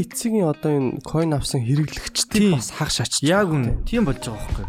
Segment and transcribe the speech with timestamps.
[0.00, 3.20] Нээцгийн одоо энэ coin авсан хэрэглэгчдийг бас хагас ачиж.
[3.28, 3.84] Яг үн.
[3.84, 4.66] Тийм болж байгаа байхгүй.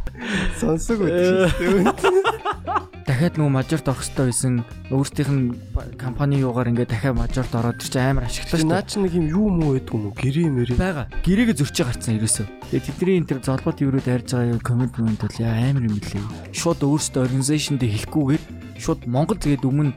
[0.60, 1.48] Сонсог үү.
[3.08, 4.54] Дахиад нөгөө мажорт орох хэрэгтэй байсан.
[4.92, 5.56] Өөртөөх нь
[5.96, 8.68] компани юугаар ингээд дахиад мажорт ороод чинь амар ашигтай шүү.
[8.76, 10.20] Наа чи нэг юм юу муу гэдэг юм уу?
[10.20, 10.76] Гэрээ мэрээ.
[10.76, 11.08] Бага.
[11.24, 12.46] Гэрээгээ зөрчиж гарцсан ерөөсөө.
[12.76, 16.28] Тэгээ тэдний энэ тэр золбот евроод ярьж байгаа комент комент бол амар юм лээ.
[16.52, 18.44] Шууд өөрсдөө организашн дээр хэлэхгүйгээр
[18.84, 19.96] шууд Монгол тэгээд өмнө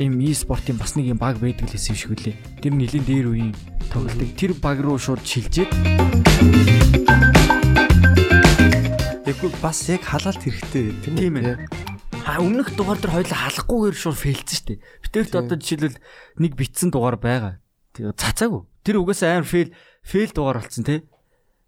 [0.00, 2.36] ийм e-спортын бас нэг юм баг байдаг л хэсэг шиг үлээ.
[2.64, 3.52] Тэр нэлийн дээр үеийн
[3.92, 5.68] тоглолтыг тэр баг руу шууд шилжээд
[9.30, 11.60] Тэгэхгүй бас яг халаалт хэрэгтэй тийм ээ.
[12.24, 14.78] А өмнөх дугаар дээр хоёул халахгүйгээр шууд фейлцсэн шүү дээ.
[15.04, 16.00] Битэрт одоо жишээлбэл
[16.40, 17.60] нэг битсэн дугаар байгаа.
[17.92, 18.64] Тэгээ цацаагүй.
[18.80, 19.70] Тэр угаасаа амар фейл
[20.00, 21.04] фейл дугаар болсон тий.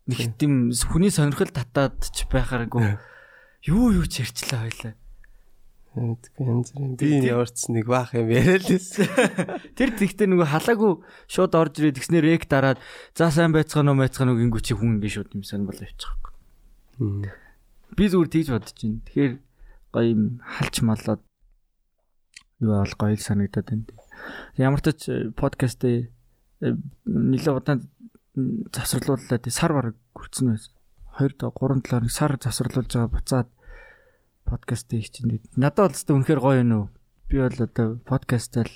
[0.08, 2.98] Нэг тийм хүний сонирхол татаад ч байхааргүй.
[3.68, 4.96] Юу юу ч ярьчлаа хоёлаа.
[5.92, 8.96] Тэгэхгүй янз бүрийн би энэ өөрц нэг баах юм яриад лээс.
[9.76, 10.92] Тэр тэгтээ нөгөө халаагүй
[11.28, 12.80] шууд орж ирээд тэгснээр эк дараад
[13.12, 16.24] за сайн байцгаана уу байцгаана уу гингүү чи хүн ингэ шууд юм сайн болоо явчихаг.
[17.92, 19.04] Би зүгээр тэгж бодож байна.
[19.04, 19.32] Тэгэхээр
[19.92, 21.20] гоё юм халч малаад
[22.64, 23.84] юу бол гоё л санагдаад байна.
[24.56, 26.08] Ямар ч подкаст дээр
[27.04, 27.84] нэлээд удаан
[28.72, 30.72] завсарлууллаа тий сар бараг хүрсэн байсан.
[31.20, 33.48] 2 3 талаар сар завсарлуулж байгаа буцаад
[34.52, 36.86] подкастыг чинь надад бол зөв үнэхээр гоё юм уу?
[37.32, 38.68] Би бол одоо подкастаар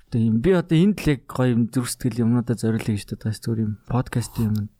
[0.00, 3.64] одоо юм би одоо энд л яг гоё юм зүрстгэл юмнуудаа зориулъя гэж бодож зүгээр
[3.68, 4.72] юм подкаст юм.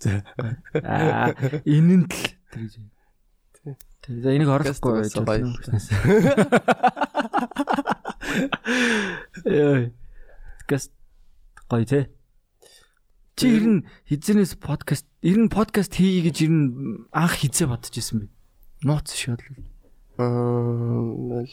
[0.00, 0.24] За.
[0.72, 1.36] Аа
[1.68, 2.16] энэ нь л
[2.48, 2.80] тэр гэж.
[4.08, 5.52] За энийг оруулахгүй байж байна.
[9.44, 9.92] Яа.
[10.64, 10.96] Подкаст
[11.68, 12.08] гоё те.
[13.36, 17.92] Чи ер нь хизэнээс подкаст ер нь подкаст хийе гэж ер нь анх хизээ бодож
[17.92, 18.39] исэн бэ?
[18.80, 19.60] Нууц шууд л.
[20.16, 21.44] Аа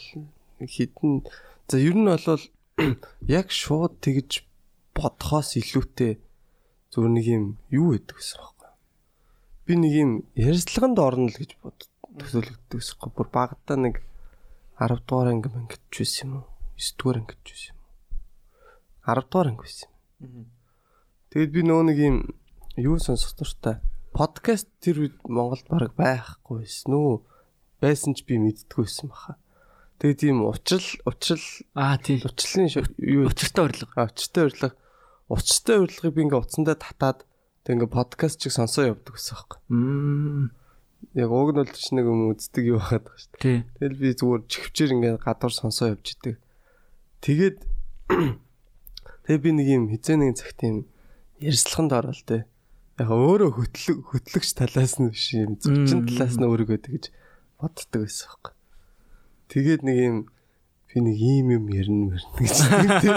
[0.64, 1.28] хитэн
[1.68, 2.44] за ер нь бол
[3.28, 4.48] яг шууд тэгж
[4.96, 6.24] бодхоос илүүтэй
[6.88, 8.72] зүгээр нэг юм юу гэдэг гэсэн байхгүй.
[9.68, 11.78] Би нэг юм ярилцлаганд орно л гэж бод
[12.16, 13.12] төсөөлөгддөг гэсэн байхгүй.
[13.12, 13.96] Бүр багадаа нэг
[14.80, 16.48] 10 дугаар анги ангиж байсан юм уу?
[16.80, 17.92] 9 дугаар ангиж байсан юм уу?
[19.04, 19.90] 10 дугаар анги байсан
[20.24, 20.48] юм.
[21.36, 22.16] Тэгэд би нөө нэг юм
[22.80, 23.84] юу сонсох дуртай
[24.18, 27.22] подкаст тэр үед Монголд баг байхгүй байсан үү?
[27.78, 29.38] Байсан ч би мэддэггүй байсан баха.
[30.02, 31.46] Тэгээ тийм учрал учрал
[31.78, 32.66] аа тийм учрлын
[32.98, 33.94] юу учиртай урилга.
[33.94, 34.74] Аа учиртай урилга.
[35.30, 37.30] Учиртай урилгыг би ингээ утсандаа татаад
[37.62, 39.60] тэг ингээ подкаст чиг сонсоо явдаг гэсэн байхгүй.
[39.70, 40.50] Мм.
[41.14, 43.60] Яг уг нь бол ч нэг юм үздэг юу байгаад байгаа шүү дээ.
[43.78, 46.42] Тэгэл би зүгээр чихвчээр ингээ гадуур сонсоо явж идэг.
[47.22, 47.58] Тэгээд
[49.30, 50.90] тэгээ би нэг юм хизээ нэгэн цагт юм
[51.38, 52.50] ярьслаханд орол тээ
[52.98, 57.14] яг өөрөө хөтлөг хөтлөгч талаас нь биш юм зөрчин талаас нь өөрийгөө тэгж
[57.62, 58.54] боддог байсан байхгүй.
[59.54, 60.18] Тэгээд нэг юм
[60.90, 62.58] би нэг ийм юм ярина мэрнэ гэж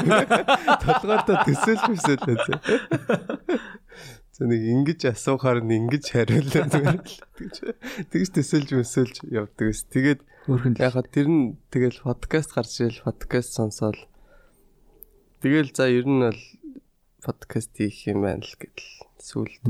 [0.84, 2.54] толгойдоо төсөөлж өсөөлөө зэ.
[4.36, 7.64] За нэг ингэж асуухаар нь ингэж хариуллаа тэгж
[8.12, 9.88] тэгж төсөөлж өсөөлж явдаг ус.
[9.88, 10.20] Тэгээд
[10.76, 14.00] яхаа тэр нь тэгэл подкаст гарч ирэл подкаст сонсоол.
[15.40, 16.42] Тэгэл за ер нь бол
[17.24, 19.60] подкаст хийх юм байна л гэдэл сүлд.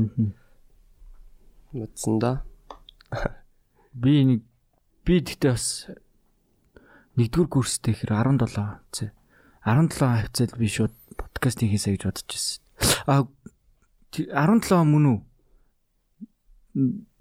[1.71, 2.43] Мэдсэн да.
[3.93, 4.41] Би нэг
[5.03, 5.91] би тэгтээ бас
[7.19, 9.11] нэгдүгээр курстэй хэр 17 хавцаа.
[9.67, 12.63] 17 хавцаад би шууд подкаст хийхээсэ гэж бодож байсан.
[13.03, 13.27] А
[14.15, 15.19] 17 мөн үү?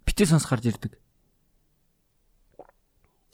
[0.07, 0.95] Битээ сонс гарч ирдэг.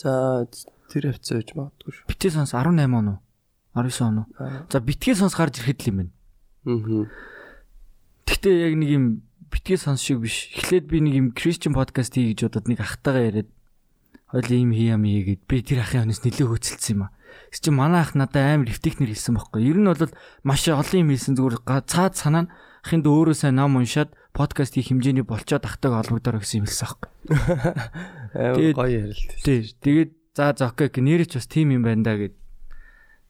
[0.01, 0.49] За
[0.89, 2.09] тэр хавцаа гэж магадгүй шүү.
[2.09, 3.19] Битээ сонс 18 он уу?
[3.77, 4.29] 19 он уу?
[4.73, 6.13] За битгий сонс гарч ирэхэд л юм байна.
[6.65, 7.36] Аа.
[8.27, 9.05] Гэхдээ яг нэг юм
[9.51, 10.51] битгий сонс шиг биш.
[10.59, 13.51] Эхлээд би нэг юм Christian podcast хий гэж бодоод нэг ахтайгаа яриад
[14.27, 17.15] хойл ийм хийям хийгээд би тэр ахын хонос нэлээ хөөцөлдсөн юм аа.
[17.55, 19.63] Гэвч чи манай ах надад амар рефтехнэр хэлсэн байхгүй.
[19.63, 20.11] Ер нь бол
[20.43, 21.57] маш олон юм хэлсэн зүгээр
[21.87, 22.51] цаад санаа
[22.83, 27.11] ахынд өөрөө сайн ном уншаад подкаст хийх хэмжээний болцоод ахтайг олбогдоор гэсэн юм хэлсэн байхгүй.
[28.59, 29.31] Тэгээд гоё ярилт.
[29.47, 29.59] Тий.
[29.79, 32.35] Тэгээд за за окей нэрч бас тим юм байна да гэд.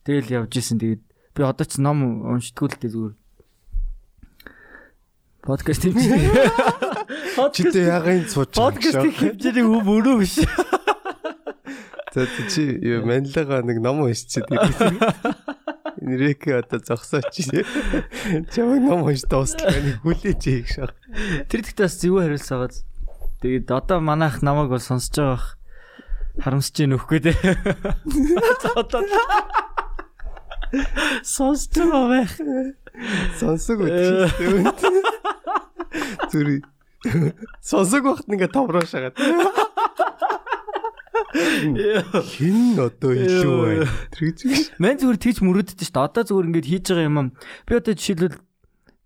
[0.08, 0.80] Тэгэл явж исэн.
[0.80, 3.14] Тэгээд би одоо ч ном уншдггүй л дээ зүгээр
[5.46, 6.26] Подкаст хэмжээ.
[7.54, 8.74] Чи тэ ягаан сууж байгаа.
[8.74, 10.42] Подкаст хэмжээний өв өрөө биш.
[12.10, 14.42] За чи юу манлага нэг ном уншчихээ
[14.74, 14.98] тийм.
[16.02, 17.30] Нэрэг одоо зогсооч.
[18.50, 20.98] Чамайг ном унш дуустал нэг хүлээж ийх шах.
[21.46, 22.74] Тэр дэхтэй бас зөвөө хариулсаагаад
[23.38, 25.54] тэгээд одоо манайх намайг бол сонсож байгаа
[26.42, 27.38] харамсаж гин өхгүй дээ.
[31.22, 32.34] Сонсож байгаа байх.
[33.38, 34.26] Сонсог үү.
[36.30, 36.62] Зүри.
[37.62, 39.16] Сонсог багт ингээ томроо шагаад.
[41.36, 43.86] Хин одоо илүү байна.
[44.14, 44.38] Тэр гэж.
[44.80, 46.06] Мэн зүгээр тийч мөрөддөг шүү дээ.
[46.08, 47.18] Одоо зүгээр ингээд хийж байгаа юм.
[47.68, 48.40] Би одоо жишээлбэл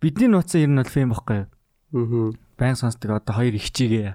[0.01, 1.49] бидний нууцсан ер нь бол фэм баггүй юу?
[1.97, 2.31] Аа.
[2.57, 4.15] Баян сонсдог одоо хоёр их чигээ.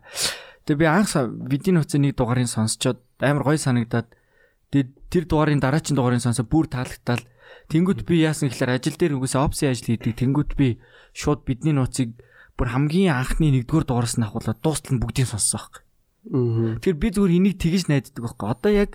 [0.65, 1.11] Тэгээ би анх
[1.49, 4.07] бидний нууцсан нэг дугаарыг сонсчоод амар гоё санагдаад
[4.71, 7.23] тэр дугаарын дараагийн дугаарыг сонсоод бүр таалагдтал
[7.69, 10.17] тэнгуут би яасан гэхээр ажил дээр үгүйсээ опси ажил хийдэг.
[10.17, 10.81] Тэнгуут би
[11.13, 12.17] шууд бидний нууцыг
[12.55, 15.83] бүр хамгийн анхны нэгдүгээр дугаараас нь авахулаад дуустал нь бүгдийг сонссон байхгүй.
[16.79, 18.47] Тэгэхээр би зүгээр энийг тэгж найддаг байхгүй.
[18.49, 18.91] Одоо яг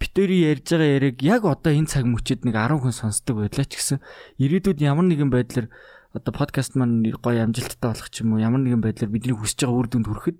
[0.00, 3.76] битэрий ярьж байгаа яриг яг одоо энэ цаг мөчид нэг 10 хүн сонсдог байлаа ч
[3.76, 3.98] гэсэн
[4.40, 5.68] ирээдүйд ямар нэгэн байдлаар
[6.16, 9.76] одоо подкаст маань гоё амжилттай болох ч юм уу ямар нэгэн байдлаар бидний хүсэж байгаа
[9.76, 10.38] үр дүнд хүрэхэд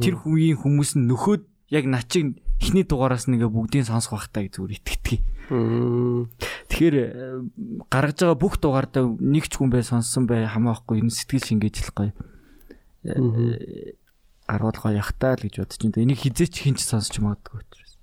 [0.00, 4.76] тэр үеийн хүмүүс нь нөхөд яг начиг эхний дугаараас нэгэ бүгдийг сонсох байхтаа гэж зүгээр
[4.80, 5.20] итгэдэг.
[5.48, 7.40] Тэгэхээр э,
[7.88, 11.92] гаргаж байгаа бүх дугаардаа нэг ч хүн бай сонссон бай хамаахгүй энэ сэтгэл шингээж л
[11.96, 12.12] гоё.
[14.44, 16.04] Гаруул гоё явахтаа л гэж бодож байна.
[16.04, 17.96] Энийг хизээч хинч сонсч магадгүй учраас.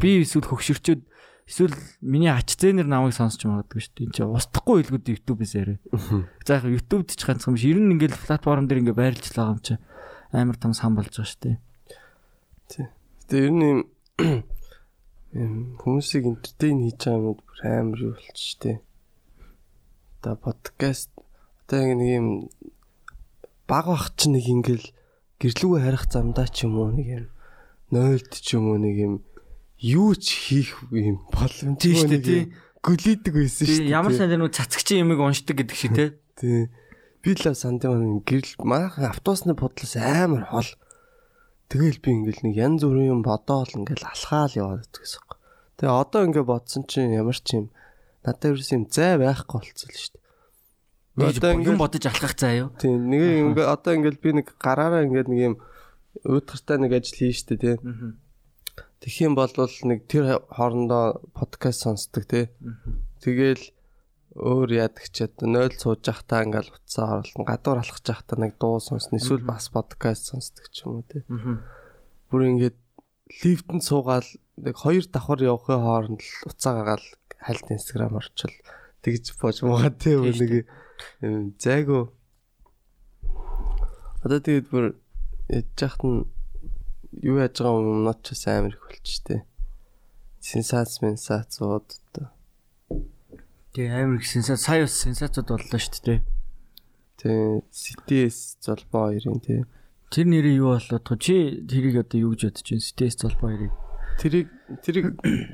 [0.00, 1.04] Би эсвэл хөгшөрчөөд
[1.44, 4.06] эсвэл миний ач зээнэр намайг сонсч магадгүй шүү дээ.
[4.08, 5.78] Энд чинь устдахгүй хэлгүүд YouTube-ээс яриа.
[6.48, 7.68] За яг YouTube-д ч ганцхан биш.
[7.68, 9.76] Ер нь ингээл платформ дээр ингээ байрлаж байгаа юм чи
[10.32, 11.56] амар том сан болж байгаа шүү дээ.
[12.72, 12.86] Тий.
[13.28, 13.84] Тэгээ ер нь
[15.34, 18.76] хүмүүсийг энтертейн хийж байгаа юмуд бүр амар юу болчих тээ.
[20.22, 21.10] Одоо подкаст
[21.66, 22.28] одоо нэг юм
[23.66, 24.86] баг бах чи нэг ингээл
[25.42, 27.26] гэрлүүгээ харих замдаа ч юм уу нэг юм
[27.90, 29.14] нойлд ч юм уу нэг юм
[29.82, 32.42] юу ч хийх юм боломжтой шүү дээ, тий.
[32.80, 36.16] гүлийдэг байсан шүү Би ямар сайн нэг цацгчийн юмыг уншдаг гэдэг шиг те.
[36.38, 36.70] Тий.
[37.20, 40.70] Би л сандын гэрэл манайхан автобусны бодлоос амар хол.
[41.66, 45.22] Тэгэл би ингээл нэг янз бүрийн юм бодоол ингээл алхаал яваад гэсэн.
[45.82, 47.66] Тэгээ одоо ингээ бодсон чинь ямар ч юм
[48.22, 50.26] надад ерөөс юм зай байхгүй болцсон л шүү дээ.
[51.36, 52.68] Одоо юм бодож алхах заа юу?
[52.78, 55.54] Тийм нэг ингээ одоо ингээл би нэг гараараа ингээд нэг юм
[56.24, 57.76] өөдгөртэй нэг ажил хийн штэ тий.
[59.02, 62.48] Тэгэх юм бол нэг тэр хоорондоо подкаст сонсдог тий.
[63.20, 63.74] Тэгэл
[64.36, 68.76] өөр яадаг ч одоо 0 сууж явахтаа ингээл уцаа оролтон гадуур алхаж явахтаа нэг дуу
[68.78, 71.24] сонсно эсвэл бас подкаст сонсдог ч юм уу тий.
[72.28, 72.78] Бүр ингээд
[73.42, 74.28] лифтэнд суугаал
[74.60, 77.06] нэг хоёр давхар явахын хооронд л уцаа гагаал
[77.40, 78.56] хальт инстаграм орчвол
[79.00, 80.68] тэгж бож муугаа тий нэг
[81.24, 82.12] юм зайгу
[84.26, 84.86] Одоо тэгээд бүр
[85.54, 86.26] ядж яхад нь
[87.22, 89.40] юу яаж байгаа юмнууд ч бас амар их болчтой.
[90.42, 91.86] Сенсац менсацууд
[93.76, 96.20] Тэгээ амар их сенсац сая бас сенсацууд боллоо шүү дээ.
[97.20, 99.68] тий CTS золбоо хоёрын тий
[100.08, 102.86] Тэр нэрээ юу болоод тоо чи тэрийг одоо юу гэж бодож байна?
[102.88, 103.72] CTS золбоо хоёрыг.
[104.16, 104.48] тэрийг
[104.80, 105.06] тэрийг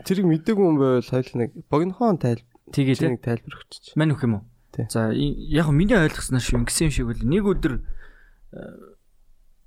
[0.06, 3.10] тэрийг мэдээгүй юм байвал хайл нэг богинохон тайл Тэгээ те.
[3.10, 3.98] нэг тайлбар өгч.
[3.98, 4.44] Мань өгөх юм уу?
[4.70, 4.86] Тий.
[4.86, 8.60] За яг миний ойлгосноор шүү ингэсэн юм шиг үл нэг өдөр э,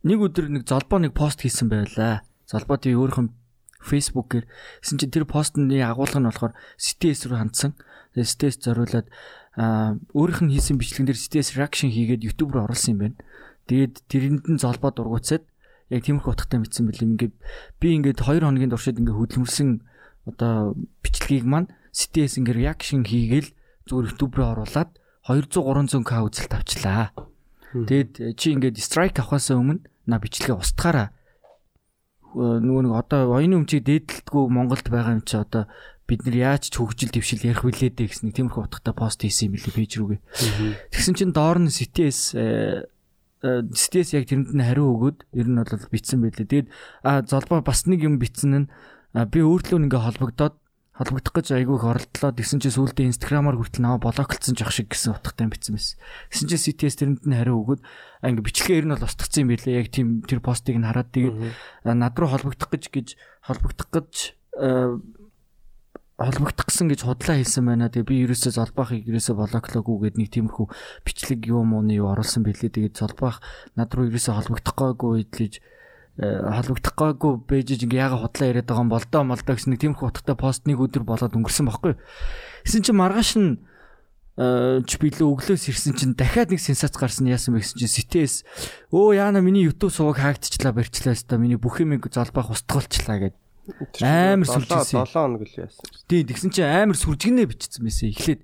[0.08, 2.24] нэг өдөр нэг золбоо нэг пост хийсэн байлаа.
[2.48, 3.34] Золбоо тий өөрийнх нь
[3.84, 4.46] фейсбүүкээр
[4.80, 7.72] гэсэн чинь тэр постны агуулга нь болохоор CTS рүү хандсан.
[8.24, 9.08] CTS зориулаад
[9.60, 13.18] аа өөрийнх нь хийсэн бичлэгэн дээр CTS reaction хийгээд YouTube руу оруулсан юм байна.
[13.68, 15.44] Тэгээд тэрэнд нь золбоо дургуцаад
[15.92, 17.10] яг тиймэрхүү утгатай мэдсэн бэлээ.
[17.12, 17.36] Ингээд
[17.82, 19.70] би ингээд 2 хоногийн туршид ингээд хөдөлмөрсөн
[20.32, 23.50] одоо бичлэгийг маань CTS ингээд reaction хийгээл
[23.90, 24.90] зүгээр YouTube руу оруулаад
[25.28, 27.12] 200 300к үзэлт авчлаа.
[27.76, 31.12] Тэгэд э, чи ингээд strike авахаас өмнө на бичлэгээ устгаараа
[32.36, 35.72] нөгөө нэг одоо оюуны өмчийг дээдэлтгүй Монголд байгаа юм чи одоо
[36.06, 39.58] бид нар яаж ч хөгжил дэвшил ярих вүлээ дээ гэсэн тиймэрхүү утгатай пост хийсэн юм
[39.58, 40.22] билий пэйж рүүгээ.
[40.94, 42.86] Тэгсэн чинь доор нь CTS э,
[43.42, 46.46] э, CTS яг тэрэнд нь хариу өгөөд ер нь бол битсэн байлээ.
[46.46, 46.68] Тэгээд
[47.02, 48.70] а золбоо бас нэг юм битсэн нь
[49.18, 50.56] би өөртлөө ингээ холбогдоод
[50.96, 52.32] холбогдох гэж айгүй их оролдлоо.
[52.32, 56.00] Тэгсэн чинь сүүлдээ инстаграмаар хүртэл наваа блоклцсон жоох шиг гэсэн утгатай битсэн байсан.
[56.32, 57.82] Тэгсэн чинь CTS тэрэнд нь хариу өгөөд
[58.24, 59.80] ингээ бичлэгээ ер нь бол устгацсан юм байлээ.
[59.84, 61.36] Яг тийм тэр постыг нь хараад тэгээд
[61.84, 63.08] над руу холбогдох гэж гэж
[63.44, 64.14] холбогдох гэж
[66.18, 67.92] а, холбогдох гэсэн гэж худлаа хэлсэн байна.
[67.92, 70.66] Тэгээ би ерөөсөө золбоохыг ерөөсөө блоклоогүй гэдэг нэг тиймэрхүү
[71.04, 72.72] бичлэг юу мууны юу оруулсан бэлээ.
[72.72, 73.44] Тэгээд золбоох
[73.76, 75.60] над руу ерөөсөө холбогдохгүйгүй идэлж
[76.16, 80.64] холбогдохгүйгүй бэжж ингээ яга худлаа яриад байгаа юм болдоо молдоо гэсэн нэг тиймэрхүү утгатай пост
[80.64, 82.00] нэг өдөр болоод өнгөрсөн байхгүй.
[82.64, 83.60] Гэсэн чинь маргааш нь
[84.40, 88.34] э, ч билүү өглөөс ирсэн чинь дахиад нэг сенсац гарсан яасан бэ гэсэн чинь CTS
[88.96, 93.45] өө яана миний YouTube суваг хаагдчихлаа барьчлаа өстой миний бүх юм золбоох устгуулчлаа гэдэг
[94.02, 95.06] Амар сүлжсэн.
[95.06, 95.86] 7 хоног л яасан.
[96.06, 98.14] Тий, тэгсэн чинь амар сүржигнээ бичсэн байсан.
[98.14, 98.42] Эхлээд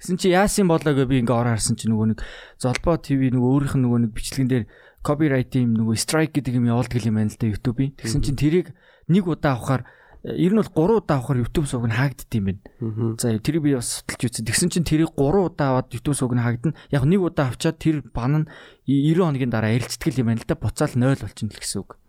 [0.00, 2.20] тэгсэн чинь яасан болоо гэ би ингээ ороо харсан чинь нөгөө нэг
[2.56, 4.64] Золбоо ТV нөгөө өөрийнх нь нөгөө нэг бичлэгэн дээр
[5.04, 7.92] copyright юм нөгөө strike гэдэг юм явуулдаг юм байна л да YouTube-ийн.
[7.98, 8.72] Тэгсэн чинь тэрийг
[9.10, 9.82] нэг удаа авахаар
[10.22, 13.18] ер нь бол 3 удаа авахаар YouTube сувг нь хаагдд юм байна.
[13.18, 14.46] За тэрийг би бас судалж үзсэн.
[14.46, 16.78] Тэгсэн чинь тэрийг 3 удаа аваад YouTube сувг нь хаагдана.
[16.94, 18.48] Яг нэг удаа авчаад тэр бан нь
[18.86, 20.58] 90 хоногийн дараа эрэлцтгэл юм байна л да.
[20.58, 22.02] Буцаал 0 болчихно гэсэн үг.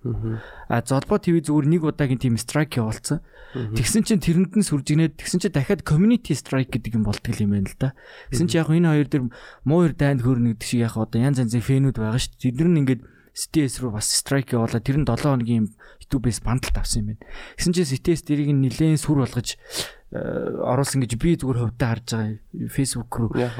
[0.70, 3.22] А золбоо ТV зүгээр нэг удаагийн тийм strike явуулсан.
[3.53, 7.70] Тэгсэн чинь тэрэнд нь сүржигнээд тэгсэн чинь дахиад community strike гэдэг юм болтгол юм байна
[7.70, 7.94] л да.
[8.34, 9.24] Тэгсэн чинь яг энэ хоёр дэр
[9.70, 12.50] муу хоёр дайнд хөрнө гэдэг шиг яг одоо янз янзын фэнүүд байгаа шүү дээ.
[12.50, 13.01] Тэд нар ингээд
[13.34, 15.70] CTS руу бас strike явуулаад тэр нь 7 хоногийн
[16.01, 17.25] YouTube-ээс бандалт авсан юм байна.
[17.58, 20.22] Гэсэн чинь CTS дэрийг нэлээд сүр болгож э,
[20.62, 23.34] оруулсан гэж би зүгээр хөвдөө харж байгаа Facebook руу.
[23.38, 23.58] Яг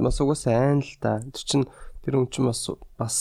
[0.00, 1.24] бас угаасаа айн л да.
[1.32, 1.64] Тэр чинь
[2.06, 2.62] тэр хүн чинь бас
[2.94, 3.16] бас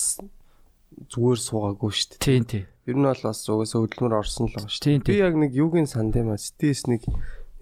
[1.10, 2.22] зүгээр суугаагүй шүү дээ.
[2.22, 2.66] Тийм тийм.
[2.86, 5.10] Ер нь бол бас угаасаа хөдөлмөр орсон л байгаа шүү дээ.
[5.10, 7.02] Би яг нэг юугийн санд юм а CTS нэг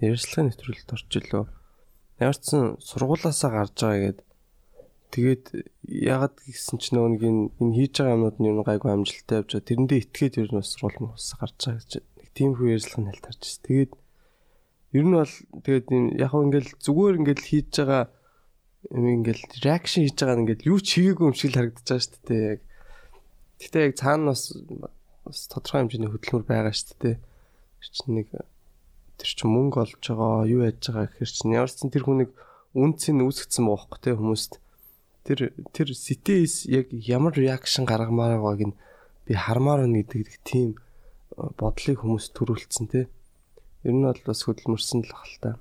[0.04, 1.48] ярьцлагын нэвтрүүлэлт орчлоо.
[2.20, 4.28] Ямар ч сан сургуулаасаа гарч байгаа гэдэг
[5.14, 5.46] Тэгээд
[5.86, 7.22] ягаад гэсэн чинь нөгөө нэг
[7.62, 9.70] энэ хийж байгаа юмнууд нь юу гайгүй амжилттай явж байгаа.
[9.70, 13.10] Тэрэндээ итгээд ер нь бас сургууль мус гарч байгаа гэж нэг тийм хүү ярьцлага нь
[13.14, 13.62] хальтарч байна.
[13.70, 13.92] Тэгээд
[14.98, 15.88] ер нь бол тэгээд
[16.18, 18.23] яг хөө ингээл зүгээр ингээл хийж байгаа юм
[18.92, 22.24] ингээл реакшн хийж байгаа нь ингээл юу ч хийгээгүй юм шиг л харагдаж байгаа шүү
[22.28, 22.44] дээ.
[22.52, 22.62] Яг
[23.64, 24.52] Гэтэ яг цаана бас
[25.24, 27.16] бас тодорхой хэмжээний хөдөлмөр байгаа шүү дээ.
[27.16, 28.28] Тэр чинь нэг
[29.16, 32.32] тэр чинь мөнгө олж байгаа, юу яаж байгаа гэхэр чинь ямар ч тэр хүнийг
[32.76, 34.60] үнцийг үүсгэсэн бохоо те хүмүүст
[35.24, 38.80] тэр тэр CTS яг ямар реакшн гаргамаар байгааг нь
[39.24, 40.76] би хармаар байна гэдэг тийм
[41.56, 43.08] бодлыг хүмүүс төрүүлсэн те.
[43.88, 45.52] Ер нь бол бас хөдөлмөрсөн л хал та.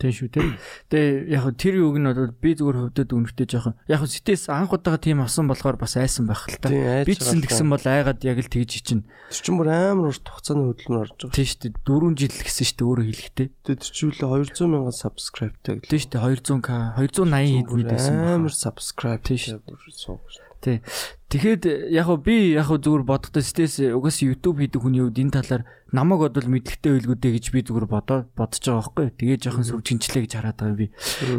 [0.00, 0.56] Тийм шүү тийм.
[0.88, 4.98] Тэгээ яг тэр юуг нь бол би зүгээр хөвдөд үнэртэй жоохон яг сэтээс анх удаага
[4.98, 6.72] тийм авсан болохоор бас айсан байх л та.
[7.04, 9.04] Би ч гэсэн бол айгаад яг л тэгж чинь.
[9.30, 11.36] Тэр чинь бүр амар урт хугацааны хөдөлмөр орж байгаа.
[11.36, 11.74] Тийм шүү дээ.
[11.86, 13.48] 4 жил гэсэн шүү дээ өөрөө хэлэхдээ.
[13.62, 14.16] Тэгээ тэр үл
[14.48, 15.90] 200 мянган subscribeтай гэлээ.
[15.92, 18.14] Тийм шүү дээ 200к 280 хэд бид байсан.
[18.26, 20.51] Амар subscribe тийм шүү дээ.
[20.62, 20.78] Тий.
[21.26, 25.34] Тэгэхэд яг хөө би яг хөө зүгээр бодохдоо стэс угаас YouTube хийдэг хүний хувьд энэ
[25.42, 29.06] талаар намайг бодвол мэдлэгтэй байлгүүдээ гэж би зүгээр бодоо бодож байгаа байхгүй.
[29.18, 30.86] Тэгээ жоохон сүржинчлээ гэж хараад байгаа би.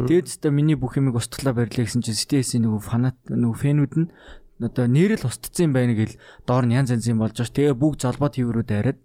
[0.04, 4.12] Тэгээд өстө миний бүх юмыг устглаа барьлаа гэсэн чинь стэсийн нөгөө фанат нөгөө фэнүүд нь
[4.60, 7.56] одоо нэрэл устцсан байна гэл доор нь янз янзын болж байгаа.
[7.56, 9.00] Тэгээ бүгд залбаа тврүүд арайад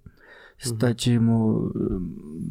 [0.60, 1.72] Ста чи юм уу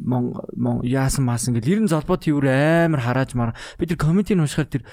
[0.08, 2.48] мон мон яасан маасан гэл 90 залбаа твэр
[2.88, 4.88] амар харааж мар би тэр комментиг уншихаар тэр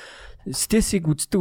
[0.52, 1.40] стесийг үздэг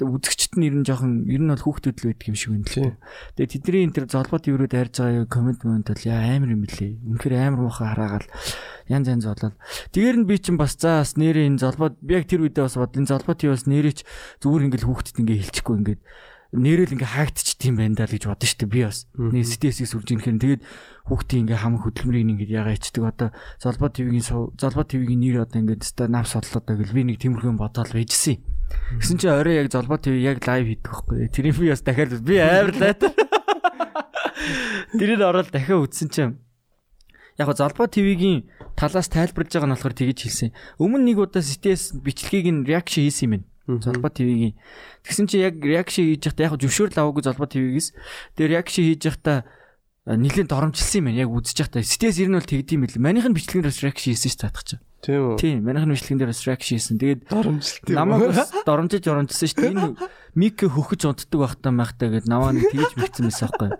[0.00, 2.96] үзэгчд нь ер нь жоохон ер нь бол хүүхдүүд л байдаг юм шиг байна л.
[3.36, 6.92] Тэгээ тэдний энэ төр золбот евроод хайрж байгаа комент момент бол яа амар юм лээ.
[7.04, 8.28] Үнэхээр амар муухай хараагаал
[8.88, 9.56] янз янз болол.
[9.92, 12.76] Тэгэр нь би чинь бас за бас нэрээ энэ золбот би яг тэр үедээ бас
[12.80, 14.00] бод энэ золбот юу бас нэрээ ч
[14.42, 16.02] зүгээр ингээл хүүхдэд ингээ хэлчихгүй ингээд
[16.50, 19.06] нэрэл ингээ хаагдчих тийм байна даа гэж бодсон шүү дээ би бас.
[19.14, 20.62] Нэг стресийг сүрж инхээр тэгээд
[21.06, 23.30] хүүхдийн ингээ хам хөдөлмөрийг ингээ ягаа ичдэг одоо
[23.62, 24.26] золбот твгийн
[24.58, 28.42] золбот твгийн нэр одоо ингээ ста навс бодлоо гэл би нэг тиймэрхүү бодоод байжсэн.
[28.98, 31.28] Гэсэн чи орой яг золбоо ТV яг лайв хийдэг байхгүй.
[31.30, 33.12] Тэрийг би бас дахиад би амар лайтар.
[34.98, 36.34] Тэрийг ороод дахиад үзсэн чинь
[37.38, 40.50] яг го золбоо ТV-гийн талаас тайлбарлаж байгаа нь болохоор тэгэж хэлсэн.
[40.76, 43.80] Өмнө нэг удаа CTS бичлэгийг нь реакшн хийсэн юм байна.
[43.80, 44.54] Золбоо ТV-гийн.
[45.06, 47.88] Тэгсэн чи яг реакшн хийж байхдаа яг зөвшөөрөл аваагүй золбоо ТV-гээс.
[48.36, 49.38] Тэгээ реакшн хийж байхдаа
[50.04, 51.22] нэлээд доромжилсан юм байна.
[51.24, 53.00] Яг үзэж байхдаа CTS ер нь бол тэгдэм байл.
[53.00, 54.82] Манийх нь бичлэгээр реакшн хийсэн ш чинь.
[55.00, 55.36] Тийм үү.
[55.40, 57.00] Тийм, манайхны бичлэгэн дээр strike хийсэн.
[57.00, 57.88] Тэгээд доромжилт.
[57.88, 58.36] Намайг
[58.68, 59.72] доромжиж оромжсон шүү дээ.
[59.72, 59.96] Энэ
[60.36, 63.70] мик хөхөж унтдаг байхдаа майхтаа гээд наваа нэг тэгж мэгцэн байсан байхгүй.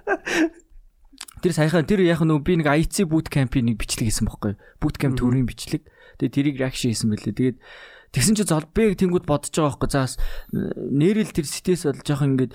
[1.44, 4.56] Тэр саяхан тэр яг нөгөө би нэг IC boot camp-ийн нэг бичлэг хийсэн байхгүй.
[4.80, 5.84] Boot camp төрийн бичлэг.
[6.16, 7.36] Тэгээд тэрийг reaction хийсэн байлээ.
[7.36, 7.58] Тэгээд
[8.10, 9.90] Тэгсэн чи золбыг тэнгууд бодож байгаа байхгүй.
[9.94, 10.18] Заас
[10.50, 12.52] нэрэл тэр ситэс бол жоох ингээд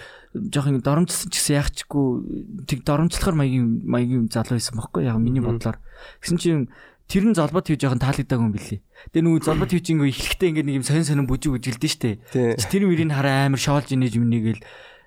[0.51, 5.07] жоох ингээд доромжсон ч гэсэн яахчгүй тэг доромжлохоор маягийн маягийн залуу байсан байхгүй.
[5.07, 5.79] Яг миний бодлоор.
[6.19, 6.67] Тэгсэн чинь
[7.05, 8.81] тэр нь золбот хийж жоохон таалагдаагүй юм билий.
[9.13, 12.19] Тэгээ нөгөө золбот хийж ингээ эхлэхдээ ингээ нэг юм сонин сонин бүжиг үжилдэн штэ.
[12.33, 14.61] Тэр мөрийг хараа амар шоолж инеж юмнийгэл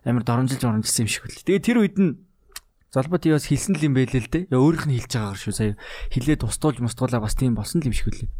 [0.07, 1.47] амар доромжилж оромжилсан юм шиг үлээ.
[1.47, 2.11] Тэгээ тэр үед нь
[2.95, 4.45] золбот яас хэлсэн л юм байлээ л дээ.
[4.55, 5.75] Яа өөрийнх нь хэлж байгаагаар шүү сая.
[6.15, 8.31] Хилээ тустуулж мустуулаа бас тийм болсон л юм шиг үлээ.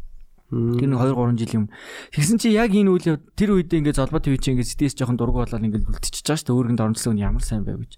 [0.49, 1.67] Тэр нэг 2 3 жил юм.
[2.09, 5.45] Тэгсэн чи яг энэ үйл тэр үед ингээ золбот үе чи ингээ сэтээс жоохон дургу
[5.45, 6.57] болоод ингээ үлдчихэж байгаа шүү дээ.
[6.57, 7.93] Өөргөнд оромжлог нь ямар сайн байв гэж.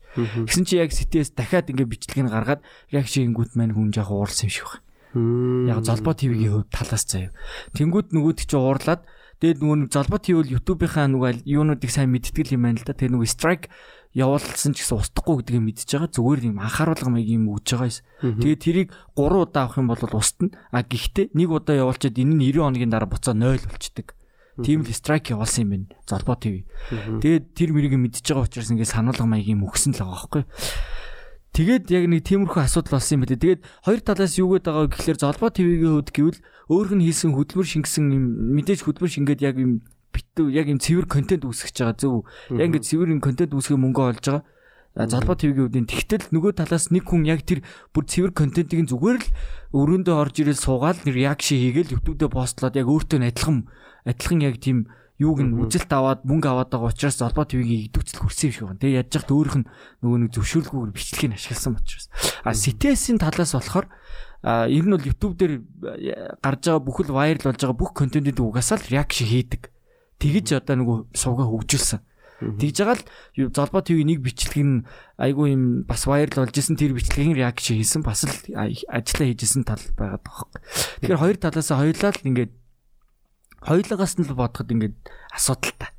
[0.51, 4.51] Тэгсэн чи яг сэтээс дахиад ингээ бичлэг нь гаргаад яг шингүүт маань хүн жоохон уурсан
[4.51, 4.90] юм шиг байна.
[5.15, 7.35] Яг золбоо ТV-ийн хувьд талаас заяа.
[7.75, 9.03] Тэнгүүд нөгөөд чи уурлаад
[9.43, 12.95] тэгээд нөгөө золбоо ТV бол YouTube-ийнхаа нөгөө юунуудыг сайн мэдтгэл юм байна л да.
[12.95, 13.67] Тэгээд нөгөө strike
[14.15, 16.15] явуулсан ч гэсэн устдахгүй гэдгийг мэдчихэж байгаа.
[16.15, 17.91] Зүгээр юм анхааруулга маяг юм өгж байгаа
[18.27, 18.43] юм.
[18.43, 20.51] Тэгээд тэрийг 3 удаа авах юм бол устна.
[20.75, 24.19] А гэхдээ нэг удаа явуулчаад энэ нь 90 хоногийн дараа буцаа 0 болчдөг.
[24.67, 25.87] Тийм л страйк явуулсан юм байна.
[26.11, 26.67] Золбоо ТV.
[27.23, 30.43] Тэгээд тэр мэрийг мэдчихэж байгаа учраас ингээд сануулга маяг юм өгсөн л байгаа байхгүй.
[31.51, 33.35] Тэгээд яг нэг тиймэрхүү асуудал болсон юм байна.
[33.35, 36.39] Тэгээд хоёр талаас юу гээд байгаа гэхэлэр золбоо ТV-ийн хувьд гэвэл
[36.71, 39.83] өөрх нь хийсэн хөдөлмөр шингэсэн юм мэдээж хөдөлмөр шингээд яг юм
[40.15, 42.23] битүү яг юм цэвэр контент үүсгэж байгаа зөв.
[42.55, 44.47] Яг ингээд цэвэр контент үүсгэх мөнгө олж байгаа.
[44.95, 47.63] залбаа твгийн үдийн тэгтэл нөгөө талаас нэг хүн яг тэр
[47.95, 49.29] бүр цэвэр контентыг зүгээр л
[49.71, 53.71] өрөөндөө орж ирэл суугаад реакшн хийгээл YouTube дээр постлоод яг өөртөө адилхан
[54.03, 54.91] адилхан яг тийм
[55.21, 58.81] юуг нь үжилт аваад мөнгө аваад байгаа учраас залбаа твгийн идэвхцэл хүрсэн юм шиг байна.
[58.81, 59.69] Тэгээ яаж яхад өөрөх нь
[60.01, 62.07] нөгөө нэг зөвшөөрлгүйгээр бичлэгийг ашигласан учраас.
[62.41, 63.87] А CTS-ийн талаас болохоор
[64.41, 65.61] а ер нь бол YouTube дээр
[66.41, 69.69] гарч байгаа бүхэл вайрал болж байгаа бүх контентууд угаасаа л реакшн хийдэг.
[70.17, 72.01] Тэгэж одоо нөгөө сувга хөгжүүлсэн.
[72.41, 74.89] Тэгж байгаа л золбоо ТV нэг бичлэг нь
[75.21, 79.85] айгүй юм бас вайрал болж исэн тэр бичлэгийн реакшн хийсэн бас л ажиллаа хийжсэн тал
[80.01, 80.65] байгаад байгаа хэрэг.
[81.05, 82.53] Тэгэхээр хоёр талаас хоёулаа л ингээд
[83.61, 84.97] хоёулагаас нь л бодоход ингээд
[85.37, 85.93] асуудалтай.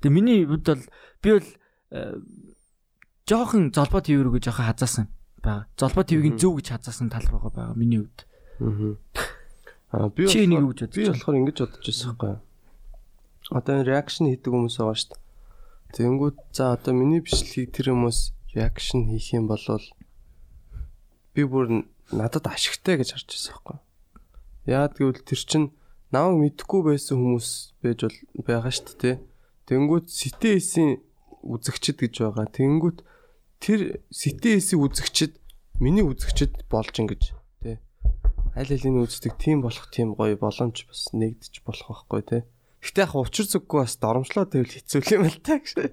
[0.00, 0.84] Тэгээ миний хувьд бол
[1.22, 1.48] би бол
[1.96, 2.20] э,
[3.24, 5.06] жоохон золбоо рүү жоохон хазаасан
[5.40, 5.66] байгаа.
[5.76, 8.20] Золбоо ТV-гийн зөв гэж хазаасан тал байгаа байгаа миний хувьд.
[9.90, 10.28] Аа би
[10.92, 12.36] би болохоор ингэж бодож байсан байхгүй.
[13.50, 15.22] Одоо энэ реакшн хийдэг хүмүүс байгаа шүү дээ.
[15.96, 18.18] Тэнгүүд за одоо миний бичлэгийг тэр хүмүүс
[18.54, 19.58] реакшн хийх юм бол
[21.34, 23.78] би бүр надад ашигтай гэж харж байсан байхгүй.
[24.70, 25.64] Яад гэвэл тэр чин
[26.10, 27.48] намайг мэдхгүй байсан хүмүүс
[27.82, 29.16] байж бол байгаа шүү дээ.
[29.70, 30.98] Тэнгүүд CTS-ийн
[31.46, 32.46] үзэгчд гэж байгаа.
[32.50, 32.98] Тэнгүүд
[33.62, 35.32] тэр CTS-ийн үзэгчд
[35.78, 37.22] миний үзэгчд болж ингэж
[37.62, 37.78] тий.
[38.58, 42.42] Аль алины үздэг тийм болох тийм гоё боломж бас нэгдэж болох байхгүй тий.
[42.80, 45.92] Гэтэ яг учир зүггүй бас доромжлоо тэгвэл хэцүү юм л та гэж.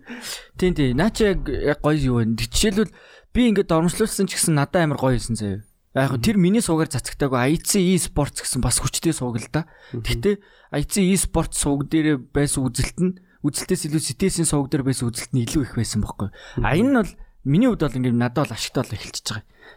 [0.56, 0.96] Тийм тийм.
[0.96, 1.44] Наа чи яг
[1.84, 2.40] гоё юу вэ?
[2.48, 2.96] Жишээлбэл
[3.36, 5.67] би ингээд доромжлуулсан ч гэсэн надад амар гоё юмсан заяа.
[5.98, 9.66] Яг тэр миний суугаар цацагтаагүй IC e-sport гэсэн бас хүчтэй сууг л да.
[9.98, 10.38] Гэхдээ
[10.78, 15.42] IC e-sport сууг дээр байсан үзэлт нь үзэлтээс илүү CTS-ийн сууг дээр байсан үзэлт нь
[15.50, 16.30] илүү их байсан бохоггүй.
[16.62, 17.12] А энэ нь бол
[17.50, 19.28] миний хувьд бол ингээд надад бол ашигтай бол эхэлчихэж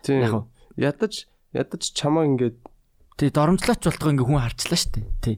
[0.05, 0.45] байгаа.
[0.45, 0.45] Яг
[0.77, 1.15] ядаж
[1.57, 2.61] ядаж чамаа ингээд
[3.21, 5.05] Тий доромжлооч болтгоо ингээ хүн харчлаа шүү дээ.
[5.21, 5.37] Тий.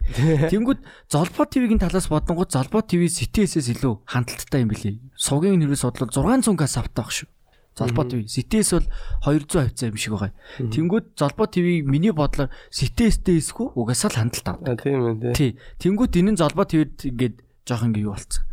[0.54, 5.02] Тэнгүүд Золбоо ТV-гийн талаас бодонгууд Золбоо ТV CTS-ээс илүү хандлттай юм билий.
[5.18, 7.26] Сугийн нэрээс бодлоо 600к автаах шүү.
[7.72, 8.86] Золбоо ТV CTS бол
[9.24, 10.32] 200 хавцаа юм шиг байгаа.
[10.60, 14.84] Тэнгүүд Золбоо ТV миний бодлоор CTS-тэй эсгүй угаасаа л хандлт авдаг.
[14.84, 15.56] Тийм ээ тий.
[15.80, 18.44] Тэнгүүд энэ нь Золбоо ТV-д ингээд жоох ингээ юу болцсон.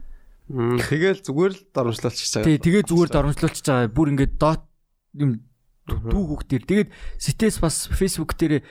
[0.49, 2.47] Тэгэл зүгээр л доромжлуулчихж байгаа.
[2.47, 3.91] Тий, тэгээ зүгээр доромжлуулчихж байгаа.
[3.91, 4.63] Бүр ингээд дот
[5.19, 5.31] юм
[5.89, 6.63] дүү хүүхдэр.
[6.65, 8.65] Тэгээд ситэс бас Facebook дээр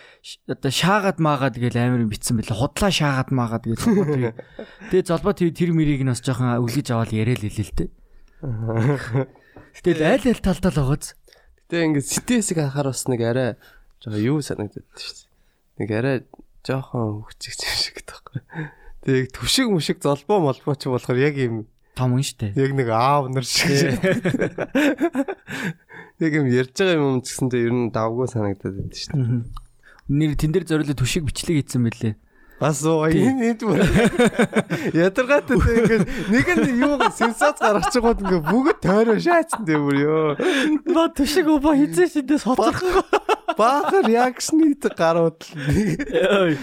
[0.49, 2.59] одоо шаагаад маагаад гээл амар юм битсэн байлаа.
[2.59, 4.35] Худлаа шаагаад маагаад гээл.
[4.91, 7.91] Тэгээд золбоо тэр тэр мэрийг нь бас жоохон өвлөж аваад яриад хэлээ л дээ.
[9.83, 11.15] Тэгэл аль аль талдаа л байгааз.
[11.69, 13.55] Гэтэ ингээд ситэсийг анхаар бас нэг арай
[14.03, 15.29] жоохон юу санагдаад шүү дээ.
[15.79, 16.17] Нэг арай
[16.67, 18.43] жоохон хүчигч юм шиг таахгүй.
[19.07, 22.59] Тэг түшиг мүшиг золбоо молбоо ч болохоор яг юм том хүн штэ.
[22.59, 23.69] Яг нэг аав нар шиг.
[26.19, 29.47] Яг юм ярьж байгаа юм гэсэндээ ер нь давгүй санагдаад байд дээ.
[30.11, 32.19] Нэр тэн дээр зориулаад төшиг бичлэг хийсэн байлээ.
[32.59, 33.79] Бас энэ энэ бүр
[34.91, 40.29] ядаргаатай ингээд нэг нь юу сенсац гаргаж байгаад ингээд бүгд тойроо шаацсан дээ бүр ёо.
[40.91, 43.38] Ба төшиг өвө хийсэн шидээс хоцорхгүй.
[43.57, 46.59] Баахар реакшны гарууд л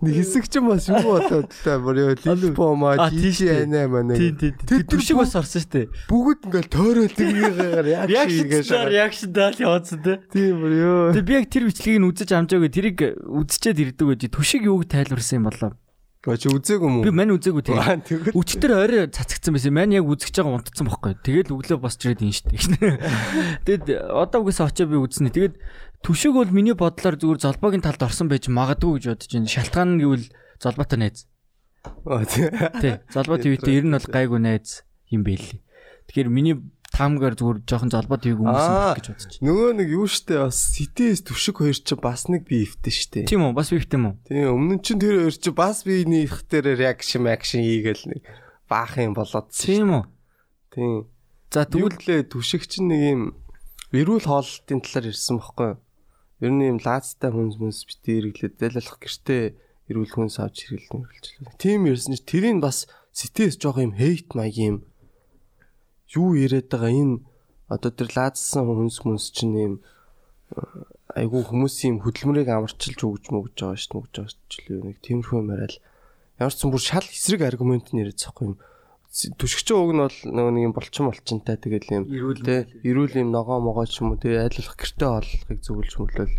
[0.00, 4.40] нэг хэсэг ч бас юу болоод та бүр ёо лилбо маа тийш яана маа нэг.
[4.64, 5.92] Тэр төшиг бас орсон штэ.
[6.08, 8.70] Бүгд ингээд тойроо тэгнийгээр реакшн хийгээш.
[8.70, 10.00] Реакшн даал яваадсан.
[10.32, 11.12] Тийм бүр ёо.
[11.12, 15.44] Тэг би яг тэр бичлэгийг нь үзэж амжаагүй тэрийг үзчихэд ирдэг байж төшиг юуг тайлбарсан
[15.44, 15.76] юм болоо.
[16.20, 17.04] Бач үзээгүй юм уу?
[17.08, 18.36] Би мань үзээгүй тэгээ.
[18.36, 19.72] Өчтөр орой цацгдсан байсан.
[19.72, 21.16] Мань яг үзэж байгаа унтцсан бохгүй.
[21.16, 22.60] Тэгэл өглөө босч ирээд ин штэ.
[23.64, 25.32] Тэгэд одоо үгээс очоо би үзнэ.
[25.32, 25.56] Тэгэд
[26.00, 29.52] Түшиг бол миний бодлоор зүгээр золбоогийн талд орсон байж магадгүй гэж бодож байна.
[29.52, 31.28] Шалтгаан нь гэвэл золбоотой найз.
[32.80, 33.00] Тий.
[33.12, 35.60] Золбоо твитээ ер нь бол гайгүй найз юм байли.
[36.08, 36.56] Тэгэхээр миний
[36.90, 39.44] таамгаар зүгээр жоохон золбоо твиг өмсөн гэж бодож байна.
[39.44, 43.28] Нөгөө нэг юу штэ бас CTS түшиг хоёр ч бас нэг би ивтэй штэ.
[43.30, 43.54] Тийм үү?
[43.54, 44.16] Бас би ивтэй юм уу?
[44.26, 48.22] Тийм өмнө чин тэр хоёр ч бас биений их дээр реакшн акшн хийгээл нэг
[48.66, 49.52] баах юм болоод.
[49.54, 50.04] Тийм үү?
[50.74, 51.06] Тийм.
[51.52, 53.22] За тэгвэл түшиг чинь нэг юм
[53.94, 55.78] эрүүл хооллолтын талаар ирсэн бохгүй юу?
[56.40, 59.44] Ер нь юм лаацтай хүн хүнс бити хэрэглээд дайлалах гэртээ
[59.92, 61.60] эрүүл хүнс авч хэрэглэн хэрэглэж.
[61.60, 64.90] Тийм ярьсан чи тэрийг бас сэтээс жоох юм хейт маягийн юм
[66.16, 67.22] юу яриад байгаа энэ
[67.70, 69.74] одоо тэр лаацсан хүнс хүнс чинь юм
[71.14, 75.38] айгүй хүмүүсийн хөдөлмөрийг амарчилж өгж мөгж байгаа шүү дээ мөгж байгаа ч л нэг тиймэрхүү
[75.38, 75.74] юм яриад
[76.38, 78.56] ямар ч юм бүр шал эсрэг аргумент нэрэж захгүй юм
[79.10, 82.04] түшигч уг нь бол нөгөө нэг юм болчин болчинтай тэгэл юм
[82.46, 86.36] те эрүүл юм ногоо могоо ч юм уу те айлуулах гэрте олохыг зөвлөж мөглөл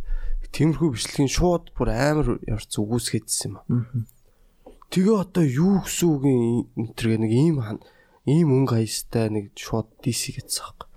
[0.55, 4.07] тиймэрхүү бичлэгийн шууд бүр амар ярц үгүйсгэжсэн юм аа.
[4.91, 7.55] Тэгээ одоо юу гэсэн үг юм тэргээ нэг ийм
[8.27, 10.87] ийм өнгө хаястай нэг шууд DC гэсэн хэрэг.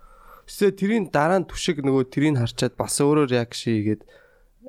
[0.50, 4.02] Тэсээ тэрийн дараа нь түшиг нөгөө тэрийг харчаад бас өөрөө реакшн хийгээд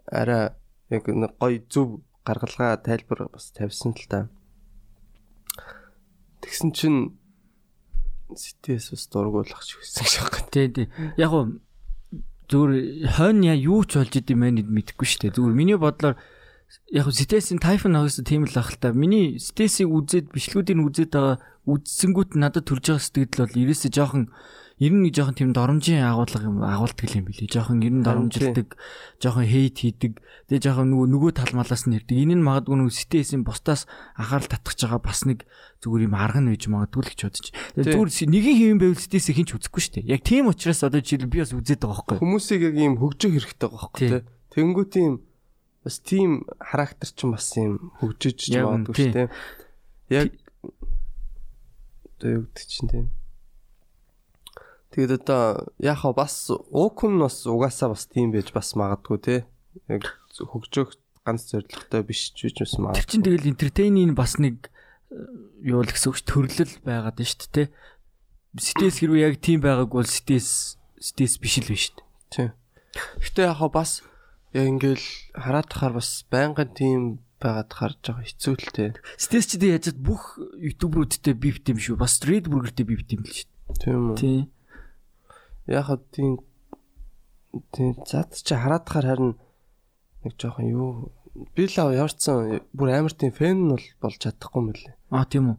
[0.09, 0.53] арай
[0.93, 4.29] яг гоё зөв гаргалгаа тайлбар бас тавьсан л та.
[6.45, 7.17] Тэгсэн чинь
[8.29, 8.53] бас
[9.09, 10.45] дургуулах ч гэсэн шахах.
[10.53, 10.87] Тий, тий.
[11.17, 11.57] Яг уу
[12.49, 15.35] зүгээр хойно яа юу ч болж идэм байх мэдэхгүй шүү дээ.
[15.41, 16.15] Зүгээр миний бодлоор
[16.93, 18.93] яг стэсийн тайфон хагас тийм л ах л та.
[18.93, 24.25] Миний стэсийг үзээд бичлэгүүдийг үзээд байгаа үзсэнгүүт надад төрж байгаа сэтгэл бол ерөөсөө жоохон
[24.75, 27.47] ер нь жоохон тийм доромжийн агуулга юм агуулдаг юм билий.
[27.47, 28.75] Жоохон ер нь доромжилдаг,
[29.23, 30.19] жоохон хейт хийдэг.
[30.51, 32.11] Тэгээ жоохон нөгөө нөгөө тал малаас нь ирдэг.
[32.11, 33.87] Энэ нь магадгүй нөгөө стэйсийн бусдаас
[34.19, 35.47] анхаарал татгаж байгаа бас нэг
[35.79, 37.47] зүгээр юм арга нь байж магадгүй л гэж бодож.
[37.79, 40.11] Зүгээр нэгийн хэвэн байвал стэйсийг хинч үзэхгүй шүү дээ.
[40.11, 42.19] Яг тийм учраас одоо жишээл би бас үзээд байгаа байхгүй.
[42.19, 44.27] Хүмүүсийг яг ийм хөгжих хэрэгтэй байгаа байхгүй.
[44.51, 45.11] Тэнгүү тийм
[45.87, 49.27] бас тийм характер ч бас юм хөгжиж магадгүй шүү дээ.
[50.11, 50.35] Яг
[52.19, 53.05] одоо юу гэдэг чинь тийм
[54.95, 59.35] Тэгээд одоо яхаа бас уукум бас угаасаа бас тийм байж бас магадгүй те.
[59.91, 60.95] Яг хөгжөөх
[61.27, 63.03] ганц зорилготой биш ч гэж бас магадгүй.
[63.03, 64.71] Чинь тэгэл entertaining бас нэг
[65.11, 65.19] э,
[65.67, 67.75] юу л гэсэн үг төрлөл байгаад нь шүү дээ те.
[68.55, 72.07] Стэс хэрвээ яг тийм байгааг бол стэс стэс биш л биш шүү дээ.
[72.31, 72.49] Тийм.
[73.19, 73.99] Гэтэ яхаа бас
[74.55, 76.99] яг ингээл хараад тахаар бас байнгын тийм
[77.43, 78.95] байгаад харж байгаа хэцүү л те.
[79.19, 81.99] Стэс чи яаж бүх ютуберүүдтэй бивт юм шүү.
[81.99, 83.51] Бас Red Burger-тэй бивт юм л шүү.
[83.75, 84.19] Тийм үү.
[84.23, 84.54] Тийм
[85.67, 86.39] яг хаа тийм
[87.71, 89.33] тийм зад чи хараадахаар харин
[90.23, 90.89] нэг жоохон юу
[91.55, 94.95] би л яварцсан бүр амар тийм фэн нь бол болж чадахгүй юм лээ.
[95.11, 95.57] Аа тийм үү.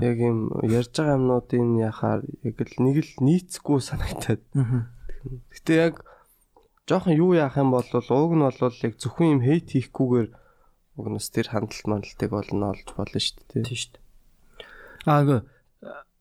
[0.00, 4.40] Яг юм ярьж байгаа юмнуудын яхаар яг л нэг л нийцэхгүй санагтаад.
[5.52, 5.94] Гэтэ яг
[6.88, 10.28] жоохон юу яах юм бол ууг нь бол яг зөвхөн юм хейт хийхгүйгээр
[10.96, 13.64] уг нь тэр хандлт мандалтыг болно олж болно шүү дээ.
[13.68, 14.04] Тийм шүү дээ.
[15.04, 15.44] Аа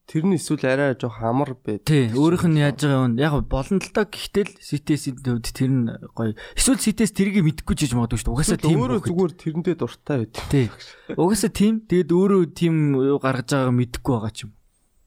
[0.09, 1.85] Тэр нь эсвэл арай жоох амар байд.
[1.85, 3.21] Тий, өөрийнх нь яаж байгаа юм.
[3.21, 5.85] Яг болно л та гэхдээ л CTS-ийн төвд тэр нь
[6.17, 6.33] гоё.
[6.57, 8.33] Эсвэл CTS тэрийг мэдэхгүй ч гэж магадгүй шүү дээ.
[8.33, 10.33] Угаасаа тийм өөрөө зүгээр тэрэндээ дуртай байд.
[10.49, 10.65] Тий.
[11.13, 11.85] Угаасаа тийм.
[11.85, 14.51] Тэгэд өөрөө тийм юу гаргаж байгааг мэдэхгүй байгаа ч юм.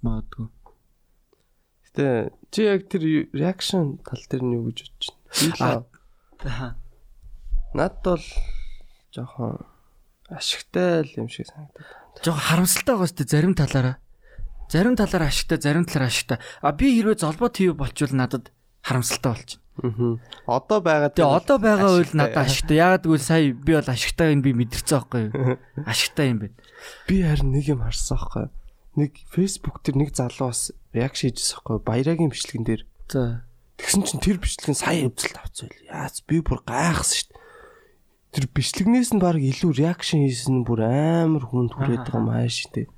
[0.07, 0.47] Магадгүй.
[1.91, 2.07] Гэтэ
[2.55, 3.03] чи яг тэр
[3.35, 5.11] reaction тал дээр нь юу гэж бодож
[5.59, 5.83] байна?
[6.47, 6.79] Аа.
[7.75, 8.23] Над бол
[9.11, 9.67] жоохон
[10.31, 11.91] ашигтай л юм шиг санагдаад.
[12.23, 13.99] Жоохон харамсалтай байгаа шүү дээ зарим талаараа.
[14.73, 16.39] Зарим талаар ашигтай, зарим талаар ашигтай.
[16.65, 18.49] А би хэрвээ золбоо ТV болчвол надад
[18.81, 19.61] харамсалтай болчихно.
[19.85, 20.17] Аа.
[20.49, 21.13] Одоо байгаа.
[21.13, 22.81] Тэгээ одоо байгаа үйл надад ашигтай.
[22.81, 25.61] Яагаад гэвэл сая би бол ашигтай юм би мэдэрсэн байхгүй юу?
[25.93, 26.57] Ашигтай юм байна.
[27.05, 28.53] Би харин нэг юм харсан байхгүй юу?
[28.97, 31.85] Нэг Facebook дээр нэг залуу бас реакшн хийжсэн байхгүй юу?
[31.85, 32.83] Баярагийн бичлэгэн дээр.
[33.13, 33.45] За.
[33.77, 35.85] Тэгсэн чинь тэр бичлэг нь сая үзэлт авцсан байл.
[36.01, 37.41] Яац би бүр гайхсан шүү дээ.
[38.33, 42.89] Тэр бичлэгнээс нь баг илүү реакшн хийсэн бүр амар хүнд хүрээд байгаа юм ааш шүү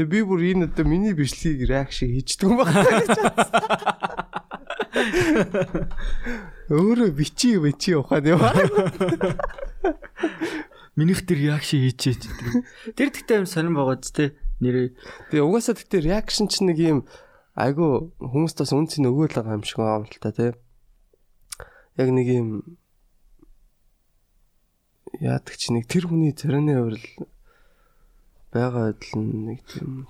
[0.00, 2.88] Тэгээ би бүр энэ одоо миний бичлэгийг реакшн хийждэг юм байна.
[6.72, 8.56] Өөрөө бичи бичи ухаад яваа.
[10.96, 12.16] Минийх тэр реакшн хийчээ.
[12.96, 14.24] Тэр тэгтээ юм сонирн байгаа ч те
[14.64, 14.96] нэрээ.
[15.36, 17.04] Тэгээ угаасаа тэгтээ реакшн ч нэг юм
[17.52, 20.56] айгу хүмүүст бас үнцэн өгөөл байгаа юм шиг байгаа юм л та те.
[22.00, 22.48] Яг нэг юм
[25.20, 27.04] яадаг чи нэг тэр хүний царины хувирал
[28.52, 30.06] байгаа адил нэг тийм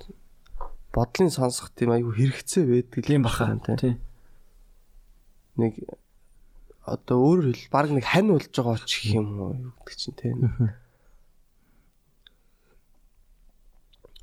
[0.94, 4.00] бодлын сонсох тийм айгүй хэрэгцээ байдаг юм баха тийм.
[5.61, 5.76] Нэг
[6.83, 10.38] одоо өөрөөр хэл баг нэг хань болж байгаа гэх юм уу юу гэдэг чинь тийм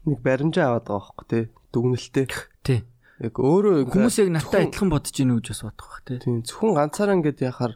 [0.08, 2.28] нэг баримжаа аваад байгаа хөөхгүй тий дүгнэлтээ.
[2.64, 2.80] Тий.
[3.22, 6.74] Яг өөрөө хүмүүс яг натаа адилхан бодож ийн гэж бас бодох бах тий тийм зөвхөн
[6.76, 7.74] ганцаараа ингэж яхаар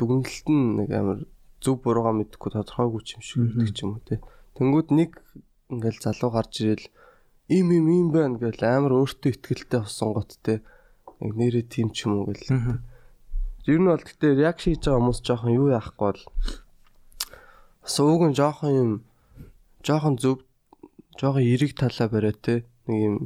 [0.00, 1.18] дүгнэлт нь нэг амар
[1.62, 4.18] зөв буруугаа мэдэхгүй тодорхойгүй юм шиг гэдэг ч юм уу тий
[4.58, 5.10] тэнгүүд нэг
[5.72, 6.86] ингээл залуу гарч ирэл
[7.48, 10.58] им им им байна гэл амар өөртөө ихтгэлтэй болсон готтэй
[11.20, 12.80] яг нэрээ тийм ч юм уу гэл.
[13.68, 16.22] Ер нь бол гэтээ реакшн хийж байгаа хүмүүс жоохон юу яахгүй бол
[17.82, 18.90] бас ууг нь жоохон юм
[19.84, 20.44] жоохон зөв
[21.16, 22.54] жоохон эрэг талаа бариад те
[22.88, 23.16] нэг юм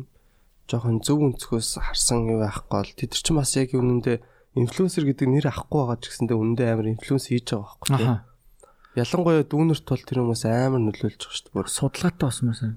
[0.70, 4.18] жоохон зөв өнцгөөс харсан юу яахгүй бол тэд нар ч бас яг үнэндээ
[4.59, 8.32] инфлюенсер гэдэг нэр авахгүй байгаа ч гэсэндээ үнэндээ амар инфлюенс хийж байгаа байхгүй те.
[8.92, 11.57] Ялангуяа дүүнерт бол тэр хүмүүс амар нөлөөлж байгаа шүү дээ.
[11.57, 12.76] Бүр судалгаатай басмаа сайн.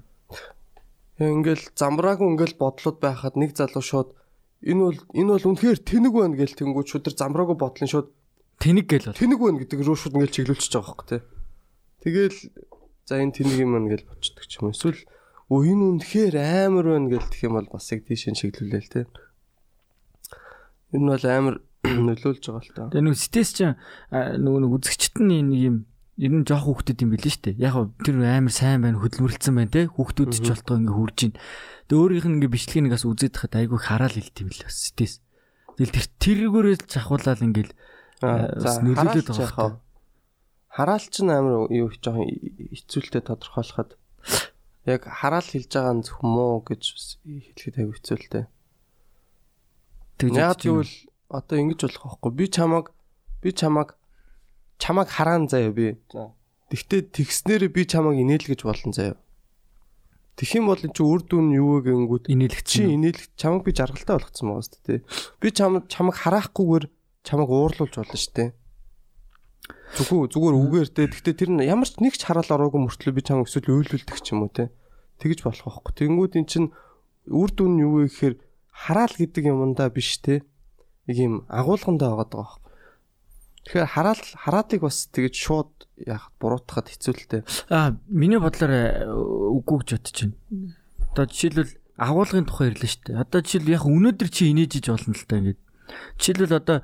[1.20, 4.16] Яа ингээл замбраагүй ингээл бодлоод байхад нэг залуу шууд
[4.64, 8.08] энэ бол энэ бол үнэхээр тэнэг байна гээл тэнгууд шууд тэр замбраагүй бодлын шууд
[8.64, 9.20] тэнэг гээл бол.
[9.20, 11.22] Тэнэг байна гэдэг рүү шууд ингээл чиглүүлчихэж байгаа байхгүй тий.
[12.00, 12.38] Тэгэл
[13.04, 14.72] за энэ тэнэг юм байна гээл болчдөг ч юм.
[14.72, 15.00] Эсвэл
[15.52, 19.04] өө энэ үнэхээр амар байна гээл тэх юм бол бас яг тийш чиглүүлээл тий.
[20.96, 22.88] Энэ бол амар нөлөөлж байгаа л та.
[22.88, 23.76] Тэгээ нэг стресс чинь
[24.12, 25.76] нөгөө нэг үзэгчт нь нэг юм
[26.16, 27.60] ер нь жоох хүүхдүүд юм билээ шүү дээ.
[27.60, 29.84] Яг тэр амар сайн байна, хөдөлмөрлөсөн байна те.
[29.84, 31.34] Хүүхдүүд ч болтгоо ингээ хурж ийн.
[31.92, 35.20] Тэгээ өөрийнх нь ингээ бичлэгийг бас үзээд хахад айгүй хараал юм л бас стресс.
[35.76, 37.72] Тэгэл тэр тэргүүрээ чахуулаад ингээл
[38.24, 39.76] бас нөлөөлөд байгаа.
[40.72, 42.32] Хараал ч амар юу жоохон
[42.72, 44.00] хэцүүлтэй тодорхойлоход
[44.88, 46.82] яг хараал хэлж байгаа нь зөвхөн муу гэж
[47.28, 48.46] хэлэхэд аягүй хэцүү л дээ.
[50.32, 50.94] Яг гэвэл
[51.28, 52.32] одоо ингэж болох байхгүй.
[52.32, 52.86] Би чамаг
[53.44, 54.00] би чамаг
[54.78, 55.96] чамаг хараан заяа би.
[56.70, 59.16] Тэгтээ тэгснээр би чамаг инээлгэж болно заяа.
[60.36, 64.20] Тэгэх юм бол чи үр дүн юу вэ гэнгүүт инээлгч чи инээлгч чамаг би жаргалтай
[64.20, 65.00] болгоцсон байгаа шүү дээ.
[65.40, 66.84] Би чам чамаг хараахгүйгээр
[67.24, 68.50] чамаг уурлуулж болно шүү дээ.
[69.96, 71.08] Зүгээр зүгээр үгээр те.
[71.08, 74.36] Гэхдээ тэр нь ямар ч нэг ч хараал ороогүй мөртлөө би чамаг эсвэл уйлуулдаг ч
[74.36, 74.68] юм уу те.
[75.24, 75.92] Тэгж болох байхгүй.
[76.04, 76.64] Тэнгүүд эн чин
[77.32, 78.34] үр дүн юу вэ гэхээр
[78.76, 80.44] хараал гэдэг юмдаа биш те.
[81.08, 82.50] Нэг юм агуулгандаа байгаа даа.
[83.66, 85.70] Тэгэхээр хараал хараалыг бас тэгж шууд
[86.06, 87.38] яах буруутахад хэцүү л те.
[87.66, 90.38] Аа миний бодлоор э, үгүй гэж бодож байна.
[91.10, 93.22] Одоо жишээлбэл агуулгын тухай ирлээ шүү дээ.
[93.26, 95.60] Одоо жишээл яг өнөөдөр чи инээж иж болно л та ингээд.
[96.14, 96.78] Жишээлбэл одоо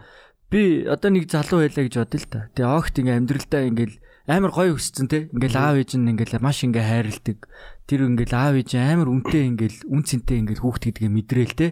[0.50, 2.40] би одоо нэг залуу байлаа гэж бодъё л та.
[2.50, 5.26] Тэгээ огт ингээ амьдралдаа ингээл амар гоё өссөн те.
[5.34, 7.38] Ингээл аав ээж нь ингээл маш ингээ хайрладаг.
[7.90, 11.66] Тэр ингээл аав ээж амар үнтэй ингээл үн цэнтэй ингээл хүүхд гэдгээ мэдрээл те.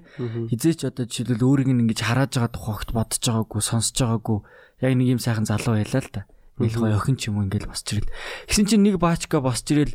[0.51, 4.39] Хизээч одоо жишээлбэл өөрийг нь ингэж хараад байгаа тухайд бодож байгаагүй, сонсож байгаагүй.
[4.83, 6.27] Яг нэг юм сайхан залуу байлаа л та.
[6.59, 8.11] Ингээл гоё охин ч юм уу ингээл босч ирэл.
[8.51, 9.95] Гэсэн чинь нэг баачка босч ирэл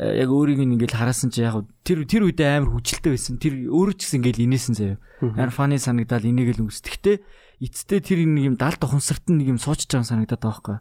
[0.00, 3.36] яг өөрийг нь ингээл хараасан чи яг тэр тэр үедээ амар хүчилтэй байсан.
[3.36, 4.96] Тэр өөрөө ч гэсэн ингээл инээсэн заяа.
[5.20, 6.80] Амар фаны санагдал инээгээл өнгөс.
[6.80, 7.16] Тэгтээ
[7.60, 10.76] эцтэй тэр нэг юм далд ухамсарт нэг юм суучж байгаа санагдаад байгаа байхгүй.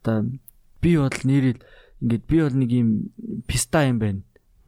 [0.00, 0.16] Одоо
[0.82, 1.62] би бол нэрэл
[2.02, 2.88] ингээд би бол нэг юм
[3.46, 4.20] писта юм байна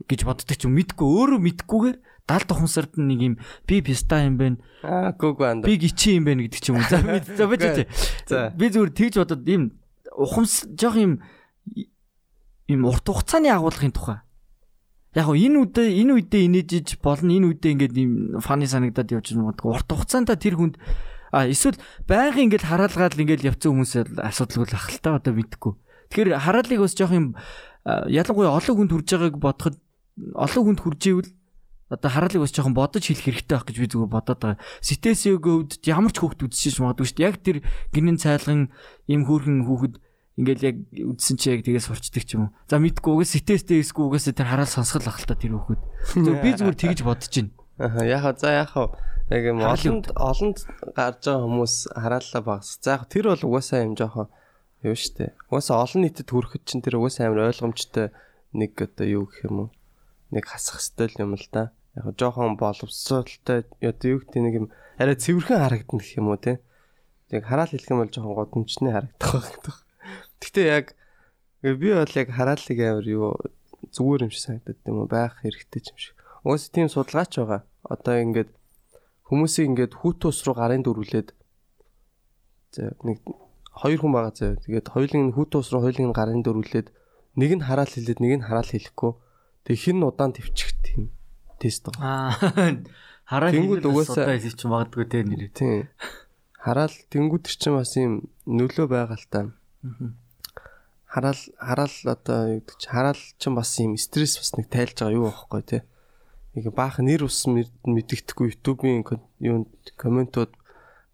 [0.07, 3.35] гэж боддог ч юм мэдгүй өөрөө мэдгүйгээр далд ухамсарт нэг юм
[3.67, 4.57] би писта юм байна.
[4.87, 5.67] Аа гүг анда.
[5.67, 6.89] Би гिची юм байна гэдэг ч юм уу.
[6.89, 7.87] За би за бич тий.
[8.55, 9.63] Би зүгээр тэгж бодоод юм
[10.15, 11.21] ухамс жоох юм
[12.71, 14.23] юм урт хугацааны агуулгын тухай
[15.15, 19.35] яг гоо энэ үедээ энэ үедээ инээжиж болно энэ үедээ ингээд юм фаны санагдаад явж
[19.35, 19.69] байгаа.
[19.69, 20.77] Урт хугацаанд тэр хүнд
[21.35, 21.75] А эсвэл
[22.07, 25.75] байнга ингээл хараалгаад ингээл явцсан хүмүүс асуудалгүй л ах л та одоо мэдхгүй.
[26.15, 27.35] Тэгэхээр хараалыг бас жоох юм
[27.83, 29.77] ялангуяа олон хүнд хүрж байгааг бодоход
[30.39, 31.31] олон хүнд хүрж ивэл
[31.91, 34.63] одоо хараалыг бас жоохон бодож хэлэх хэрэгтэй байх гэж би зүгээр бодоод байгаа.
[34.79, 37.29] Ситесиогөө үдд ямар ч хүүхд үдсэж магадгүй шүү дээ.
[37.29, 37.59] Яг тэр
[37.91, 38.71] гинэн цайлган
[39.11, 39.95] им хүүхэн хүүхэд
[40.39, 42.55] ингээл яг үдсэн чи яг тэгээс сурчдаг ч юм уу.
[42.71, 45.83] За мэдгүй угс ситестэй эсгүй угс тэр хараал сонсгол ах л та тэр хүүхэд.
[46.41, 47.53] Би зүгээр тэгж бодож байна.
[47.83, 48.95] Аа яхаа за яхаа
[49.33, 50.59] Яг юм олонд олонд
[50.93, 52.77] гарч байгаа хүмүүс хараалаа багс.
[52.85, 54.29] За яг тэр бол угаасаа юм жоохон
[54.85, 55.33] юу штэ.
[55.49, 58.13] Угаасаа олон нийтэд хүрэхэд чинь тэр угаасаа амар ойлгомжтой
[58.53, 59.71] нэг одоо юу гэх юм уу?
[60.31, 61.73] Нэг хасах стил юм л да.
[61.97, 64.67] Яг жоохон боловсролтой одоо юу гэдэг нэг юм
[65.01, 66.61] арай цэвэрхэн харагдана гэх юм уу те.
[67.33, 69.33] Яг хараал хэлэх юм бол жоохон годомчны харагдах
[69.65, 69.79] байх.
[70.39, 70.87] Гэтэ яг
[71.63, 73.35] би бол яг хараалыг амар юу
[73.89, 76.17] зүгээр юм шиг санагдаад юм уу байх хэрэгтэй юм шиг.
[76.45, 77.63] Угаасаа тийм судалгаач байгаа.
[77.89, 78.51] Одоо ингээд
[79.29, 81.33] хүмүүсийг ингээд хүүт ус руу гарын дөрвөлээд
[83.07, 83.19] нэг
[83.75, 84.63] хоёр хүн байгаа заяа.
[84.63, 86.89] Тэгээд хоёулын хүүт ус руу хоёулын гарын дөрвөлээд
[87.37, 89.13] нэг нь хараал хэлээд нэг нь хараал хэлэхгүй.
[89.67, 91.11] Тэг хин удаан твчих тийм
[91.59, 92.39] тест байгаа.
[92.39, 92.79] Аа
[93.31, 95.51] хараал хэлээд угаасаа хэлчих чинь магадгүй те нэрээ.
[95.53, 95.89] Тийм.
[96.55, 99.41] Хараал тэнгууд чинь бас юм нөлөө байгаа л та.
[101.11, 105.17] Хараал хараал одоо юу гэдэг чи хараал чинь бас юм стресс бас нэг тайлж байгаа
[105.19, 105.79] юу байхгүй те
[106.55, 109.03] нэг баах нэр ус мэддэхгүй YouTube-ийн
[109.43, 109.67] юу
[109.99, 110.55] комментууд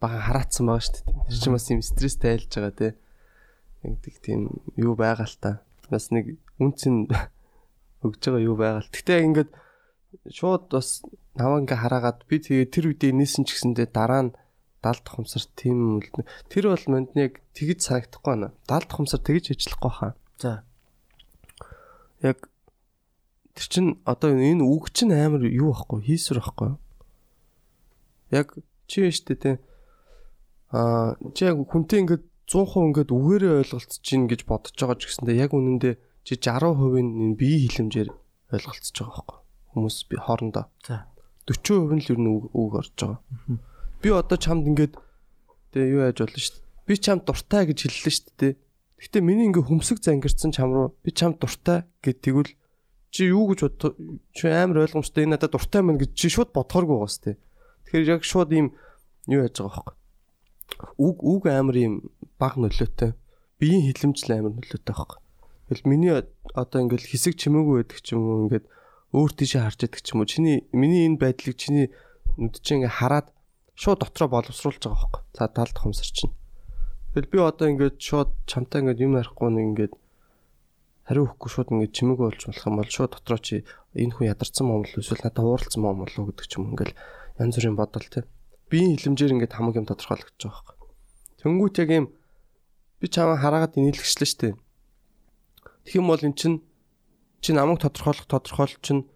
[0.00, 1.04] бага хараацсан байгаа шүү дээ.
[1.28, 2.88] Тэр чинь бас юм стресс тайлж байгаа те.
[3.84, 4.40] Нэгдэг тийм
[4.80, 5.50] юу байгаа л та.
[5.92, 7.06] Бас нэг үнцэн
[8.04, 8.90] өгж байгаа юу байгаа л.
[8.90, 9.50] Гэтэ ингээд
[10.32, 11.04] шууд бас
[11.36, 14.36] наваа ингээ хараагаад би тэгээ тэр үедээ нээсэн ч гэсэндээ дараа нь
[14.80, 16.24] далд тухамсар тийм үлдэн.
[16.48, 18.56] Тэр бол манд яг тэгж санагдахгүй байна.
[18.64, 20.12] Далд тухамсар тэгж ажиллахгүй хаа.
[20.40, 20.64] За.
[22.24, 22.50] Яг
[23.60, 26.70] Тэр чин одоо энэ үг чин амар юу байхгүй хийсвэр байхгүй.
[28.32, 29.50] Яг чи штэ те.
[30.70, 35.42] Аа чи яг хүнтэй ингээд 100% ингээд үгээрээ ойлголцож гин гэж бодож байгаа ч гэсэндээ
[35.42, 35.94] яг үнэндээ
[36.26, 38.10] чи 60% нь бие хилэмжээр
[38.54, 39.38] ойлголцож байгаа байхгүй.
[39.70, 40.66] Хүмүүс би хоорондоо.
[40.86, 41.06] За.
[41.46, 43.18] 40% нь л ер нь үг орж байгаа.
[44.02, 44.94] Би одоо чамд ингээд
[45.74, 46.62] тэгээ юу яаж болно штэ.
[46.86, 48.58] Би чамд дуртай гэж хэллээ штэ.
[49.00, 52.52] Гэтэ миний ингээ хөмсөг зангирсан чам руу би чамд дуртай гэд тэгвэл
[53.10, 53.98] чи юу гэж бод
[54.34, 57.36] чи амар ойлгомжтой энэ надад дуртай мэн гэж чи шууд бодохоргүй байгаас тээ.
[57.90, 58.74] Тэгэхээр яг шууд ийм
[59.26, 59.99] юу яаж байгаа байхгүй.
[60.96, 61.94] Үг үг амар ийм
[62.38, 63.14] баг нөлөөтэй.
[63.60, 65.18] Биеийн хилэмжл амар нөлөөтэй байхгүй.
[65.70, 66.14] Тэгэл миний
[66.54, 68.66] одоо ингээл хэсэг чимээгүй байдаг ч юм уу ингээд
[69.14, 70.30] өөр тийшээ харж идэг ч юм уу.
[70.30, 71.94] Чиний миний энэ байдлыг чиний
[72.38, 73.30] нүд чинь ингээ хараад
[73.78, 75.22] шууд дотроо боловсруулж байгаа байхгүй.
[75.34, 76.34] За талд хомсор чинь.
[77.14, 79.94] Тэгэл би одоо ингээд шууд чамтай ингээд юм ярихгүй нэг ингээд
[81.10, 83.54] хариу өгөхгүй шууд ингээд чимээгүй болж болох юм бол шууд дотроо чи
[83.98, 86.94] энэ хүн ядарсан мом л эсвэл надад ууралсан мом болов гэдэг ч юм ингээл
[87.42, 88.22] янз бүрийн бодол те
[88.70, 90.80] биеийн хилэмжээр ингээд хамаг юм тодорхойлогдож байгаа хэрэг.
[91.42, 92.06] Тэнгүүт яг юм
[93.02, 94.48] би чамаа хараагаад нийлгэжлээ штэ.
[95.84, 96.62] Тэг юм бол эн чин
[97.42, 99.10] чи намайг тодорхойлох тодорхойл чин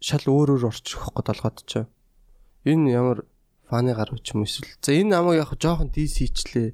[0.00, 1.72] шал өөр өөр орчих واخхой толгойд ч.
[2.64, 3.26] Энэ ямар
[3.66, 4.70] фаны гарв ч юм эсвэл.
[4.80, 6.72] За энэ намайг яг жоохон дис хийчлээ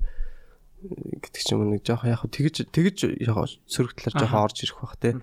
[0.85, 4.79] гэдэг ч юм уу нэг жоохон яг тэгж тэгж яг сөрөг талаар жоохон орж ирэх
[4.85, 5.17] бах те.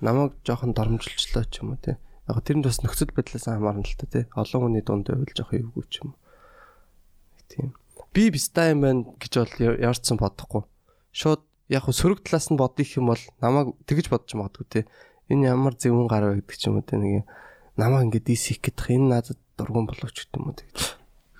[0.00, 2.00] Намайг жоохон дарамжилчлаа ч юм уу те.
[2.24, 4.20] Яг тэр нь бас нөхцөл байдлаас хамаарна л та те.
[4.32, 6.23] Олон хүний дунд байвал жоохон эвгүй ч юм уу.
[7.48, 7.74] Тийм.
[8.14, 10.62] Би бистай юм байна гэж бол яарчсан бодохгүй.
[11.12, 14.80] Шууд яг сөрөг талаас нь бодох юм бол намайг тэгж бодож магадгүй те.
[15.32, 17.24] Энэ ямар зөвөн гар вэ гэдэг ч юм уу те нэг
[17.76, 20.78] намайг ингээд DC гэх энэ надад дургуун боловч гэдэг юм уу тэгж.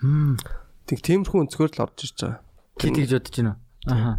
[0.01, 0.37] Хм.
[0.89, 2.41] Тэг тиймэрхүү өнцгөр л орж ирж байгаа.
[2.81, 3.93] Чи тэгж бодож байна уу?
[3.93, 4.13] Аха.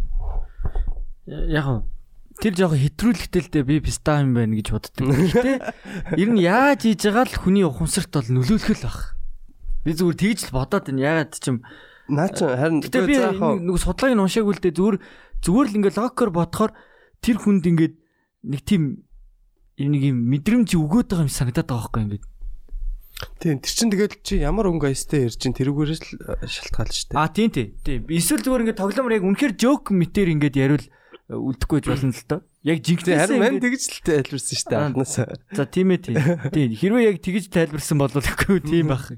[1.26, 1.82] Яг нь
[2.36, 5.08] тэр жоохон хэтрүүлэгтэй л дээ би писта юм байна гэж боддог.
[5.08, 5.52] Гэтэ
[6.20, 9.15] ер нь яаж хийж байгаа л хүний ухамсарт бол нөлөөлөх л баг.
[9.86, 11.06] Би зүгээр тэгж л бодоод байна.
[11.06, 11.62] Ягаад ч юм
[12.10, 14.96] Наа чи харин Гэтэ би нэг судалгааг нь уншаагүй л дээ зүгээр
[15.42, 16.72] зүгээр л ингээ локер бодохоор
[17.22, 17.94] тэр хүнд ингээд
[18.46, 18.82] нэг тийм
[19.78, 22.24] нэг юм мэдрэмж өгөөд байгаа юм санагдаад байгаа байхгүй ингээд.
[23.42, 26.10] Тийм тэр чин тэгэл чи ямар өнгө айстай ярьж чин тэрүүгээрээс л
[26.46, 27.18] шалтгаалж штэ.
[27.18, 27.74] А тийм тийм.
[27.82, 28.06] Тийм.
[28.06, 30.86] Эсвэл зүгээр ингээд тоглоомор яг үнэхээр жоок мэтэр ингээд яриул
[31.26, 32.40] үлдэхгүй байж болно л доо.
[32.62, 35.34] Яг жинхэнэ харин мань тэгж л тайлбарсан штэ анханасаа.
[35.50, 36.16] За тийм ээ тийм.
[36.54, 36.70] Тийм.
[36.78, 39.10] Хэрвээ яг тэгж тайлбарсан бол үгүй тийм байх.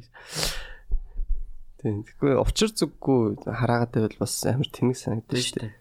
[1.85, 2.09] Тийм.
[2.09, 5.77] Тэгэхгүй учир зүггүй хараагаад байвал бас амар тэнэг санагдаж штэ.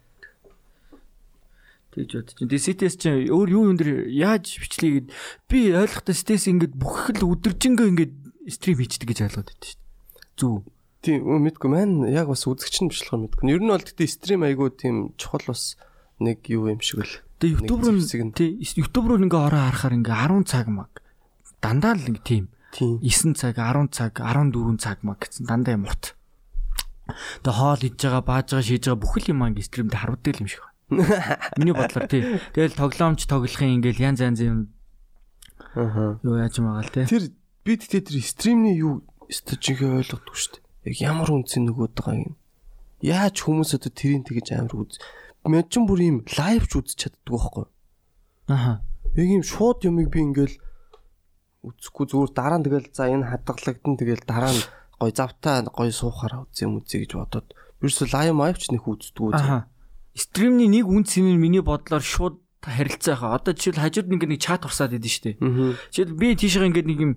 [1.96, 2.48] Тэгж бод чинь.
[2.52, 5.08] Тэгээ CTS чинь өөр юу юм дэр яаж бичлээ гэд
[5.48, 8.14] би ойлгохдоо CTS ингээд бүх л өдөржингөө ингээд
[8.52, 10.36] стрим хийчдэг гэж ойлгоод байдаг шүү дээ.
[10.36, 10.62] Зүг.
[11.02, 13.48] Тийм мэдгүй маань яг бас үзэгч нь бичлэгээр мэдгүй.
[13.48, 15.74] Ер нь бол тэгтээ стрим айгуу тийм чухал бас
[16.18, 17.14] нэг юу юм шиг л.
[17.38, 20.90] Тэгээ YouTube руу тий YouTube руу ингээ ороо харахаар ингээ 10 цаг маг
[21.62, 22.44] дандаа л ингээ тийм.
[22.72, 23.00] Тийм.
[23.00, 26.14] 9 цаг, 10 цаг, 14 цаг маг гэсэн дандаа юм урт.
[27.42, 30.62] Тэгээ хоол идж байгаа, бааж байгаа, шийж байгаа бүхэл юм ингээ стримд харагддаг юм шиг
[30.62, 30.76] байна.
[31.58, 32.22] Миний бодлоор тий.
[32.52, 34.58] Тэгэл тоглоомч тоглохын ингээл янз янз юм.
[35.74, 36.20] Аа.
[36.20, 37.04] Юу яаж байгаа л тий.
[37.08, 37.24] Тэр
[37.64, 40.64] би тэгтээ тэр стримний юу стажигээ ойлгохгүй шүү дээ.
[40.92, 42.36] Яг ямар үнцэн нөгөөд байгаа юм.
[43.04, 45.00] Яаж хүмүүс одоо тэрийг тэгэж амар үз.
[45.44, 47.66] Мэд ч бүр юм лайвч үзэж чаддаг байхгүй.
[48.48, 48.82] Аха.
[49.14, 50.56] Яг юм шууд юмыг би ингээл
[51.62, 54.62] үзэхгүй зүгээр дараа нь тэгэл за энэ хадгалагдсан тэгэл дараа нь
[54.98, 57.48] гой завтаа гой суухаараа үзье юм үзье гэж бодоод
[57.82, 59.34] ерөөсөө лайв маавч нэх үздэггүй.
[59.34, 59.70] Аха.
[60.18, 63.38] Стримний нэг үн цэн нь миний бодлоор шууд харилцаа хаа.
[63.38, 65.38] Одоо жишээл хажууд нэг нэг чат урсаад идэв штэ.
[65.94, 67.12] Жишээл би тийшээ ингээд нэг юм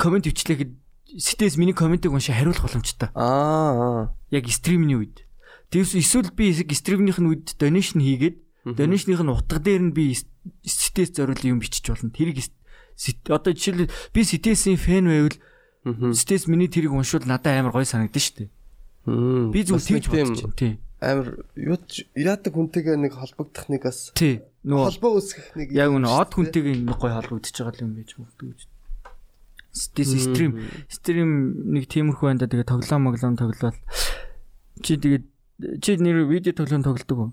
[0.00, 0.72] комент өвчлэхэд
[1.20, 3.12] сэтээс миний комментиг уншаа хариулах боломжтой.
[3.12, 4.16] Аа.
[4.32, 5.27] Яг стримний үед.
[5.70, 10.16] Тэгээс эсвэл би стримнийх нь үед донешн хийгээд донешных нь утга дээр нь би
[10.64, 12.12] сэтээс зориулсан юм бичиж болно.
[12.12, 12.40] Тэрийг
[13.28, 15.36] одоо жишээл би сэтээсийн фэн байвал
[16.16, 18.50] сэтээс миний тэрийг уншвал надад амар гой санагдсан штэ.
[19.52, 20.56] Би зүгээр тэгж бодож байна.
[20.56, 21.78] Тийм амар юу
[22.18, 26.74] яадаг хүнтэйгээ нэг холбогдох нэг бас тий нөгөө холбоо үүсгэх нэг яг үнэ од хүнтэйгээ
[26.82, 28.62] нэг гой холбогдож байгаа юм байж магадгүй гэж.
[29.78, 30.52] Стэс стрим
[30.90, 31.30] стрим
[31.70, 33.78] нэг тиймэрхүү байна да тэгээ тоглоом моглоом тоглол
[34.82, 35.24] чи тэгээд
[35.58, 37.30] чи нэр видео тоглоом тоглодог уу?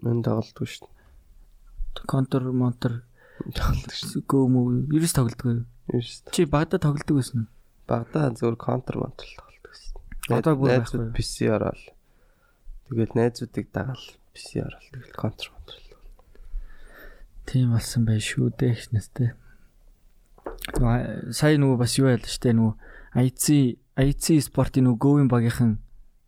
[0.00, 2.06] Мэн тоглодог шүү дээ.
[2.08, 3.04] Контр монтер
[3.52, 4.24] тоглодог шүү.
[4.24, 5.64] Гөө мөв ерөөс тоглодог юу?
[5.92, 6.32] Ерөөс.
[6.32, 7.48] Чи багада тоглодог байсан уу?
[7.88, 10.00] Багада зөвхөн контр монтер тоглодог шүү.
[10.32, 11.12] Одоо бүр байхгүй.
[11.12, 11.82] PC ороод
[12.92, 14.04] Тэгэл найзуудыг дагаал
[14.36, 15.96] PC орол тэгэл контр контрол.
[17.48, 19.32] Тийм болсон байх шүү дээ ихнэстэй.
[21.32, 22.76] Сая нөгөө бас юу ял штэ нөгөө
[23.28, 25.80] IC IC спортын нөгөө говийн багийнхан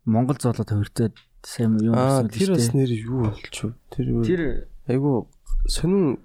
[0.05, 2.37] Монгол зоолоод хувирцаад сайн юу болсон бэ?
[2.37, 3.73] Тэр бас нэр юу болчих вэ?
[3.89, 4.41] Тэр Тэр
[4.85, 5.29] айгу
[5.65, 6.21] сонин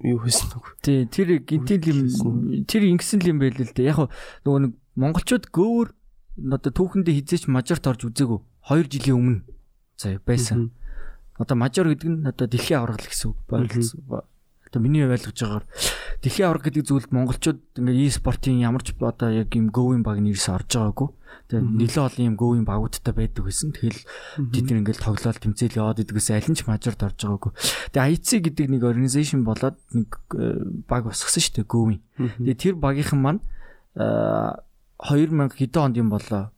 [0.00, 0.64] юу хийсэн нүг.
[0.80, 3.92] Тий, тэр гинтил юм тэр ингэсэн юм байл л дээ.
[3.92, 4.08] Яг
[4.44, 5.88] нөгөө нэг монголчууд гөөр
[6.48, 8.40] одоо түүхэндээ хизээч мажорт орж үзээгүй
[8.72, 9.40] 2 жилийн өмнө
[10.00, 10.72] заа байсан.
[11.36, 13.38] Одоо мажор гэдэг нь одоо дэлхийн аврал гэсэн үг.
[14.70, 15.66] Одоо миний ойлгож байгаагаар
[16.22, 20.46] дэлхийн авраг гэдэг зүйлд монголчууд ингээ e-спортын ямар ч одоо яг юм говийн баг нэрс
[20.46, 21.08] орж байгаагүй.
[21.50, 23.74] Тэгээ нэлээд олон юм говийн багуудтай байдаг гэсэн.
[23.74, 24.00] Тэгэл
[24.54, 27.52] тэд нар ингээл тоглоал тэмцээл яваад идэгээс аль нь ч мажорд орж байгаагүй.
[27.90, 30.10] Тэгээ IC гэдэг нэг организашн болоод нэг
[30.86, 32.00] баг босгосон шүү дээ говийн.
[32.14, 33.42] Тэгээ тэр багийнхан маань
[33.98, 36.54] 2000 хэдэн онд юм болоо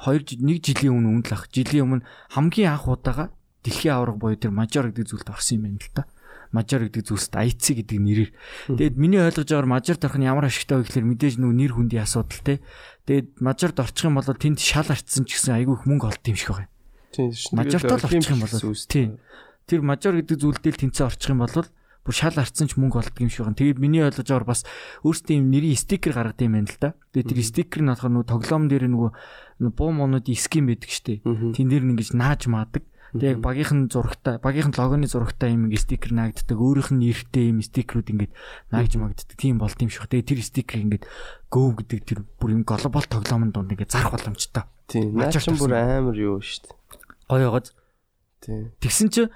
[0.00, 4.88] 2 1 жилийн өмнө ах жилийн өмнө хамгийн анх удаага дэлхийн авраг буюу тэр мажор
[4.88, 6.08] гэдэг зүйлд орсон юм байна л та.
[6.50, 8.30] Мажор гэдэг зүйлсд IC гэдэг нэрээр.
[8.74, 12.02] Тэгэд миний ойлгож байгаагаар мажорд орох нь ямар ашигтай вэ гэхээр мэдээж нөгөө нэр хүндийн
[12.02, 12.58] асуудал те.
[13.06, 16.34] Тэгэд мажорд орчих юм бол тэнд шал арчсан ч гэсэн айгүй их мөнгө олд юм
[16.34, 16.70] шиг байгаа.
[17.14, 17.54] Тийм шүү.
[17.54, 18.54] Мажортол орчих юм бол
[18.90, 19.10] тийм.
[19.70, 21.54] Тэр мажор гэдэг зүйлдээ л тэнцээ орчих юм бол
[22.00, 23.58] бүр шал арцсан ч мөнгө олдго юм шиг байна.
[23.60, 24.64] Тэгээд миний ойлгож байгаагаар бас
[25.04, 26.90] өөртөө юм нэрийн стикер гаргад юм байна л да.
[27.12, 29.10] Тэгээд тэр стикер нь болохоор нөгөө тоглоом дээр нөгөө
[29.76, 31.20] буу монод ским байдаг штэ.
[31.20, 32.82] Тэн дээр нь ингэж нааж маадаг.
[33.10, 36.54] Тэгээ багийнхан зурагтай, багийнхан логоны зурагтай юм стикер наагддаг.
[36.54, 38.32] Өөрийнх нь нэртэй юм стикерүүд ингээд
[38.70, 39.34] наагдж магаддаг.
[39.34, 40.06] Тийм болт юм шиг.
[40.06, 41.04] Тэгээ тэр стикер ингээд
[41.50, 44.62] Go гэдэг тэр бүр юм глобал тоглоомын дунд ингээд зарах боломжтой.
[44.86, 45.18] Тийм.
[45.18, 46.78] Наач бүр амар юу шүү дээ.
[47.26, 47.74] Гоё гоц.
[48.38, 48.70] Тийм.
[48.78, 49.26] Тэгсэн чи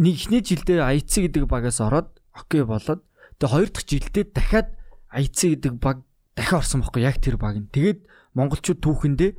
[0.00, 3.04] нэг ихний жилдээ IC гэдэг багаас ороод окей болоод
[3.36, 4.68] тэгээ хоёр дахь жилдээ дахиад
[5.12, 7.68] IC гэдэг баг дахиад орсон байхгүй яг тэр баг нь.
[7.68, 9.30] Тэгээд монголчууд түүхэндээ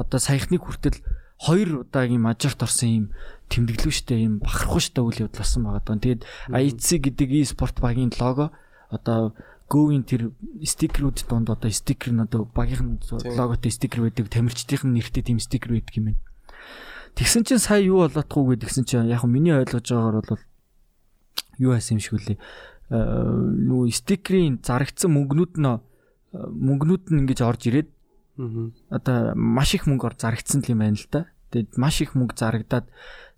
[0.00, 1.04] одоо саяхныг хүртэл
[1.40, 3.06] хоёр удаагийн мажорт орсон юм
[3.48, 5.96] тэмдэглэвчтэй юм бахархууштай үйл явдал болсон байгаа даа.
[5.96, 6.22] Тэгээд
[6.52, 8.52] IC гэдэг e-спорт багийн лого
[8.92, 9.32] одоо
[9.70, 15.38] Go-ийн тэр стикерүүд донд одоо стикер нь одоо багийн логотой стикер байдаг, тамирчдын нэртэй тийм
[15.38, 16.20] стикер байдаг юм байна.
[17.14, 20.42] Тэгсэн чинь сая юу болоодгүй гэдгсэн чинь яг миний ойлгож байгаагаар бол
[21.62, 22.38] юу байсан юм шиг үлээ.
[22.90, 25.70] Нөгөө стикерийн зарагдсан мөнгнүүд нь
[26.34, 27.90] мөнгнүүд нь ингэж орж ирээд
[28.90, 31.28] Одоо маш их мөнгөөр зарагдсан юм байна л да.
[31.52, 32.86] Тэгээд маш их мөнгө зарагдаад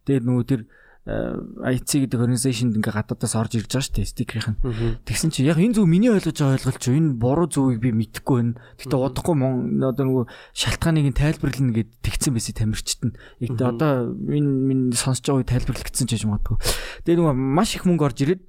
[0.07, 0.62] тэгээд нөгөө тэр
[1.03, 5.03] IC гэдэг organization-д ингээ гадаадаас орж ирж байгаа шүү дээ стикерийнх нь.
[5.03, 8.55] Тэгсэн чи яг энэ зөв миний ойлгож байгаа ойлголт чи энэ буруу зөвийг би мэдэхгүй
[8.55, 8.62] байна.
[8.78, 10.24] Гэтэ удахгүй мон одоо нөгөө
[10.55, 13.18] шалтгааныг нь тайлбарлана гэд тэгсэн байсан тамирчид нь.
[13.42, 16.57] Яг одоо энэ минь сонсож байгааг тайлбарлагдсан ч гэж магадгүй.
[17.03, 18.42] Тэгээ нөгөө маш их мөнгө орж ирээд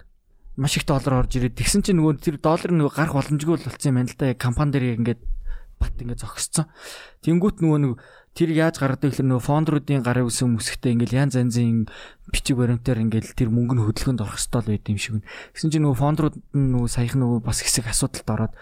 [0.54, 3.98] маш их доллар орж ирээд тэгсэн чи нөгөө тэр доллар нөгөө гарах боломжгүй болсон юм
[3.98, 4.38] байна л да.
[4.38, 5.22] Компани дээр ингээд
[5.84, 6.72] бат ингээ зогсцсон.
[7.28, 7.94] Тэнгүүт нөгөө нэг
[8.34, 11.86] тэр яаж гаргадаг гэхэл нөгөө фондруудын гарын үсэн үсгтээ ингээл ян занзын
[12.34, 15.22] бичиг баримтаар ингээл тэр мөнгө нь хөдөлгөнд орох ёстой л байд юм шиг.
[15.54, 18.54] Гэсэн чинь нөгөө фондрууд нь нөгөө саяхан нөгөө бас хэсэг асуудалд ороод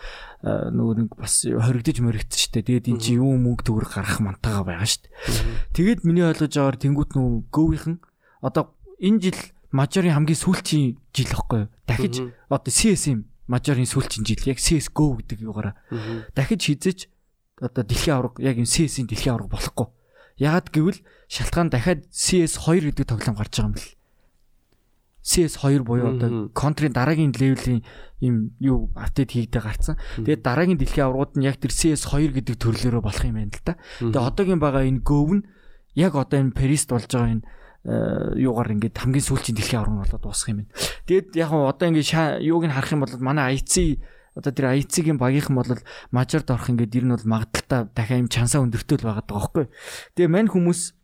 [0.43, 2.67] э, нөгөө нэг бас хоригдож мөрөгдсөн шүү дээ.
[2.67, 5.15] Тэгээд эн чинь юу мөнгө төгөр гарах мантайгаа байгаа шүү дээ.
[5.71, 7.97] Тэгээд миний ойлгож байгаагаар тэнгуут нөгөө гөвийнхэн
[8.43, 9.39] одоо энэ жил
[9.71, 15.43] мажорын хамгийн сүүлчийн жил ихгүй дахиж одоо CS юм мажорын сүүлчийн жил яг CS:GO гэдэг
[15.43, 15.75] югаараа
[16.31, 17.11] дахиж хизэж
[17.61, 19.87] одоо дэлхийн авраг яг юм CS-ийн дэлхийн авраг болохгүй.
[20.41, 20.99] Ягаад гэвэл
[21.29, 23.93] шалтгаан дахиад CS2 гэдэг тоглоом гарч байгаа юм бэл.
[25.21, 27.85] CS2 буюу одоо контрийн дараагийн левелийн
[28.25, 30.01] юм юу апдейт хийгдэ гарцсан.
[30.17, 33.77] Тэгээд дараагийн дэлхийн аврагууд нь яг тэр CS2 гэдэг төрлөөрөө болох юм байна л да.
[34.01, 35.45] Тэгээд одоогийн байгаа энэ Go нь
[35.93, 37.45] яг одоо энэ Paris болж байгаа энэ
[37.85, 40.73] юугаар ингээд хамгийн сүүлчийн дэлхийн авраг нь болоод дуусах юм байна.
[41.09, 43.97] Тэгэд яг одоо ингээд юуг нь харах юм бол манай IC
[44.37, 45.81] одоо тэр IC-ийн багийнхан бол
[46.13, 49.65] мажорд орох ингээд ер нь бол магадaltaа дахиад юм чансаа өндөртөл байгаа даа байхгүй.
[50.15, 50.95] Тэгээ мань хүмүүс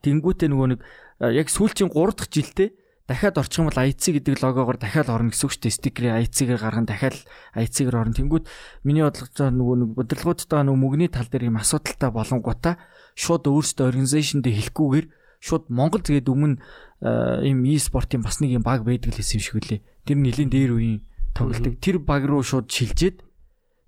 [0.00, 2.68] тэнгүүтээ нөгөө нэг э, яг сүүлчийн 3 дахь жилдээ
[3.04, 5.76] дахиад орчих юм бол IC гэдэг логогоор дахиад орно гэсэн үг шүү дээ.
[5.76, 7.16] Стикерийн IC-гээр гарган дахиад
[7.56, 8.16] IC-гээр орно.
[8.16, 8.44] Тэнгүүд
[8.84, 12.76] миний бодлогоч нөгөө нэг удирдлагуудтай нөгөө мөнгөний тал дээр юм асуудалтай болонгуудаа
[13.16, 15.06] шууд өөрсдөө организашнд хэлэхгүйгээр
[15.38, 16.58] шууд Монгол тэгээд өмнө
[17.46, 19.80] ийм e-спортын бас нэг юм баг байдаг л хэсэм шиг үлээ.
[20.02, 23.22] Тэр нэлийн дээр үеийн тоглолтыг тэр баг руу шууд шилжээд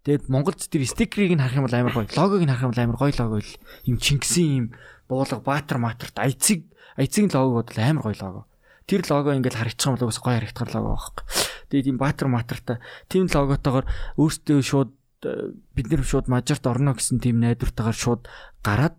[0.06, 2.06] тэгээд Монголд тэр стикерийг нь харах юм бол амар гоё.
[2.14, 3.54] Логог нь харах юм бол амар гоё лого л.
[3.90, 4.66] Им Чингисийн им
[5.10, 8.40] буулга Баатар Маатарт айцыг айцгийн логог бол амар гоё лого.
[8.86, 11.24] Тэр лого ингээл харагдчих юм бол гоё харагдахар лого байхгүй.
[11.74, 12.78] Тэгээд ийм Баатар Маатарт
[13.10, 13.86] тийм логотойгоор
[14.18, 14.90] өөртөө шууд
[15.20, 18.22] бид нэр шууд мажорт орно гэсэн тийм найдвартайгаар шууд
[18.64, 18.96] гараад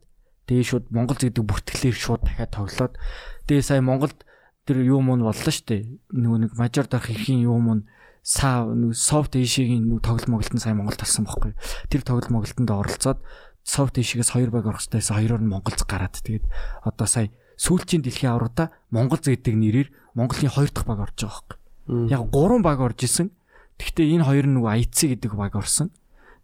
[0.52, 3.00] Тэгээ шууд Монгол гэдэг бүртгэлээр шууд дахиад тоглоод
[3.48, 4.28] тэгээ сая Монголд
[4.68, 6.12] тэр юу мөн боллоо дээ.
[6.12, 7.88] Нөгөө нэг мажор дарах ихийн юу мөн
[8.20, 11.56] саа нэг софт эшигийн нэг тоглолт моголтон сая Монголд талсан байхгүй.
[11.88, 13.24] Тэр тоглолт моголтонд оролцоод
[13.64, 16.46] софт эшигээс хоёр баг орох хэрэгтэйсэн хоёроор нь Монголд гараад тэгээд
[16.84, 19.90] одоо сая сүүлчийн дэлхийн аврагта Монгол гэдэг нэрээр
[20.20, 21.40] Монголын хоёр дахь баг орж байгаа
[21.88, 22.12] байхгүй.
[22.12, 23.32] Яг гурван баг орж исэн.
[23.80, 25.96] Гэхдээ энэ хоёр нь нөгөө IC гэдэг баг орсон.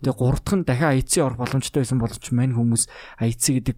[0.01, 2.85] Тэгээ гурав дахь нь дахиад IC орох боломжтой байсан боловч мань хүмүүс
[3.17, 3.75] IC гэдэг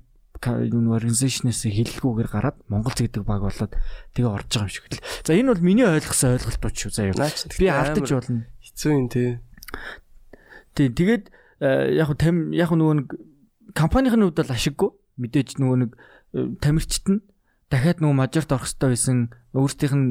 [0.47, 3.73] organization-ээс хэлэлгүйгээр гараад Монгол гэдэг баг болоод
[4.15, 5.03] тэгээ орж байгаа юм шиг л.
[5.27, 7.27] За энэ бол миний ойлгосон ойлголтууд шүү заяа.
[7.59, 8.47] Би алдаж болно.
[8.63, 9.29] Хэцүү юм тий.
[10.75, 11.25] Тий тэгээд
[11.59, 13.07] э, яг там яг нөгөө нэг
[13.75, 15.91] компанийн хувьд бол ашиггүй мэдээж нөгөө нэг
[16.33, 17.19] э, тамирчид нь
[17.69, 19.17] дахиад нөгөө мажорт орох хэрэгтэй байсан
[19.53, 20.07] өөрсдийнх нь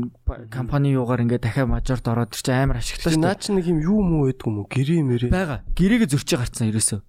[0.52, 3.22] компани юугаар ингээд дахиад мажорт ороод чинь амар ашиглаа шүү.
[3.24, 4.70] Наа чи нэг юм юу муу байдгүй уу?
[4.70, 5.30] Гэрээ мэрээ.
[5.34, 5.66] Бага.
[5.74, 7.00] Гэрээгээ зөрчиж гарцсан ерөөсөө.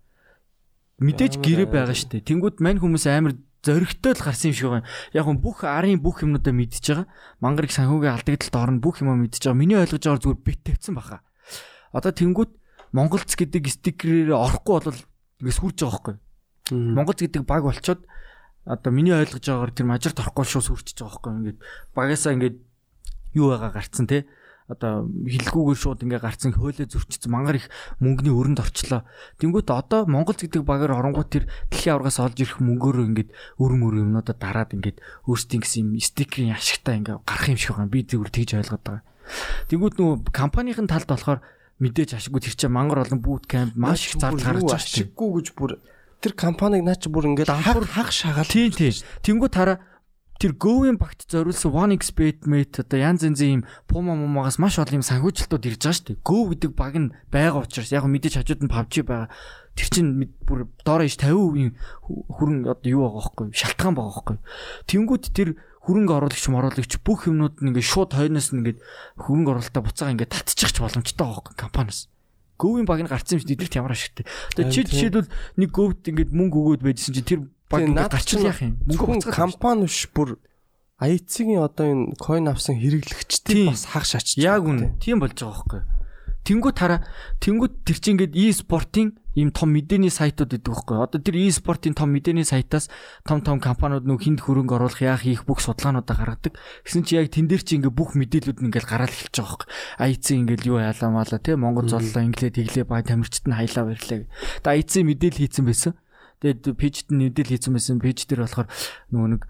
[0.99, 2.27] Мэдээж гэрээ байгаа шүү дээ.
[2.27, 3.33] Тэнгүүд мань хүмүүс амар
[3.63, 4.87] зөрөгтэй л гарсан юм шиг байна.
[5.15, 7.07] Яг нь бүх арын бүх юмнуудаа мэдж байгаа.
[7.43, 9.59] Мангар их санхүүгийн алдагдлалд орно бүх юмаа мэдж байгаа.
[9.59, 11.23] Миний ойлгож байгаагаар зүгээр бит тавьсан баха.
[11.91, 12.51] Одоо тэнгүүд
[12.91, 14.99] Монголц гэдэг стикерээр орохгүй бол
[15.43, 16.15] ингээс хүрж байгаа байхгүй.
[16.73, 18.01] Монголц гэдэг баг болчоод
[18.65, 21.31] одоо миний ойлгож байгаагаар тэр мажарт орохгүй шууд сүрчиж байгаа байхгүй.
[21.39, 21.59] Ингээд
[21.95, 22.57] багасаа ингээд
[23.35, 24.25] юу байгаа гарцсан те
[24.69, 27.67] одоо хилгүүгээр шууд ингээ гарцсан хөөлөө зөрчсөн мангар их
[27.97, 29.01] мөнгөний өрөнд орчлоо.
[29.41, 34.05] Тэнгүүт одоо Монгол гэдэг багаар оронгууд тэр дэлхийн аврагаас олж ирэх мөнгөөрөө ингээд өр мөр
[34.05, 37.89] юмнуудаа дараад ингээд өөрсдийн гэсэн юм стикерийн ашигтай ингээ гарах юм шиг байгаа.
[37.89, 39.03] Би зөвхөн тэгж ойлгоод байгаа.
[39.73, 41.41] Тэнгүүт нөгөө компанийн талд болохоор
[41.81, 45.47] мэдээж ашиггүй тэр чинь мангар олон бут камп маш их зардал гаргаж байгаа ашиггүй гэж
[45.55, 45.71] бүр
[46.19, 48.51] тэр компаниг наа чи бүр ингээд хаг хаг шагаал.
[48.51, 48.93] Тийм тийм.
[49.23, 49.79] Тэнгүүт хараа
[50.39, 55.05] тэр Go-ийн багт зориулсан 1xbet mate одоо янз янзын юм Puma мумагаас маш олон юм
[55.05, 56.23] санхүүжилтүүд ирж байгаа шүү дээ.
[56.23, 59.27] Go гэдэг баг нь байгаа учраас яг мэдээж хажууд нь PUBG байгаа.
[59.75, 61.75] Тэр чинь бүр доороо иш 50%
[62.07, 64.37] хүрэн одоо юу байгаа байхгүй шалтгаан байгаа байхгүй.
[64.87, 65.49] Тэнгүүд тэр
[65.83, 68.79] хөрөнгө оруулагч моруулагч бүх юмнууд нь ингээд шууд хойноос нь ингээд
[69.19, 72.07] хөрөнгө оруулалтаа буцаага ингээд татчих ч боломжтой байгаа байхгүй компаниас.
[72.55, 74.27] Go-ийн баг нь гарцсан юм чи эдгэрт ямар ашигтай.
[74.55, 77.39] Одоо чи жишээлбэл нэг Go-т ингээд мөнгө өгөөд байжсэн чи тэр
[77.69, 78.81] баг гарчил яах юм?
[78.89, 80.41] Мөнгө компани биш бүр
[80.99, 84.35] IC-ийн одоо энэ coin авсан хэрэглэгчтэй бас хаг шач.
[84.35, 84.99] Яг үнэ.
[84.99, 85.81] Тийм болж байгаа байхгүй.
[86.43, 87.05] Тэнгүү тараа
[87.39, 90.97] тэнгүүд тэр чинь ингээд e-спортын ийм том мэдээний сайтууд гэдэг байхгүй.
[90.97, 92.91] Одоо тэр e-спортын том мэдээний сайтаас
[93.23, 96.57] том том компаниуд нөх хинд хөрөнгө оруулах яах их бүх судалгаануудаа гаргадаг.
[96.83, 99.67] Гэсэн чи яг тэн дээр чи ингээд бүх мэдээлүүд нь ингээд гараад эхэлж байгаа байхгүй.
[100.09, 104.25] IC ингээд юу яалаа маалаа те Монгол золлоо инглээ тэглээ бай тамирчид нь хаялаа баярлаа.
[104.65, 105.93] Тэгээ IC мэдээл хийцэн байсан.
[106.39, 107.99] Тэгээд пэйжт нь мэдээлэл хийсэн байсан.
[107.99, 108.67] Пэйж дээр болохоор
[109.11, 109.43] нөгөө нэг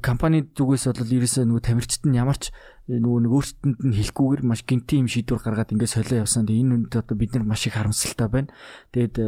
[0.00, 2.56] компани зүгээс бол ерөөсөө нөгөө тамирчид нь ямар ч
[2.88, 6.48] нөгөө нэг өөрсдөнд нь хэлэхгүйгээр маш гинти юм шийдвэр гаргаад ингээд солио явсан.
[6.48, 8.48] Энэ үнд одоо бид нар маш их харамсалтай байна.
[8.96, 9.20] Тэгээд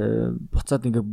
[0.48, 1.08] буцаад ингээд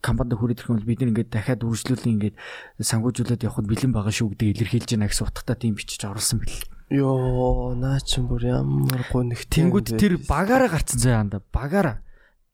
[0.00, 2.36] компанид хүрээд ирэх юм бол бид нар ингээд дахиад үргэлжлүүлэн ингээд
[2.80, 6.64] сангуужуулаад явхад бэлэн байгаа шүү гэдэг илэрхийлж байна гэсэн утгатай тийм бичиж оруулсан бэл.
[6.96, 11.44] Йоо, наа чи бүр ямар гонх тэнгүүд тэр багаараа гарцсан заяа анда.
[11.52, 12.05] Багаараа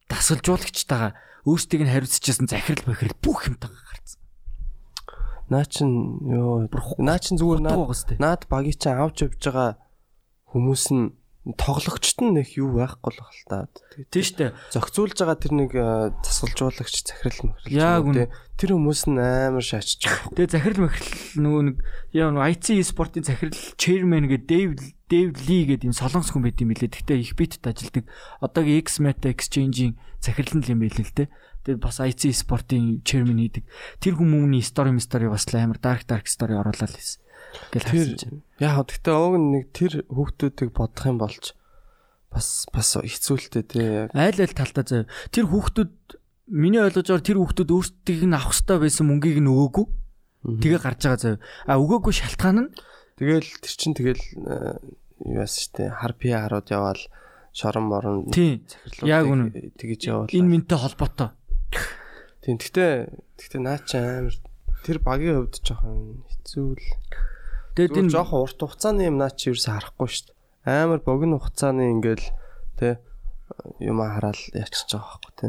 [0.09, 1.11] дасгалжуулагчтайгаа
[1.47, 4.19] өөрсдийг нь хариуцчихсан захирал бахирал бүх юмтайгаа гарцсан.
[5.51, 5.89] Наа чин
[6.23, 6.67] ёо
[7.03, 9.75] наа чин зүгээр наад наад багийг чи авч явж байгаа
[10.51, 11.11] хүмүүс нь
[11.43, 13.67] тоглогчт нь нэг юу байхгүй л халтаа.
[14.07, 14.55] Тийм штэ.
[14.71, 17.67] Зохицуулж байгаа тэр нэг э, засгалжуулагч захирал мөхрөл.
[17.67, 18.31] Яг үнэ.
[18.55, 20.31] Тэр хүмүүс нь амар байгаа.
[20.39, 21.11] Тэгээ захирал мөхрөл
[21.43, 21.75] нөгөө нэг
[22.15, 24.69] яа нөгөө IC спортын захирал chairman гэдэг Дэв
[25.13, 26.89] Дэв Ли гэдэг юм солонгос хүн байт юм билээ.
[26.89, 28.09] Гэхдээ их битд ажилдаг.
[28.41, 31.29] Одоогийн X Meta Exchange-ийн захирал нь юм байл л те.
[31.69, 33.63] Тэгээ бас IC спортын chairman хийдэг.
[34.01, 37.21] Тэр хүмүүний story story бас амар dark dark story оруулаад хэлсэн
[37.71, 38.41] гэж харсан чинь.
[38.59, 41.53] Яг гэхдээ ууг нэг тэр хүүхдүүдийг бодох юм болж
[42.33, 43.87] бас бас хэцүүлтэй тий.
[44.09, 45.09] Айл айл талтаа заяа.
[45.29, 45.93] Тэр хүүхдүүд
[46.49, 49.85] миний ойлгож байгаа тэр хүүхдүүд өөрсдийг нь авах хэрэгтэй байсан мөнгийг нь өгөөгүй.
[50.59, 51.39] Тэгээ гарч байгаа заяа.
[51.69, 52.69] А өгөөгүй шалтгаан нь
[53.21, 54.23] тэгэл тэр чин тэгэл
[55.25, 57.01] юу яасан штэ хар PR-ууд яваал
[57.53, 59.45] шорон морон захирлууд яг үнэ
[59.77, 60.33] тэгэж яваал.
[60.33, 61.31] Энэ минтэй холбоотой.
[62.43, 62.57] Тийм.
[62.59, 62.91] Гэхдээ
[63.39, 64.35] гэхдээ наа чи амар
[64.83, 66.87] тэр багийн хувьд жоохон хэцүү л
[67.73, 70.37] Тэгээд энэ жоохон урт хугацааны юм наа чи юу харахгүй дээ.
[70.69, 72.29] Амар богино хугацааны ингээл
[72.77, 73.01] тэ
[73.81, 75.47] юм хараал ячиж байгаа байхгүй тэ.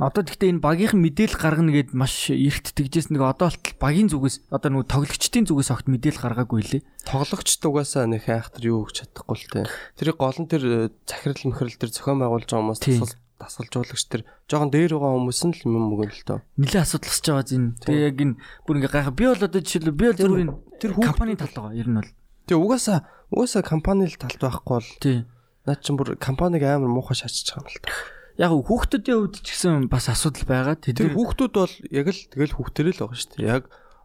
[0.00, 4.48] Одоо гэхдээ энэ багийнхан мэдээлэл гаргана гэд маш эрт тэгжээс нэг одоо болтол багийн зүгээс
[4.48, 6.82] одоо нөгөө тоглогчдын зүгээс огт мэдээлэл гаргаагүй лээ.
[7.04, 9.68] Тоглогчд угаасаа нэг хайхтар юу өгч чадахгүй л тэ.
[10.00, 14.22] Тэрийг гол нь тэр э, захирал мөхрөл тэр зохион байгуулж байгаа хүмүүс тусал дасгалжуулагч тэр
[14.48, 16.40] жоохон дээр байгаа хүмүүс нь л юм өгөн л тоо.
[16.56, 17.64] Нилээ асуудал гарч байгаа зин.
[17.84, 18.34] Тэгээ яг энэ
[18.64, 21.88] бүр ингээ гайхаа би бол одоо жишээлбэл би бол зүгээр тэр компани талд байгаа ер
[21.92, 22.12] нь бол.
[22.48, 22.98] Тэгээ угаасаа
[23.28, 24.90] угаасаа компани л талд байхгүй бол.
[25.68, 28.19] Наад чинь бүр компаниг амар муухай шатчих байгаа юм л та.
[28.38, 30.76] Яг хүүхдүүдийн хувьд ч гэсэн бас асуудал байгаа.
[30.78, 33.48] Тэр хүүхдүүд бол яг л тэгэл хүүхдэрэл байгаа шүү дээ.
[33.50, 33.64] Яг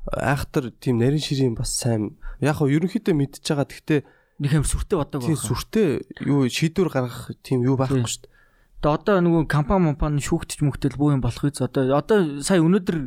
[0.09, 2.17] айхтар тийм нарийн ширийн бас сайн.
[2.41, 3.69] Яг нь ерөнхийдөө мэдчихэж байгаа.
[3.69, 3.99] Гэхдээ
[4.41, 5.29] нэг юм сүртэй бодог байна.
[5.31, 5.87] Тийм сүртэй
[6.25, 8.33] юу шийдвэр гаргах тийм юу байхгүй шүү дээ.
[8.83, 12.97] Тэгээ одоо нөгөө компани компани шүүгтж мөхтөл бүх юм болох үз одоо одоо сая өнөөдөр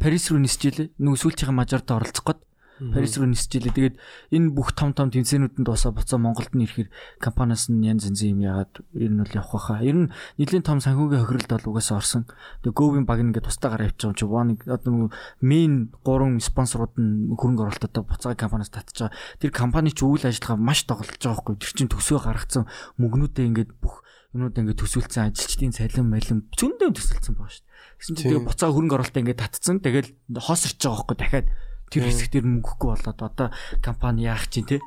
[0.00, 0.96] Парис руу нисчихлээ.
[0.98, 2.40] Нөгөө сүүлчийн мажорд оролцох гээд
[2.78, 3.74] Парис руу нисчихлээ.
[3.74, 3.96] Тэгээд
[4.30, 8.40] энэ бүх том том тэмцээнүүдэнд дуусаа буцаа Монголд нь ирэхээр компаниас нь янз янзын юм
[8.46, 9.82] яагаад ер нь бол явах байхаа.
[9.82, 12.22] Ер нь нэлийн том санхүүгийн хохиролд бол угаасаа орсон.
[12.62, 15.10] Тэгээ Говийн баг ингээд тусдаа гараа явчих юм чи one одоо
[15.42, 19.10] мейн гурван спонсорууд нь хөрөнгө оруулалтаа буцаага компаниас татчих.
[19.42, 21.58] Тэр компани ч үйл ажиллагаа маш тоглож байгаа байхгүй.
[21.58, 22.70] Тэр чинь төсөө гаргацсан
[23.02, 24.06] мөнгнүүдээ ингээд бүх
[24.36, 27.96] юмнууд ингээд төсөөлсөн ажилчдын цалин малин зөндөө төсөлсөн байгаа шүү дээ.
[27.98, 29.80] Гэсэн чинь тэгээ буцаа хөрөнгө оруулалтаа ингээд татцсан.
[29.80, 31.48] Тэгэл хоосорч байгаа байхгүй дахиад
[31.90, 33.48] тэр хэсэг дээр мөнгөхгүй болоод одоо
[33.82, 34.78] компани яах чинь те.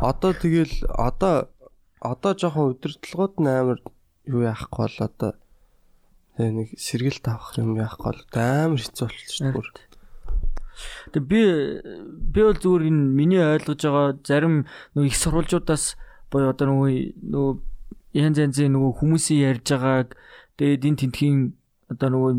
[0.00, 1.52] Одоо тэгэл одоо
[2.00, 3.78] одоо жоохон өдөртлгүүд нь амар
[4.26, 5.30] юу яахгүй бол одоо
[6.36, 9.86] тэгээ нэг сэргэлт авах юм яахгүй бол амар хэцүү болчихсон шүү дээ.
[11.12, 11.40] Тэг би
[12.32, 15.96] би бол зүгээр энэ миний ойлгож байгаа зарим нөгөө их сурвалжуудаас
[16.28, 16.90] буюу одоо нөгөө
[17.32, 17.54] нөгөө
[18.20, 20.08] янз янзын нөгөө хүмүүсийн ярьж байгааг
[20.60, 21.38] тэгээд энэ тентхийн
[21.88, 22.32] одоо нөгөө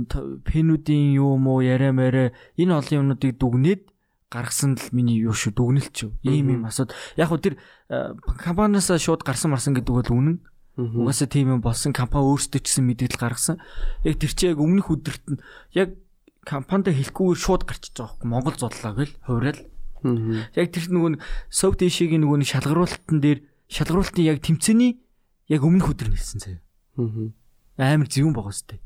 [0.45, 3.81] пенүүдийн юу мó яриа мэрэ энэ олон юмнуудыг дүгнээд
[4.27, 6.11] гаргасан л миний юу шүү дүгнэлт шүү.
[6.27, 6.91] Ийм юм асууд.
[7.15, 7.55] Яг хөө тэр
[8.43, 10.37] компаниас шууд гарсан марсан гэдэг бол үнэн.
[10.77, 13.57] Угаасаа тийм юм болсон компани өөрсдөө ч гэсэн мэдээлэл гаргасан.
[14.03, 15.39] Яг тэр чинь яг өмнөх өдөрт нь
[15.73, 15.95] яг
[16.43, 18.29] компанид хэлэхгүйгээр шууд гарчиж байгаа хөөе.
[18.29, 19.61] Монгол зодлоо гэл хувирал.
[20.53, 21.17] Яг тэр нөгөө
[21.49, 23.39] Совт Эшигийн нөгөө шалгаруулалтан дээр
[23.71, 25.01] шалгаруулалтын яг тэмцээний
[25.49, 26.61] яг өмнөх өдөр нэлсэн заяа.
[26.99, 27.95] Аа.
[27.95, 28.79] Амар зөвүүн байгаа сте.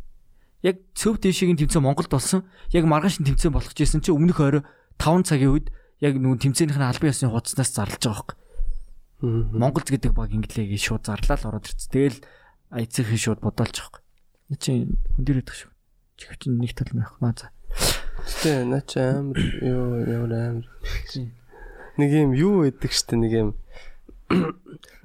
[0.61, 2.45] Яг цөв дэшигийн тэмцээн Монголд болсон.
[2.69, 4.63] Яг маргааш нь тэмцээн болох гэсэн чинь өмнөх орой
[5.01, 8.37] 5 цагийн үед яг нөгөө тэмцээнийх нь албан ёсны хуудаснаас зарлаж байгаа байхгүй.
[9.57, 11.89] Монголд гэдэг баг инглээ гэж шууд зарлаа л ороод ирсэн.
[11.89, 12.19] Тэгэл
[12.69, 14.01] айцхийн шууд бодоолж байгаа байхгүй.
[14.49, 15.71] Наа чи хүн дээр идэх шүү.
[16.21, 17.49] Чих чинь нэг тал байх маа за.
[18.21, 20.67] Гэтэ наа чи амар юу ямар амар.
[21.97, 23.49] Нэг юм юу гэдэг штэ нэг юм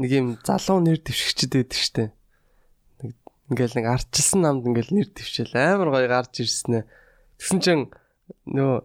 [0.00, 2.04] нэг юм залуу нэр дэвшигчд байдаг штэ.
[3.00, 3.16] Нэг
[3.52, 6.88] ингээл нэг арчилсан намд ингээл нэр дэвшээл амар гоё гарч ирсэн ээ.
[7.40, 7.84] Тэгсэн чинь
[8.48, 8.84] нөө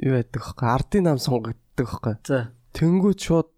[0.00, 0.66] юу яддаг вэ?
[0.66, 2.14] Ардын нам сонгогддог вэ?
[2.24, 2.50] За.
[2.72, 3.50] Тэнгүүд шууд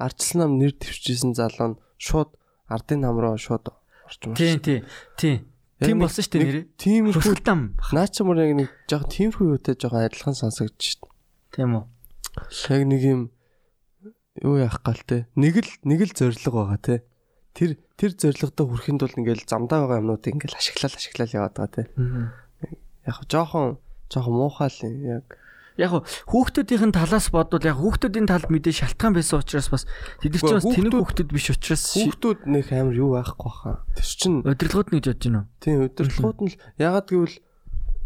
[0.00, 2.32] арчилсан нам нэр дэвшижсэн залуу нь шууд
[2.70, 3.68] ардын нам руу шууд
[4.08, 4.36] орчмоор.
[4.36, 4.82] Тийм тийм.
[5.18, 5.50] Тийм.
[5.80, 6.64] Тийм болсон шүү дээ нэрээ.
[6.76, 7.60] Тиймэрхүү там.
[7.92, 11.00] Наа чи мөр яг нэг жоохон тиймэрхүү юутай жоохон адилхан сонсогдож шít.
[11.56, 11.84] Тийм үү.
[12.68, 13.20] Яг нэг юм
[14.44, 15.24] юу яах гал те.
[15.36, 17.04] Нэг л нэг л зориг байгаа те.
[17.56, 21.82] Тэр тэр зоригтой хүрэхэд бол ингээл замдаа байгаа юмнуудыг ингээл ашиглал ашиглал яваад байгаа те.
[23.08, 24.78] Яг жоохон жоохон муухай л
[25.18, 25.26] яг
[25.80, 29.84] яг хүүхдүүдийн талаас бодвол яг хүүхдүүдийн талд мэдээ шалтгаан байсан учраас бас
[30.20, 33.80] тэд нар ч бас тэнэг хүүхдүүд биш учраас хүүхдүүд нөх амар юу байхгүй хаа.
[33.96, 35.48] Тэр чинь удирдлагууд нь гэж бодож байна уу?
[35.62, 37.36] Тийм удирдлагууд нь ягаад гэвэл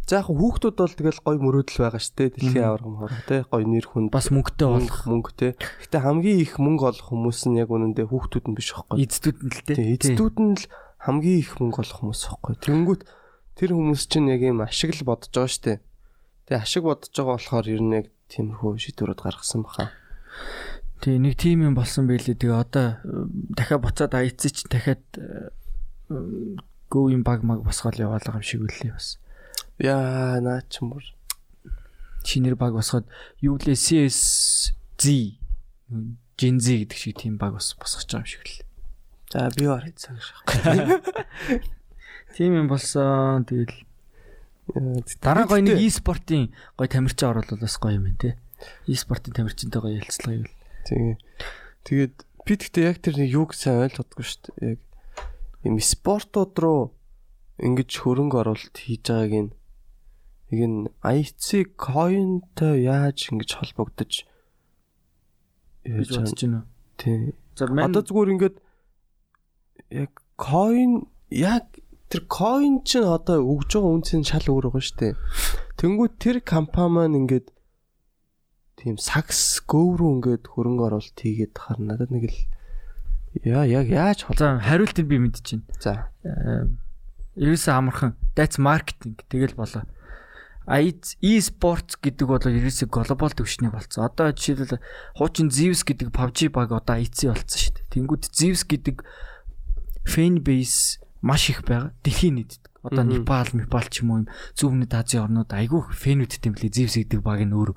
[0.05, 2.30] за яг хүүхдүүд бол тэгэл гой мөрөөдөл байгаа шүү дээ.
[2.36, 5.52] Дэлхийн аврагм хороо те гой нэр хүн бас мөнгөтэй болох мөнгөтэй.
[5.57, 9.00] Гэтэ хамгийн их мөнгө олох хүмүүс нь яг үнэндээ хүүхдүүд нь биш байхгүй.
[9.00, 9.72] Эцдүүд нь л те.
[9.96, 10.64] Эцдүүд нь л
[11.00, 12.55] хамгийн их мөнгө олох хүмүүс байхгүй.
[12.61, 13.02] Тэнгүүт
[13.57, 15.78] тэр хүмүүс чинь яг юм ашиг л бодож байгаа шүү дээ
[16.45, 19.92] Тэгээ ашиг бодож байгаа болохоор ер нь яг тиймэрхүү шийдвэрүүд гаргасан баха.
[21.01, 22.36] Тэгээ нэг тим юм болсон байлээ.
[22.36, 23.01] Тэгээ одоо
[23.57, 25.05] дахиад буцаад айц чи дахиад
[26.92, 29.16] гоо юм баг маг босгоод яваал байгаа юм шиг үлээ бас.
[29.80, 31.05] Яа наа ч мөр
[32.24, 33.09] шинээр баг босгоод
[33.40, 35.05] юу лээ CSZ
[36.36, 38.61] Gen Z гэдэг шиг тим баг бас босгож байгаа юм шиг л.
[39.32, 40.45] За би ор хийцэн шах.
[42.36, 43.45] Тим юм болсон.
[43.45, 43.74] Тэгэл
[45.21, 46.49] Дараа гоё нэг e-спортын
[46.79, 48.31] гоё тамирчин оруулал бас гоё юм байна те.
[48.89, 50.47] E-спортын тамирчинтай гоё ярилцлага юм.
[50.89, 51.17] Тэгээ.
[51.85, 52.15] Тэгээд
[52.49, 54.77] би тэгтээ яг тэр юуг сайн ойлгодгүй шүү дээ.
[54.77, 54.81] Яг
[55.69, 56.81] юм спортууд руу
[57.61, 59.53] ингэж хөрөнгө оруулалт хийж байгааг нь
[60.49, 64.25] нэг нь IC coin-тай яаж ингэж холбогдож
[65.85, 66.61] яаж бодож байна?
[66.97, 67.37] Тий.
[67.57, 68.57] За одоо зүгээр ингээд
[69.93, 71.69] яг coin яг
[72.12, 75.14] тэр coin чинь одоо өгж байгаа үнцийн шал өөр байгаа шүү дээ.
[75.80, 77.48] Тэнгүүд тэр компани маань ингээд
[78.78, 82.38] тийм сакс гөв рүү ингээд хөрөнгө оруулалт хийгээд хар надад нэг л
[83.42, 84.38] яа яг яаж хол.
[84.38, 85.64] За хариултыг би мэдчихээн.
[85.80, 86.12] За.
[87.34, 89.88] Ерөөсөө амархан that's marketing тэгэл болоо.
[90.68, 94.07] e-sports гэдэг бол ерөөсөө глобал төвшний болцсон.
[94.07, 94.78] Одоо жишээлбэл
[95.18, 97.90] хуучин Zeus гэдэг PUBG баг одоо IC болцсон шүү дээ.
[97.90, 99.02] Тэнгүүд Zeus гэдэг
[100.07, 101.97] fan base маш их байгаа.
[102.05, 102.68] Дэлхийн нийтэд.
[102.85, 106.68] Одоо Непал, Непал ч юм уу юм зөвхөн Азийн орнууд айгүй фэнүүдтэй лээ.
[106.68, 107.72] Зевс гэдэг баг нь өөр.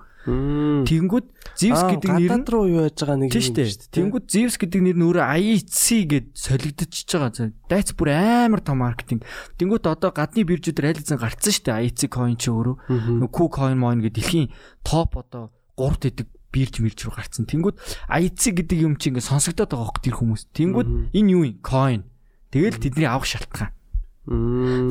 [0.84, 3.88] Тэнгүүд Зевс гэдэг нэр нь руу юу яаж байгаа нэг юм шүү дээ.
[3.96, 7.56] Тэнгүүд Зевс гэдэг нэр нь өөрөө IEC гэд солигдчихж байгаа.
[7.72, 9.24] Дайц бүр амар том маркетинг.
[9.56, 11.88] Тэнгүүд одоо гадны биржүүдээр аль зэн гарцсан шүү дээ.
[11.88, 12.76] IEC coin ч өөрөө.
[13.32, 14.52] Q coin moin гэдэг дэлхийн
[14.84, 17.48] топ одоо 3 тэдэг бирж мэрж рүү гарцсан.
[17.48, 17.80] Тэнгүүд
[18.12, 20.52] IEC гэдэг юм чи ингээд сонсогдоод байгаа хөх тэр хүмүүс.
[20.52, 21.64] Тэнгүүд энэ юу юм?
[21.64, 22.04] Coin
[22.52, 23.72] Тэгэл тэдний авах шалтгаан.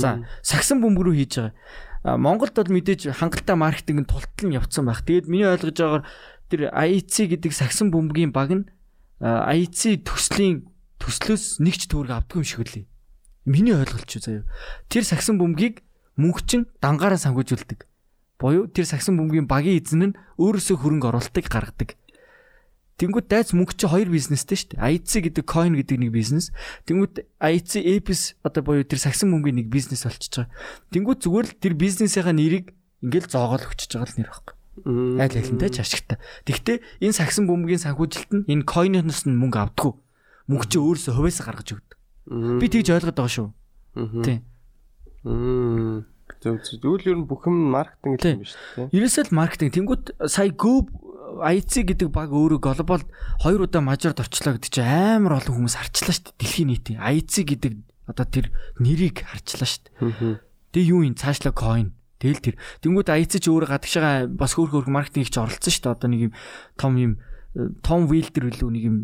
[0.00, 2.16] За, сагсан бөмбөр рүү хийж байгаа.
[2.16, 5.02] Монголд бол мэдээж хангалттай маркетинг тултал нь явцсан байх.
[5.04, 6.04] Тэгээд миний ойлгож байгаагаар
[6.48, 8.64] тэр IEC гэдэг сагсан бөмбөгийн баг нь
[9.20, 10.70] IEC төслийн
[11.02, 12.84] төслөөс нэг ч төгрөг авдгүй юм шиг үлээ.
[13.44, 14.46] Миний ойлголт ч заяа.
[14.88, 15.82] Тэр сагсан бөмбөгийг
[16.16, 17.84] мөнгөчин дангаараа сангуужулдаг.
[18.38, 21.98] Боёо тэр сагсан бөмбөгийн багийн эзэн нь өөрөөсөө хөрөнгө оруулалтыг гаргадаг.
[22.96, 25.04] Тэнгүүд дайц мөнгө чи хоёр бизнестэй шүү дээ.
[25.04, 26.48] IC гэдэг coin гэдэг нэг бизнес.
[26.88, 30.52] Тэнгүүд IC Apis одоо боيو тэр сагсан мөнгөний нэг бизнес болчихж байгаа.
[30.96, 32.72] Тэнгүүд зүгээр л тэр бизнесийнхаа нэрийг
[33.04, 34.54] ингээл зоогоол өчөж байгаа л нэр байхгүй.
[35.20, 36.16] Айл айлантай ч ашигтай.
[36.48, 39.92] Тэгвэл энэ сагсан бөмбөгийн санхүүжилт нь энэ coin-оос нь мөнгө авдаггүй.
[40.48, 42.00] Мөнгө чи өөрөөсөө хувьяасаа гаргаж өгдөг.
[42.60, 43.48] Би тэгж ойлгоод байгаа шүү.
[44.24, 44.40] Тийм.
[46.40, 46.80] Зөв зөв.
[46.80, 48.88] Тэгвэл ер нь бүх юм маркетинг юм биш үү?
[48.92, 49.72] Ерөөсөө л маркетинг.
[49.72, 50.84] Тэнгүүд сая Go
[51.26, 53.04] IC гэдэг баг өөрөө глобал
[53.42, 56.38] хоёр удаа мажорд орчлоо гэдэг чинь амар олон хүмүүс харчлаа шүү дээ.
[56.38, 57.72] Дэлхийн нийтийн IC гэдэг
[58.06, 58.46] одоо тэр
[58.78, 60.40] нэрийг харчлаа шүү дээ.
[60.72, 61.96] Тэгээ юу юм цаашлаа coin.
[62.22, 62.56] Тэгэл тэр.
[62.80, 65.94] Тэнгүүд IC ч өөрөө гадагшаа бас хөөх хөөх маркетинг хийж оролцсон шүү дээ.
[65.98, 66.32] Одоо нэг юм
[66.78, 67.12] том юм
[67.84, 68.96] том вилдер билүү нэг юм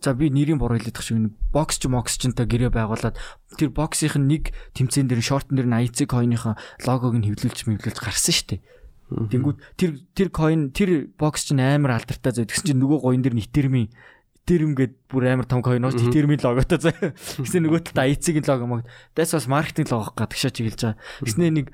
[0.00, 3.16] за би нэрийн буруу хэлээд тах шиг нэг бокс ч мокс ч та гэрээ байгуулад
[3.56, 8.34] тэр боксийн нэг тэмцээн дээр шортон дээр нь IC coin-ийн логог нь хэвлүүлж мэвлүүлж гарсан
[8.36, 8.60] шүү дээ.
[9.06, 12.50] Тэнгүүд тэр тэр coin тэр бокс чинь амар алдартай зөө.
[12.50, 13.90] Тэгсэн чинь нөгөө гоён дээр нэтэрми
[14.46, 16.94] Ethereum гээд бүр амар том coin ууш Ethereum-ийн логотой заа.
[17.42, 18.82] Гэсэн нөгөө талд IC-ийн лого мөн.
[19.14, 20.98] Дэс бас маркетинг лого гадагшаа чиглэж байгаа.
[21.22, 21.66] Гэснээр нэг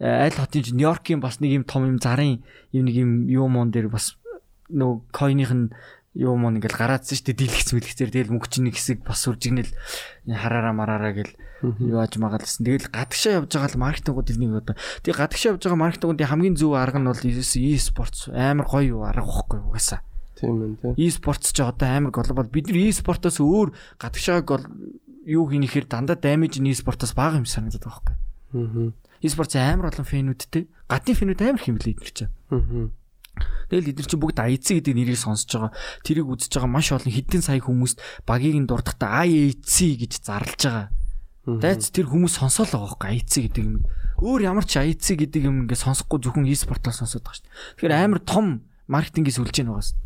[0.00, 3.88] аль хотын Нью-Йоркийн бас нэг юм том юм зарын юм нэг юм юу мон дээр
[3.88, 4.16] бас
[4.72, 5.72] нөгөө койных нь
[6.18, 9.72] юу мөн ингээл гараадсан шүү дээ дийлэгц мэлгцээр тэгэл мөнгө чинь нэг хэсэг бас үржигнэл
[10.28, 11.32] хараараа мараараа гэл
[11.62, 12.66] юу ааж магаал гэсэн.
[12.66, 14.74] Тэгэл гадагшаа явж байгаа л маркетингууд энийг одоо
[15.06, 19.22] тэг гадагшаа явж байгаа маркетингуудын хамгийн зөв арга нь бол e-sports амар гоё юу арга
[19.22, 20.02] واخгүй угаасаа.
[20.34, 20.94] Тийм ээ тийм.
[20.98, 23.70] E-sports ч одоо амар глобал бид нар e-sport-оос өөр
[24.02, 24.66] гадагшаа гол
[25.22, 28.16] юу хийхээр дандаа damage нь e-sport-оос бага юм санагдаад байгаа байхгүй.
[28.58, 28.90] Аа.
[29.22, 32.34] E-sports амар олон фэнүүдтэй гадны фэнүүд амар хэмлээ идэх чинь.
[32.50, 32.90] Аа.
[33.72, 35.72] Тэгэл эдгээр чи бүгд IEC гэдэг нэрийг сонсож байгаа.
[36.04, 37.98] Тэрийг үзэж байгаа маш олон хэдэн сая хүмүүст
[38.28, 40.86] багийг нь дурдахтаа IEC гэж зарлж байгаа.
[41.42, 43.82] Дайц тэр хүмүүс сонсоол байгаа байхгүй IC гэдэг юм.
[44.22, 47.82] Өөр ямар ч IC гэдэг юм ингээ сонсохгүй зөвхөн e-спортоор сонсоод байгаа шүү дээ.
[47.82, 49.98] Тэгэхээр амар том маркетингээс үлж яах байгаас.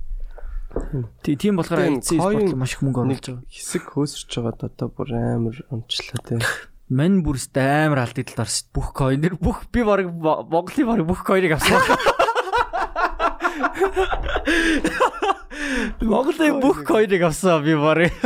[1.20, 3.44] Тий, тийм болохоор IC e-спорт маш их мөнгө оруулж байгаа.
[3.52, 6.40] Хэсэг хөөсөрч байгаа одоо бүр амар онцлоо тий.
[6.88, 8.72] Мань бүрст амар алт идэлт орсон.
[8.72, 11.84] Бүх койнер бүх би баг Монголын баг бүх койныг авсан.
[16.00, 18.16] Монголын бүх койныг авсан би барыг.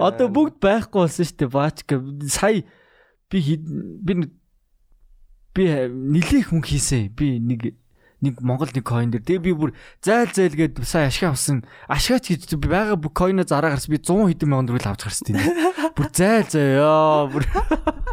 [0.00, 1.50] Одоо бүгд байхгүй болсон шүү дээ.
[1.54, 2.00] Баачка
[2.30, 2.64] сая
[3.30, 3.38] би
[4.02, 4.12] би
[5.54, 7.10] би нилээх хүн хийсэн.
[7.14, 7.74] Би нэг
[8.20, 9.24] нэг Монгол нэг coin дээр.
[9.24, 9.72] Тэгээ би бүр
[10.04, 11.64] зайл зайл гээд сая ашиг авсан.
[11.88, 13.96] Ашигаач гэж би байгаа бүх coin-о зараа гарсан.
[13.96, 15.40] Би 100 хэдэн мянган төгрөг авч гарсан тийм.
[15.96, 17.26] Бүр зайл заяа.
[17.32, 17.44] Бүр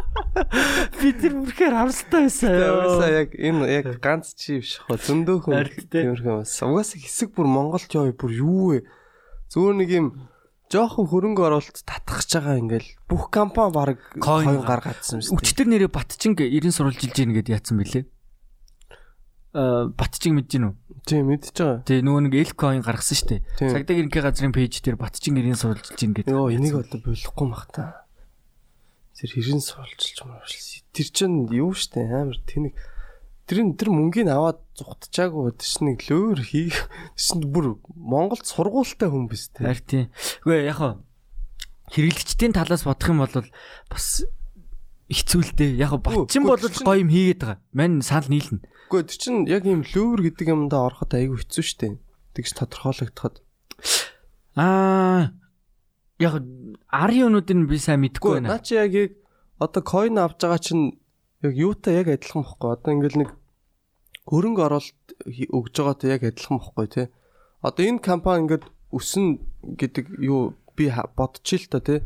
[1.00, 2.56] би тэр бүрхээр хамстай байсан.
[2.56, 6.56] Угаасаа яг энэ яг ганц чи биш хоо зөндөөхөн тиймэрхүү бас.
[6.64, 8.88] Угаасаа хэсэг бүр Монголч яа бүр юу вэ?
[9.52, 10.08] Зүгээр нэг юм
[10.68, 15.40] жоохон хөрөнгө оруулалт татахж байгаа ингээл бүх компани баг coin гаргаадсан юм.
[15.40, 18.04] Өчтөр нэрээ Батчинг 90 сурвалжилж ийн гэдээ яатсан бэлээ.
[19.56, 20.72] Э, Батчиг мэдэж гинүү?
[21.08, 21.80] Тийм мэдэж байгаа.
[21.88, 23.40] Тэгээ нөгөө нэг Elcoin гаргасан шүү дээ.
[23.64, 26.28] Цагдаа гэрнгийн газрын пэйж дээр Батчиг нэрийн сурвалжилж гин гэдэг.
[26.28, 28.04] Йоо энийг одоо болохгүй мах та.
[29.16, 30.52] Тэр хэрэн сурвалжилж юм бол
[30.92, 32.76] тэр чинь юу шүү дээ амар тэнэг
[33.48, 36.78] тэр тэр мөнгөний аваад зүхтчаагүй тэр чинь нэг лөөр хийх
[37.16, 39.64] чинь бүр Монголд сургуультай хүн биз дээ.
[39.64, 40.06] Харин тийм.
[40.44, 41.00] Үгүй яг
[41.96, 43.48] хэрэглэгчдийн талаас бодох юм бол
[43.88, 44.28] бас
[45.08, 45.80] хэцүүлдэ.
[45.80, 47.60] Яг батчин бол гоё юм хийгээд байгаа.
[47.72, 48.60] Мань санал нийлнэ.
[48.92, 51.96] Гэхдээ тэр чинь яг ийм лүүр гэдэг юмдаа ороход айгүй хэцүү шттэ.
[52.36, 53.40] Тэгж тодорхойлогдоход.
[54.60, 55.32] Аа
[56.20, 56.34] яг
[56.92, 58.52] арын өнүүдийг би сайн мэдэхгүй байна.
[58.52, 59.12] Наа чи яг яг
[59.56, 61.00] одоо coin авж байгаа чинь
[61.40, 62.68] яг юутай яг адилхан бохгүй.
[62.76, 63.30] Одоо ингээл нэг
[64.28, 67.06] хөрөнгө оруулалт өгж байгаатай яг адилхан бохгүй тий.
[67.64, 72.04] Одоо энэ компани ингээд өснө гэдэг юу би бодчих л та тий.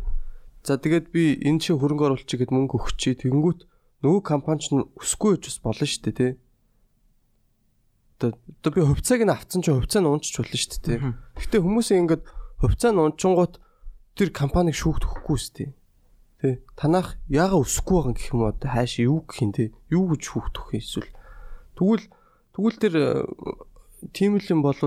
[0.62, 3.18] За тэгээд би энэ чинь хөрөнгө оруулалт чигэд мөнгө өгчий.
[3.18, 3.66] Тэнгүүт
[4.06, 6.32] нөгөө компани ч өсөхгүй ч бас болно шүү дээ тий
[8.22, 10.98] одоо би хувьцааг нь авцсан чинь хувьцаа нь унчч болно шүү дээ.
[11.42, 12.22] Гэтэ хүмүүсийн ингээд
[12.62, 13.58] хувьцаа нь унчингууд
[14.14, 15.70] тэр компаниг шүүхт өгөхгүй шүү дээ.
[16.38, 16.48] Тэ
[16.78, 20.22] танах яага өсөхгүй байгаа гэх юм уу одоо хааш юу гэх юм те юу гэж
[20.22, 21.10] шүүхт өгөх юм эсвэл
[21.76, 22.06] тэгвэл
[22.56, 22.94] тэгвэл тэр
[24.12, 24.78] тийм л юм бол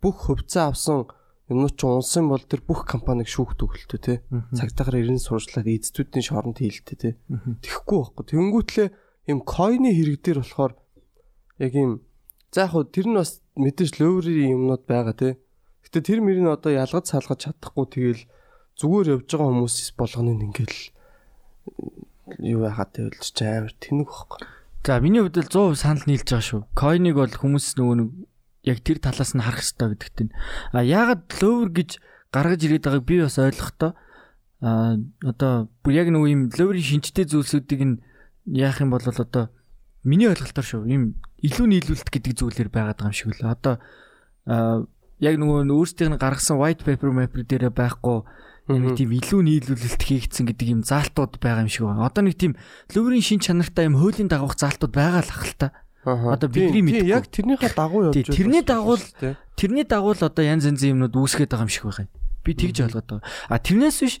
[0.00, 1.08] бүх хувьцаа авсан
[1.50, 4.14] юмнууд ч унсан бол тэр бүх компаниг шүүхт өгөлтөө те
[4.54, 7.10] цагтаагаар ирэн сурчлаад эзэдүүдийн шоронд хийлтэ те
[7.64, 8.24] тэхгүй байхгүй.
[8.30, 8.88] Тэнгүүтлээ
[9.34, 10.72] юм койны хэрэг дээр болохоор
[11.58, 11.92] яг юм
[12.50, 15.32] За яг тэр нь бас мэдээж лөөврийн юмнууд байгаа тий.
[15.86, 18.22] Гэтэ тэр мөрийг одоо ялгаж салгаж чадахгүй тэгэл
[18.74, 20.78] зүгээр явж байгаа хүмүүс болгоно ингээл
[22.42, 24.40] юу яхад тавилж ч амар тэнэг байхгүй.
[24.84, 26.62] За миний хувьд л 100% санал нийлж байгаа шүү.
[26.72, 28.08] Койныг бол хүмүүс нөгөө нэг
[28.64, 30.32] яг тэр талаас нь харах хэрэгтэй гэдэгт нь.
[30.72, 31.90] А яагаад лөөвр гэж
[32.32, 33.92] гаргаж ирээд байгааг би бас ойлгохдоо
[34.60, 38.00] а одоо бүр яг нөгөө юм лөөврийн шинжтэй зүйлсүүдийг нь
[38.48, 39.52] яах юм бол одоо
[40.04, 40.88] миний ойлголтоор шүү.
[40.88, 43.52] Ийм илүү нийлүүлэлт гэдэг зүйлээр байгаад байгаа юм шиг л.
[43.52, 43.74] Одоо
[45.20, 48.24] яг нөгөө өөрсдийнх нь гаргасан white paper map дээр байхгүй
[48.78, 52.06] нэг тийм илүү нийлүүлэлт хийгдсэн гэдэг юм заалтууд байгаа юм шиг байна.
[52.06, 52.54] Одоо нэг тийм
[52.94, 55.68] лөврийн шин чанартай юм хуулийн дагавх заалтууд байгаа л ах л та.
[56.04, 57.04] Одоо бидний мэд.
[57.04, 58.36] Яг тэрнийхээ дагуу явж байна.
[58.36, 58.96] Тэрний дагуу
[59.58, 62.08] тэрний дагуу л одоо янз янзын юмнууд үүсгээд байгаа юм шиг байна.
[62.46, 63.26] Би тэгж ойлгоод байгаа.
[63.52, 64.16] А тэрнээс биш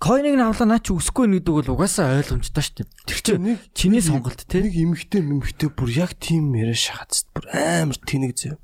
[0.00, 2.88] Койныг нь авлаа наа чи өсөхгүй нэгдэг бол угаасаа ойлгомжтой шүү дээ.
[3.04, 4.64] Тэр чинь нэг чиний сонголт те.
[4.64, 8.56] Нэг эмгтэй мэмгтэй бүр яг тийм яриа шахац бүр амар тэнэг зөө.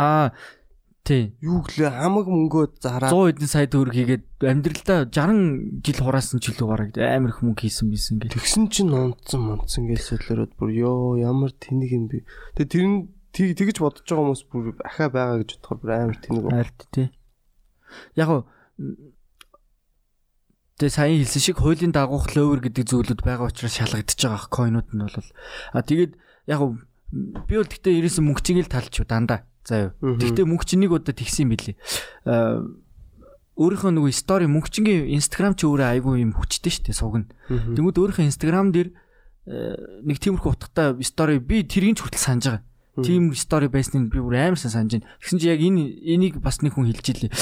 [0.00, 0.32] Аа
[1.04, 1.36] тий.
[1.44, 6.56] Юу гэлээ хамаг мөнгөө зараа 100 хэдэн сая төгрөг хийгээд амьдралдаа 60 жил хураасан ч
[6.56, 8.32] илүү бараг амар их мөнгө хийсэн бисэн гэл.
[8.32, 12.24] Тэгсэн чинь унтсан мунтсан гэлсэлэрүүд бүр ёо ямар тэнэг юм бэ.
[12.56, 12.98] Тэгээ тэр нь
[13.36, 16.44] тэгж бодож байгаа хүмүүс бүр ахаа байгаа гэж бодохоор бүр амар тэнэг.
[16.48, 17.08] Арт тий.
[18.16, 19.12] Яг нь
[20.74, 25.06] Тэгээ сайн хэлсэн шиг хуулийн дагуух ловер гэдэг зүйлүүд байгаа учраас шалгагдчихж байгаа койнууд нь
[25.06, 25.30] бол
[25.70, 26.18] а тэгээд
[26.50, 26.60] яг
[27.46, 29.46] би бол гэхдээ ерөөсөн мөнгөчийг л талч дандаа.
[29.64, 30.16] За юу.
[30.20, 31.76] Гэхдээ мөнгөчнийг удаа тэгсэн юм билий.
[32.28, 32.60] А
[33.54, 37.30] өөрийнхөө нөгөө стори мөнгөчингийн инстаграм ч өөрөө айгүй юм хүчтэй шүү дээ сугна.
[37.48, 38.90] Тэгмүүд өөрийнхөө инстаграм дээр
[40.04, 42.62] нэг тиймэрхүү утгатай стори би тэрийг ч хүртэл санаж байгаа.
[43.02, 45.08] Тийм стори байсныг би бүр амар санаж байна.
[45.18, 45.82] Тэгсэн чи яг энэ
[46.14, 47.32] энийг бас нэг хүн хэлж илээ.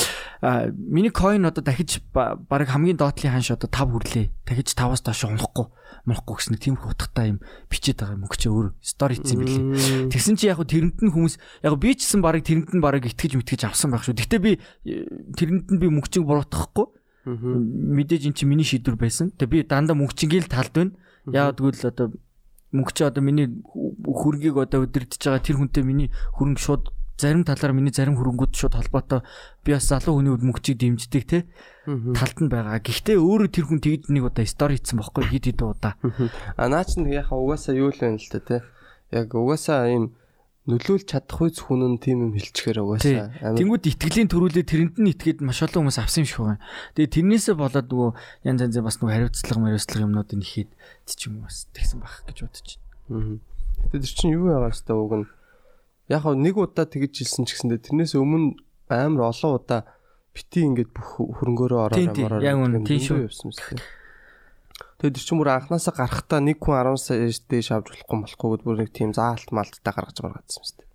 [0.41, 4.27] А миний coin одоо дахиж баг хамгийн доотлын ханш одоо 5 хүрлээ.
[4.49, 5.69] Дахиж 5-аас доош унахгүй
[6.09, 7.39] морхгүй гэсэн тийм их утгатай юм
[7.71, 10.11] бичээд байгаа юм өгч өөр стори хийсэн билээ.
[10.11, 13.39] Тэгсэн чи яг тэрэнд нь хүмүүс яг би ч гэсэн баг тэрэнд нь баг итгэж
[13.39, 14.19] мэтгэж авсан байх шүү.
[14.19, 16.87] Гэтэ би тэрэнд нь би мөнгөчийг буруутгахгүй.
[17.29, 19.31] Мэдээж эн чи миний шийдвэр байсан.
[19.39, 20.97] Тэгээ би дандаа мөнгөчингийн талд байна.
[21.31, 22.11] Яг тэгвэл одоо
[22.73, 23.49] мөнгө чи одоо миний
[24.05, 26.85] хөрөнгийг одоо өдөртөж байгаа тэр хүнтэй миний хөрөнгө шууд
[27.21, 29.21] зарим талаар миний зарим хөрөнгүүд шууд холбоотой
[29.65, 31.39] би бас залуу хүний үд мөнгөчийг дэмждэг те
[31.87, 32.83] талд нь байгаа.
[32.83, 35.95] Гэхдээ өөрөө тэр хүн тэгж нэг удаа стори хийсэн бохоггүй хид хид удаа.
[36.57, 38.57] А наа чинь яхаа угаасаа юу л байна л та те.
[39.13, 40.17] Яг угаасаа ийм
[40.63, 43.35] нөлөөлж чадах үз хүн нь тийм юм хэлчихээр угаасаа.
[43.59, 46.63] Тэнгүүд итгэлийн төрүүлээ тэрэнд нь итгээд маш олон хүмүүс авсан юм шиг байна.
[46.95, 48.11] Тэгээ тэрнээсээ болоод нөгөө
[48.47, 50.71] янз янзын бас нөгөө хариуцлага мариуцлага юмнууд нь ихэд
[51.11, 52.69] ч юм бас тэгсэн бах гэж бодож
[53.11, 53.43] байна.
[53.91, 55.27] Тэгээд тэр чинь юу байгаа хэвээр уг нь
[56.15, 58.55] яг нэг удаа тэгж хэлсэн ч гэсэндээ тэрнээс өмнө
[58.87, 59.83] амар олон удаа
[60.31, 61.81] бити ингээд бүх хөрөнгөөрөө
[62.39, 63.83] яг үнэ тийм шүү явсан юм.
[65.03, 68.63] Тэгээд тэр чинь бүр анханасаа гарахтаа нэг хүн 10 сая дээш авч болохгүй болохгүй гэд
[68.63, 70.91] бүр нэг тийм заалт малттай гаргаж маргаадсан юм шүү дээ.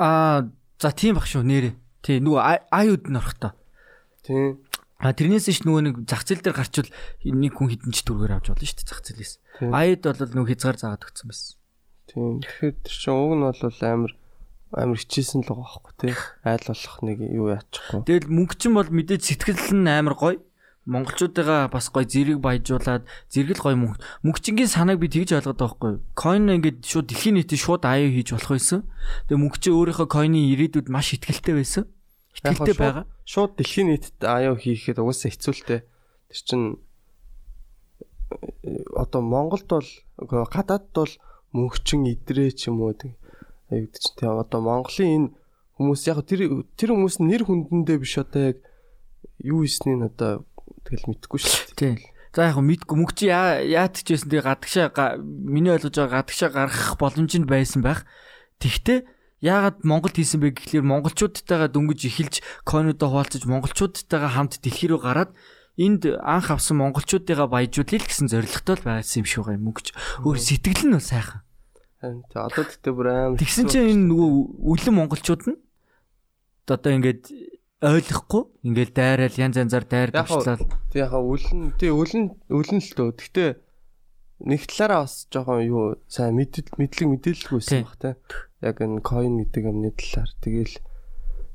[0.00, 0.48] Аа
[0.80, 1.76] за тийм бах шүү нэрээ.
[2.00, 3.52] Тий нөгөө аюуд нь орох та.
[4.24, 4.56] Тий.
[4.96, 6.88] А тэрнээс ш нөгөө нэг зах зээл дээр гарчвал
[7.28, 9.32] нэг хүн хідэн ч төгрөгөр авч болно шүү дээ зах зээлээс.
[9.60, 11.56] Аюуд бол нөгөө хязгаар заагаад өгсөн байсан.
[12.08, 12.40] Тийм.
[12.40, 14.12] Тэгэхээр тэр чинь уг нь бол амар
[14.72, 16.14] амар хичээсэн л байгаа байхгүй тий.
[16.40, 18.00] Айл болох нэг юу яачихгүй.
[18.08, 20.40] Тэгэл мөнгө чинь бол мэдээж сэтгэл нь амар гоё
[20.86, 25.92] монголчуудаа бас гоё зэрэг баяжуулаад зэрэгэл гоё мөнгө мөнгчингийн санааг би тэгж ойлгоод байгаа байхгүй.
[26.14, 28.80] Coin ингээд шууд дэлхийн нийтэд шууд аяа хийж болох байсан.
[29.26, 31.84] Тэгээ мөнгө чи өөрийнхөө coin-ийн ирээдүйд маш ихтгэлтэй байсан.
[32.38, 33.04] Ихтгэлтэй байгаа.
[33.26, 35.80] Шууд дэлхийн нийтэд аяа хийхэд угаасаа хэцүүлтэй.
[36.30, 36.62] Тэр чин
[38.30, 39.90] э, одоо Монголд бол
[40.22, 41.12] гадаадд бол
[41.50, 42.94] мөнгчин идрээ ч юм уу
[43.70, 45.28] аюуд ч тийм одоо Монголын энэ
[45.76, 48.58] хүмүүс яг тэр тэр хүмүүс нэр хүндэндээ биш одоо яг
[49.42, 50.46] юу хийснийг одоо
[50.86, 51.98] тэгэл мэдхгүй шүү дээ.
[51.98, 51.98] Тийм.
[52.36, 56.94] За яг мэдгүй мөнгө чи яат ч байсан тэгээ гадагшаа миний ойлгож байгаа гадагшаа гаргах
[57.00, 58.04] боломж нь байсан байх.
[58.60, 59.08] Тэгтээ
[59.40, 62.34] яагаад Монголд хийсэн бэ гэхлээр монголчуудтайгаа дөнгөж эхэлж
[62.64, 65.32] койнуудаа хуваалцаж монголчуудтайгаа хамт дэлхий рүү гараад
[65.76, 69.88] энд анх авсан монголчуудыгаа баяжуулъя л гэсэн зорилготой байсан юм шиг байгаа юм мөнгөч.
[70.24, 71.40] Өөр сэтгэл нь бол сайхан.
[72.00, 73.36] Тэ одоо тэгтээ бүр аим.
[73.36, 74.30] Тэгсэн чинь энэ нөгөө
[74.60, 75.56] үлэн монголчууд нь
[76.68, 77.28] одоо ингээд
[77.84, 80.64] ойлгохгүй ингээл дайраал янз янзаар дайр төвчлээ.
[80.88, 83.10] Тэг яхаа үлэн тий үлэн үлэн л дөө.
[83.20, 83.50] Гэхдээ
[84.48, 88.10] нэг талаараа бас жоохон юу сайн мэдлэг мэдлэг мэдээлэлгүйсэн баг те.
[88.64, 90.32] Яг энэ coin гэдэг юмны талаар.
[90.40, 90.76] Тэгээл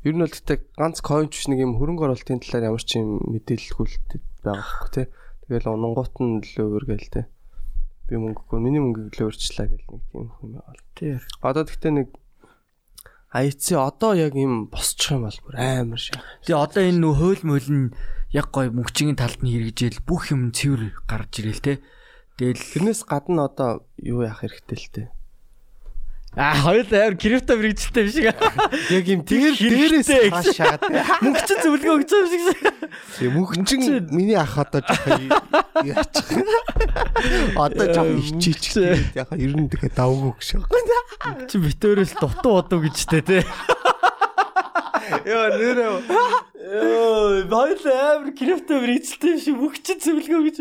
[0.05, 3.17] ер нь бол гэхдээ ганц coin ч нэг юм хөрөнгө оруулалтын талаар ямар ч юм
[3.25, 3.85] мэдээлэлгүй
[4.45, 5.03] байгаа байхгүй те.
[5.49, 7.21] Тэгээл унгуут нь лөөвөр гээл те.
[8.05, 10.85] Би мөнгөгүй миний мөнгөийг лөөвөрчлээ гэл нэг тийм юм байна.
[10.93, 11.17] Тий.
[11.41, 12.13] Одоо гэхдээ нэг
[13.31, 16.19] АИЦ одоо яг юм босчих юм бол бүр амар шаа.
[16.43, 17.95] Тэгээ одоо энэ нөх хууль мөл нь
[18.35, 21.73] яг гой мөнгчгийн талд нь хэрэгжээл бүх юм цэвэр гарч ирэл те.
[22.35, 25.03] Тэгэл тэрнээс гадна одоо юу яах хэрэгтэй л те.
[26.33, 28.31] А хоёр амар крипто мэрэгчлээ биш шиг.
[28.87, 30.79] Яг юм тэгэл дээрээс хаш шаад.
[31.19, 32.71] Мөнгөч зөвлөгөө өгч байгаа шиг.
[33.19, 35.27] Тэгээ мөнгөчин миний ах одоо жоохон
[35.83, 36.31] яачих.
[37.59, 38.79] Одоо жоохон ичээч.
[39.11, 41.51] Яг ер нь тэгээ давгүй гэж байгаа.
[41.51, 43.43] Чи битээрээс дутуу бодов гэж тэ те.
[45.27, 45.91] Яа нэрээ.
[46.63, 50.57] Йоо, баял амар крипто мэрэгчлээ биш мөнгөч зөвлөгөө гэж.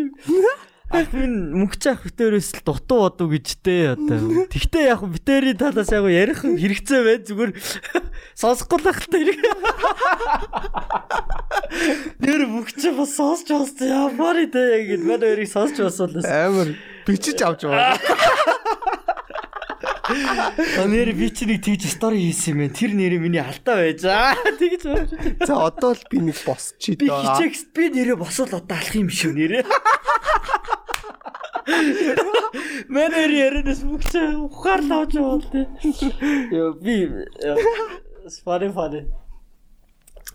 [0.90, 4.50] Ах минь мөнгөч ах битээрээс л дутуу бодов гэжтэй одоо.
[4.50, 7.54] Тэгтээ яг битээрийн талаас яг ярих хэрэгцээ бай зүгээр
[8.34, 9.38] сонсохгүй л ахaltaа хэрэг.
[12.18, 16.26] Тэр мөнгөч бас сонсч бассан ямар идэ яг гэд манай хоёрыг сонсч басуулаас.
[16.26, 16.74] Амар
[17.06, 17.94] бичиж авч байгаа.
[20.10, 22.74] Нэр би чи нэг тэгж стори хийсэн юм байна.
[22.74, 24.34] Тэр нэрээ миний алдаа байж аа.
[24.58, 25.06] Тэгж байна.
[25.46, 27.06] За одоо л би нэг босчих доо.
[27.06, 29.62] Би хичээгс би нэрээ босвол одоо алах юм шүү нэрээ.
[32.94, 34.12] Мэнэр ярэнэс бүгч
[34.48, 35.66] ухаар лавж яваад тий.
[36.52, 37.08] Йоо би
[38.44, 39.06] фари.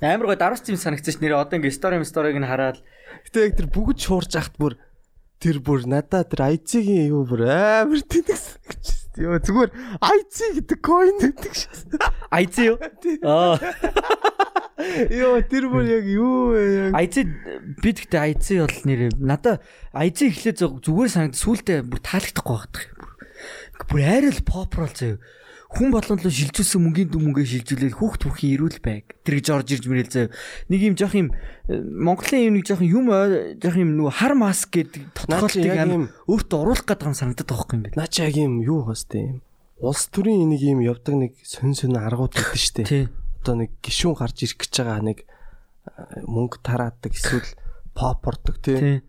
[0.01, 2.83] Амар гой дарууч юм санагцсан ш нэрээ одоо ингээ стори сториг нь хараад
[3.25, 4.75] гэтээ яг тэр бүгд шуурж ахт бүр
[5.39, 9.71] тэр бүр надаа тэр айцгийн юу бүр амар тэнэгс гэж Йоо зүгээр
[10.03, 12.03] IC гэдэг coin гэдэг шээ.
[12.35, 12.77] IC юу?
[13.23, 13.55] Аа.
[15.09, 17.15] Йоо тэр бүр яг юу вэ яг IC
[17.81, 19.55] би тэгтээ IC бол нэр надаа
[19.93, 22.85] IC эхлээ зүгээр санагд сүултээ бүр таалагдахгүй багтах.
[23.89, 25.19] Бүр арай л pop рол заяа.
[25.75, 29.11] хүн болгонлоо шилжүүлсэн мөнгөний мөнгөө шилжүүлээд хүүхд бүхэн ирүүл байг.
[29.27, 30.31] Тэр гэж орж ирж мэрэл заяа.
[30.71, 31.27] Нэг юм жоох юм
[31.67, 33.11] э, Монголын юм нэг жоох юм
[33.59, 37.79] жоох юм нөгөө хар маск гэдэг тодорхойлтыг аим өөртөө оруулах гэдэг юм санагдаад байгаа юм
[37.83, 37.97] ингээд.
[37.99, 39.37] Наа чи яг юм юу хостэй юм.
[39.83, 43.11] Улс төрийн нэг юм явдаг нэг сон сон аргууд гэдэг штэ.
[43.45, 47.45] Одоо нэг гişүүн гарч ирэх гэж байгаа нэг э, мөнгө тараадаг эсвэл
[47.93, 49.05] поп ордог тий.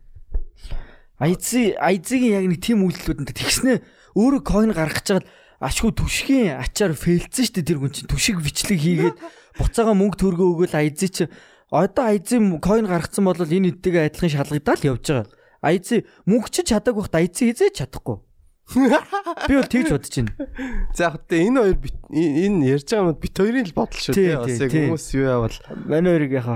[1.17, 3.81] Айци айцгийн яг нэг тийм үйлдэлүүд нь тэгснэ
[4.13, 5.25] өөрөө койн гаргах гэж чад
[5.57, 9.17] ашгүй түшгийн ачаар фейлцэн штэ тэр хүн чинь түшиг бичлэг хийгээд
[9.57, 11.25] буцаага мөнгө төргөө өгөөл айзы чи
[11.73, 15.33] одоо айзын койн гаргацсан бол энэ эдтэйгээ адилхан шалгагдаад явж байгаа.
[15.65, 18.21] Айзы мөнгө чи чадаагүй хат айзы хизээж чадахгүй.
[18.75, 20.33] Би бол тэгж бодож байна.
[20.95, 21.79] За яг тэ энэ хоёр
[22.11, 24.35] энэ ярьж байгаа юм бит хоёрын л бодол шүү тий.
[24.35, 25.57] Бас яг хүмүүс юу явал
[25.87, 26.47] манай хоёрыг яг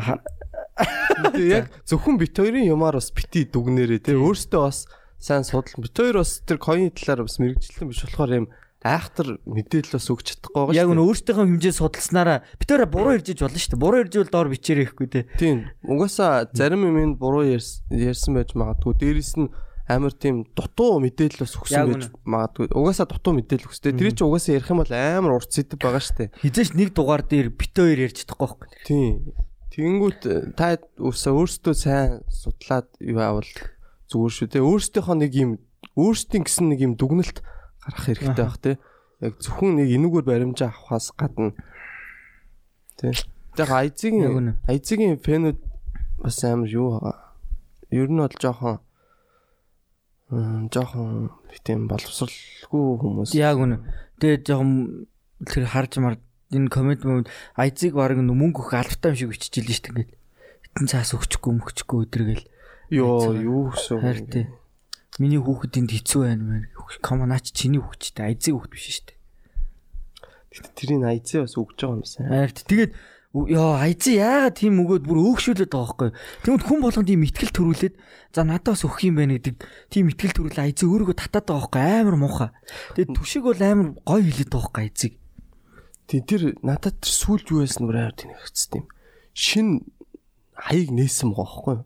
[1.39, 4.19] яг зөвхөн бит хоёрын юмар бас бити дүгнэрээ тий.
[4.19, 4.91] Өөртөө бас
[5.23, 5.79] сайн судал.
[5.79, 8.47] Бит хоёр бас тэр коины талаар бас мэрэгчлэн биш болохоор юм
[8.81, 10.81] айхтар мэдээлэл бас өгч чадахгүй байгаа шүү.
[10.81, 13.85] Яг нь өөртөөхөө хэмжээ судалснараа битээрээ буруу ярьж болно шүү дээ.
[13.85, 15.25] Буруу ярьжвэл доор бичээрэй гэхгүй дээ.
[15.37, 15.59] Тийм.
[15.85, 18.97] Угаасаа зарим юм ин буруу ярьсан байж магадгүй.
[18.97, 19.53] Дээрээс нь
[19.91, 22.71] амар тийм дутуу мэдээлэл бас өгсөн байж магадгүй.
[22.71, 23.99] Угаасаа дутуу мэдээлэл өгсдөө.
[23.99, 26.29] Тэр чинь угаасаа ярих юм бол амар урт сэдв байгаа шүү дээ.
[26.47, 28.69] Хизээш нэг дугаар дээр бит хоёр ярьж чадахгүй байхгүй.
[28.87, 29.35] Тийм.
[29.75, 30.23] Тэнгүүт
[30.55, 33.51] та өсөө өөртөө сайн судлаад юу авал
[34.11, 34.63] зүгээр шүү дээ.
[34.63, 35.51] Өөрсдийнхөө нэг юм
[35.99, 37.43] өөрсдийн гэсэн нэг юм дүгнэлт
[37.83, 38.77] гарах хэрэгтэй байх тий.
[39.23, 41.55] Яг зөвхөн нэг энүүгээр баримжаа авахаас гадна
[42.99, 43.15] тий.
[43.59, 45.59] Яг айзгийн айзгийн фэнүүд
[46.23, 47.17] бас амар юу байгаа.
[47.91, 48.83] Ер нь бол жоохон
[50.31, 51.31] жоохон
[51.67, 53.35] тийм боловсралгүй хүмүүс.
[53.35, 53.83] Яг үнэ.
[54.23, 55.07] Тэгээ жоохон
[55.43, 56.17] тэр харж мар
[56.55, 57.27] энэ комент мөн
[57.59, 60.11] айзыг баг мөнгө өгөх албатай юм шиг биччихэл шүү дээ ингээд.
[60.71, 62.47] Хитэн цаас өгчихгүй мөхчихгүй өдргээл
[62.91, 64.03] Йоо, юу гэсэн.
[64.03, 64.47] Харин тий.
[65.23, 66.65] Миний хүүхэд энд хэцүү байна мэн.
[67.03, 69.19] Комо наач чиний хүүхэдтэй айзын хүүхэд биш шүү дээ.
[70.51, 72.27] Тэгтээ тэрийг айзын бас өгж байгаа юм сайн.
[72.35, 72.93] Харин тэгээд
[73.31, 76.11] ёо айзын яагаад тийм өгөөд бүр өөгшүүлээд байгаа байхгүй.
[76.43, 77.95] Тэгмэд хүн болгонд ийм ихтгэл төрүүлээд
[78.35, 79.55] за надад бас өгөх юм байна гэдэг
[79.87, 82.51] тийм ихтгэл төрүүлээ айзын өөрийгөө татаад байгаа байхгүй амар муухай.
[82.99, 85.13] Тэгээд түшиг бол амар гоё хилээд байгаа байхгүй айзыг.
[86.11, 88.87] Тэг тэр надад тэр сүлд юу байсан бүр амар тэнэгцсэн юм.
[89.31, 89.67] Шин
[90.59, 91.79] хаяг нээсэн байгаа байхгүй?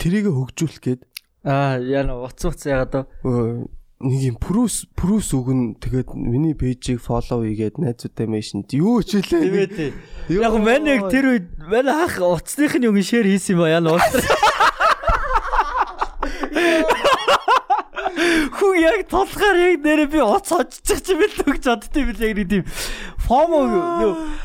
[0.00, 1.00] Тэрийг хөгжүүлэх гээд
[1.44, 3.04] аа яна уц уц яагаад
[3.98, 9.42] нэг юм прус прус өгн тэгээд миний пэйжийг фоллоу хийгээд найзуудтай мэшинд юу ч хэлээ.
[10.30, 13.98] Тэгээд яг манайг тэр үед манай ах уцных нь юм шеэр хийсэн юм аа яна
[13.98, 14.06] уц.
[18.54, 22.38] Хүү яг толгоор яг нэрээ би уц оччих ч юм бэл төгч одтой бил яг
[22.38, 22.64] нэг тийм
[23.26, 23.66] фомо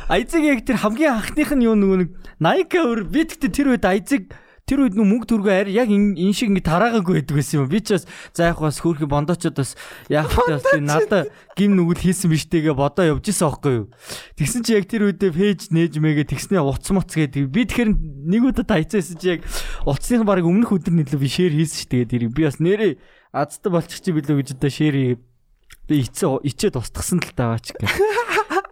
[0.10, 2.10] айзыг яг тэр хамгийн анхных нь юу нөгөө нэг
[2.42, 4.34] Nike өөр би тэгтээ тэр үед айзыг
[4.74, 7.70] тэр үед нөө мөнгө төргөө арь яг энэ шиг ингэ тараагаагүй байдаг байсан юм.
[7.70, 9.78] Би ч бас за яг бас хөөрхи бондоочод бас
[10.10, 13.88] яг бас би надаа гим нүгэл хийсэн биш тэгээ бодоо явж исэн аахгүй юу.
[14.34, 17.54] Тэгсэн чи яг тэр үедээ пэйж нээж мэгээ тэгснээ уц муц гэдэг.
[17.54, 19.46] Би тэгэхээр нэг удаа тайцсан чи яг
[19.86, 22.98] уцсных баг өмнөх өдөр нэлээ би шеэр хийсэн ш тэгээд тэрийг би бас нэрээ
[23.30, 25.22] азтай болчих чи билүү гэж одоо шеэр
[25.86, 27.94] би ичээ ичээд устгасан л таа ч гэх.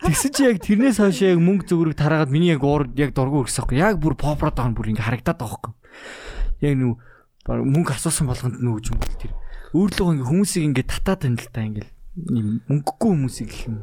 [0.02, 3.64] Тэгсэн чи яг тэрнээс хойш яг мөнгө зүгрэг тараагаад миний яг уур яг дургу өрсөн
[3.66, 3.78] аахгүй.
[3.78, 5.74] Яг бүр попрод байгаа бүр ингээ харагдаад байгаа аахгүй
[6.62, 6.94] яг нүү
[7.50, 9.34] мөнгө асуусан болгонд нүүж юм бол тэр
[9.74, 11.92] өөрлөгөө ингээ хүмүүсийг ингээ татаад байна л та ингээл
[12.70, 13.78] мөнгөгүй хүмүүсийг гэх юм.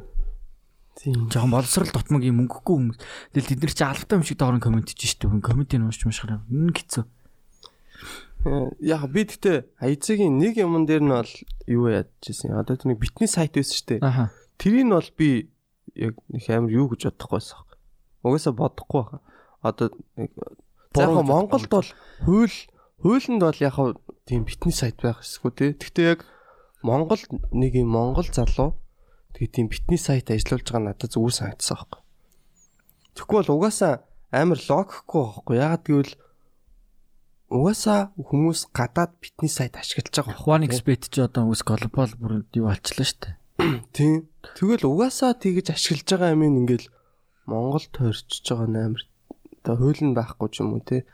[0.98, 1.26] Тийм.
[1.30, 2.98] Жохон боловсрал дутмаг юм мөнгөгүй хүмүүс.
[3.34, 5.30] Тэгэл тэд нар чи албатай юм шиг доорн комент хийж штеп.
[5.42, 6.42] Комментийг уншиж мушхараа.
[6.50, 7.04] Энэ хэцүү.
[8.46, 11.34] Э, яг би тэгтээ аяцгийн нэг юмн дээр нь бол
[11.66, 12.54] юу яадчихсэн.
[12.54, 14.02] Одоо тэр нэг битний сайт байсан штеп.
[14.58, 15.50] Тэрийг нь бол би
[15.94, 17.64] яг нэг амар юу гэж бодохгүй байсан.
[18.24, 19.22] Угаасаа бодохгүй байна.
[19.62, 19.88] Одоо
[20.96, 21.88] Яг Монголд бол
[22.24, 22.58] хууль
[23.02, 23.76] хуулинд бол яг
[24.24, 25.70] тийм битний сайт байх эсэхгүй тий.
[25.76, 26.24] Гэхдээ яг
[26.82, 27.20] Монгол
[27.52, 28.74] нэг юм Монгол залуу
[29.36, 32.00] тэгээ тийм битний сайт ажиллуулж байгаа надад зүгээр санагдсан байхгүй.
[33.14, 33.94] Тэгэхгүй бол угаасаа
[34.32, 35.54] амар логихгүй байхгүй.
[35.60, 36.14] Ягаад гэвэл
[37.52, 43.06] угаасаа хүмүүс гадаад битний сайт ашиглаж байгаа expert ч одоо үс глобал бүр юу болчихлоо
[43.06, 43.34] шүү дээ.
[43.92, 44.28] Тийм.
[44.56, 46.88] Тэгвэл угаасаа тэгж ашиглаж байгаа юм ингээл
[47.44, 49.02] Монголд тойрчж байгаа амар
[49.68, 51.04] одоо хууль нь байхгүй ч юм уу те.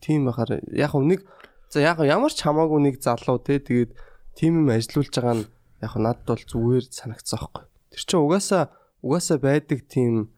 [0.00, 1.24] Тийм байхаар яг нэг
[1.72, 3.56] за яг ямар ч хамаагүй нэг залуу те.
[3.60, 3.96] Тэгээд
[4.36, 5.48] тийм юм ажилуулж байгаа нь
[5.80, 7.64] яг надад бол зүгээр санагцсан байхгүй.
[7.92, 8.62] Тэр чинь угаасаа
[9.00, 10.32] угаасаа байдаг тийм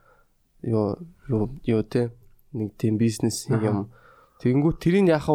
[0.62, 2.14] юу юу юу те.
[2.54, 3.90] Нэг тийм бизнес юм.
[4.38, 5.26] Тэгэнгүүт тэрийг яг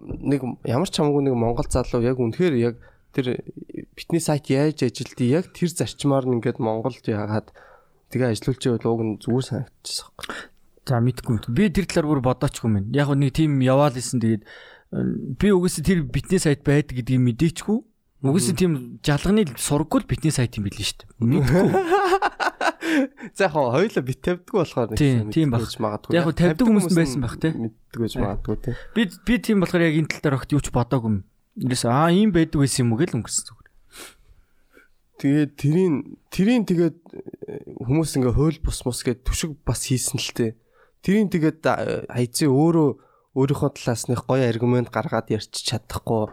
[0.00, 2.74] нэг ямар ч хамаагүй нэг монгол залуу яг үнэхээр яг
[3.18, 3.42] тэр
[3.98, 7.50] битний сайт яаж ажилдгийг яг тэр зарчмаар нь ингээд Монголд яагаад
[8.14, 10.08] тэгээ ажиллуулж байвал уг нь зүгээр санагдчихсан.
[10.86, 11.36] За мэдгүй.
[11.50, 12.86] Би тэр талаар бүр бодоочгүй мэн.
[12.94, 14.42] Яг нэг тийм яваал исэн тэгээд
[15.36, 17.78] би угсаа тэр битний сайт байдаг гэдгийг мэдээчгүй.
[18.22, 21.10] Угсаа тийм жалганы сургуул битний сайт юм билээ шүү дээ.
[21.18, 21.68] Мэдгүй.
[23.36, 25.68] За яг хоёулаа бит тавьдгүй болохоор Тийм, тийм баг.
[25.78, 26.16] магадгүй.
[26.16, 27.52] Яг тавьдаг хүмүүс байсан байх те.
[27.52, 28.76] Мэддэг байж магадгүй те.
[28.96, 31.18] Би би тийм болохоор яг энэ тал дээр огт юу ч бодоогүй юм.
[31.58, 33.68] Нэрээс аа ийм байдаг байсан юм уу гэж өнгөрсөн зүгээр.
[35.18, 35.94] Тэгээд тэрийн
[36.30, 40.54] тэрийн тэгээд э, хүмүүс ингээ хууль бус мус гэд түшиг бас хийсэн л те.
[41.02, 41.58] Тэрийн тэгээд
[42.06, 42.88] хайцээ өөрөө
[43.34, 46.30] өөрийнхөө талаас нэг гоё аргумент гаргаад ярьчих чадахгүй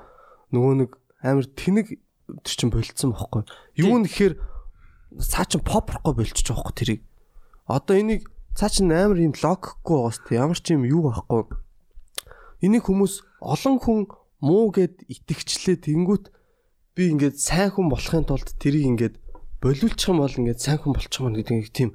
[0.54, 0.92] нөгөө нэг
[1.26, 1.98] амар тэнэг
[2.46, 3.44] тэр чин болцсон байхгүй.
[3.82, 4.38] Юу нэхэр
[5.22, 7.02] цаа чин попрохгүй болчих жоохгүй тэрийг.
[7.66, 11.46] Одоо энийг цаа чин амар юм логикгүй байгаас тэ ямар ч юм юу байхгүй.
[12.62, 14.00] Энийг хүмүүс олон хүн
[14.46, 16.26] муу гэд итгэвчлээ тэнгүүт
[16.94, 19.16] би ингээд сайн хүн болохын тулд тэрийг ингээд
[19.58, 21.90] болиулчих юм бол ингээд сайн хүн болчих юм гэдэг нэг тийм.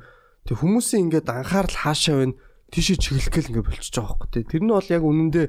[0.50, 2.34] Тэг хүмүүсийн ингээд анхаарал хаашаа байна.
[2.74, 5.46] Тийшээ чиглэх гэл ингээд болчихж байгаа байхгүй тэ тэр нь бол яг үнэндээ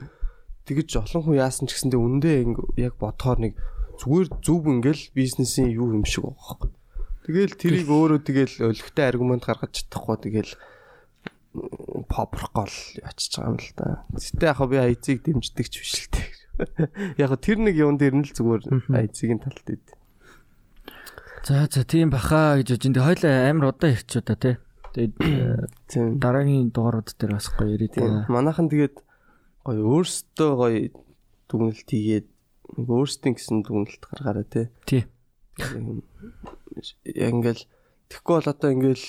[0.70, 2.38] тэгэж олон хүн яасан ч гэсэндээ үнэндээ
[2.86, 3.54] яг бодохоор нэг
[3.97, 6.82] зүгээр зүв ингээл бизнесийн юу юм шиг байгаа байхгүй
[7.22, 10.52] Тэгэл тэрийг өөрөө тэгэл өлегтэй аргумент гаргаж чадахгүй тэгэл
[12.10, 14.02] попрох гол ячиж байгаа юм л да.
[14.10, 16.41] Гэтэ яг би айцыг дэмждэг ч биш л дээ.
[17.18, 19.86] Яг тэр нэг юм дээр нь л зүгээр айцгийн талд ид.
[21.45, 23.01] За за тийм баха гэж бодож.
[23.01, 24.55] Хойлоо амар удаан ирч удаа тий.
[24.93, 25.16] Тэгээд
[26.24, 28.26] дараагийн дугаарууд дээр бас гоё ирээд байна.
[28.30, 28.95] Манайхан тэгээд
[29.66, 30.80] гоё өөрсдөө гоё
[31.49, 32.28] дүгнэлт хийгээд
[32.78, 34.66] нэг өөрсдийн гэсэн дүгнэлт гаргаараа тий.
[34.86, 35.03] Тий.
[37.09, 37.64] Ингээл
[38.12, 39.07] тэгэхгүй бол одоо ингээл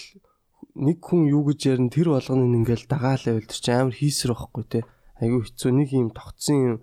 [0.73, 4.85] нэг хүн юу гэж ярина тэр болгоно ингээл дагаалаа байл чи амар хийсэр байхгүй тий.
[5.21, 6.83] Айгүй хэцүү нэг юм тогтсон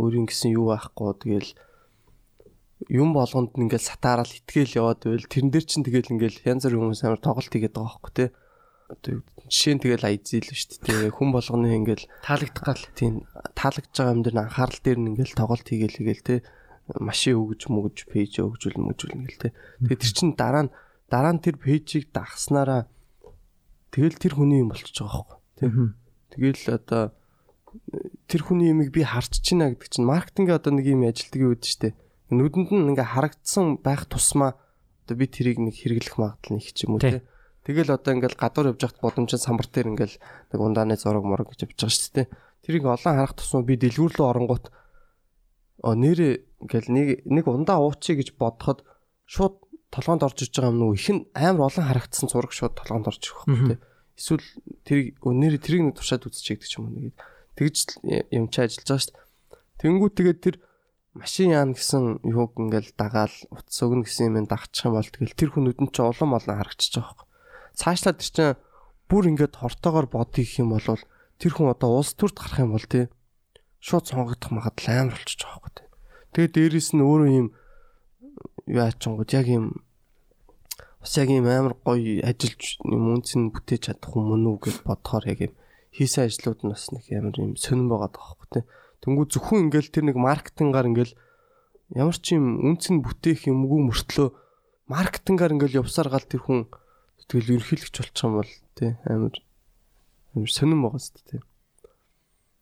[0.00, 1.50] өөрийн гэсэн юу байхгүй тэгэл
[2.88, 7.02] юм болгонд ингээл сатаарал итгээл яваад байл тэрэн дээр чин тэгэл ингээл янз бүрийн хүмүүс
[7.04, 8.28] амар тоглолт хийгээд байгаа байхгүй тий
[8.90, 11.14] одоо жишээ нь тэгэл айзил шүү дээ.
[11.14, 12.84] Хүн болгоны ингээл таалагдах гал.
[12.98, 13.22] Тийм
[13.54, 16.34] таалагдж байгаа юм дээр анхаарал дээр нь ингээл тоглолт хийгээл хийгээл те
[16.98, 19.54] машин өгж мөгж пэйж өгжүүл мөгжүүл ингээл те.
[19.86, 20.74] Тэгээ тэр чин дараа нь
[21.06, 22.90] дараа нь тэр пэйжийг дагснараа
[23.94, 25.66] тэгэл тэр хүний юм болчихж байгаа байхгүй те.
[26.34, 27.02] Тэгэл одоо
[28.26, 31.64] тэр хүний юмыг би харч чина гэдэг чинь маркетинг одоо нэг юм ажилтдаг юм үүд
[31.66, 31.94] штэ.
[32.30, 34.58] Нүдэнд нь ингээ харагдсан байх тусмаа
[35.06, 37.26] одоо би тэрийг нэг хэрэглэх магадлал нэг ч юм уу те.
[37.66, 41.66] Тэгэл одоо ингээл гадуур явж байхад боломжтой самбар дээр ингээл нэг ундааны зураг морог гэж
[41.66, 42.26] явж байгаа шүү дээ.
[42.64, 44.66] Тэрийг олон харах тусмаа би дэлгүүр рүү оронгууд
[45.84, 46.32] оо нэрээ
[46.64, 48.84] ингээл нэг нэг ундаа уучи гэж бодоход
[49.26, 49.60] шууд
[49.90, 53.22] толгоонд орж иж байгаа юм уу их нь амар олон харагдсан зураг шууд толгоонд орж
[53.26, 53.80] ирэх байхгүй тий.
[54.16, 54.46] Эсвэл
[54.84, 57.16] тэрийг нэр тэрийг нэг туршаад үзчихээг ч юм уу нэгэд
[57.56, 59.26] тэгж юм чи ажиллаж байгаа шүү дээ.
[59.80, 60.56] Тэнгүү тэгээд тэр
[61.16, 65.50] машин яана гэсэн юуг ингээл дагаал утас өгнө гэсэн юм дагчих юм бол тэгэл тэр
[65.54, 67.28] хүмүүд нь ч улам олон харагдчихж байгаа байхгүй
[67.80, 68.58] цаашлаад тэр чинь
[69.08, 70.84] бүр ингээд хортоогоор бод хийх юм бол
[71.40, 73.08] тэр хүн одоо улс төрд гарах юм бол тий
[73.80, 75.88] шууд сонгогдох магадлал амар болчих жоох байхгүй тий.
[76.36, 77.48] Тэгээд дээрэс нь өөрөө юм
[78.68, 79.64] яачингууд яг юм
[81.00, 85.40] бас яг юм амар гоё ажиллаж юм үнцэн бүтээж чадах юм үү гэж бодохоор яг
[85.48, 85.54] юм
[85.94, 88.64] хийсэн ажлууд нь бас нэг амар юм сонирн байгаа даахгүй тий.
[89.02, 91.14] Тэнгүү зөвхөн ингээл тэр нэг маркетингаар ингээл
[91.96, 94.28] ямар ч юм үнцэн бүтээх юмгүй мөртлөө
[94.86, 96.60] маркетингаар ингээл явсаар гал тэр хүн
[97.30, 99.38] Тэгэл ерхийлэгч болчих юм бол тий амар
[100.34, 101.42] амар сонирн байгаа шүү дээ.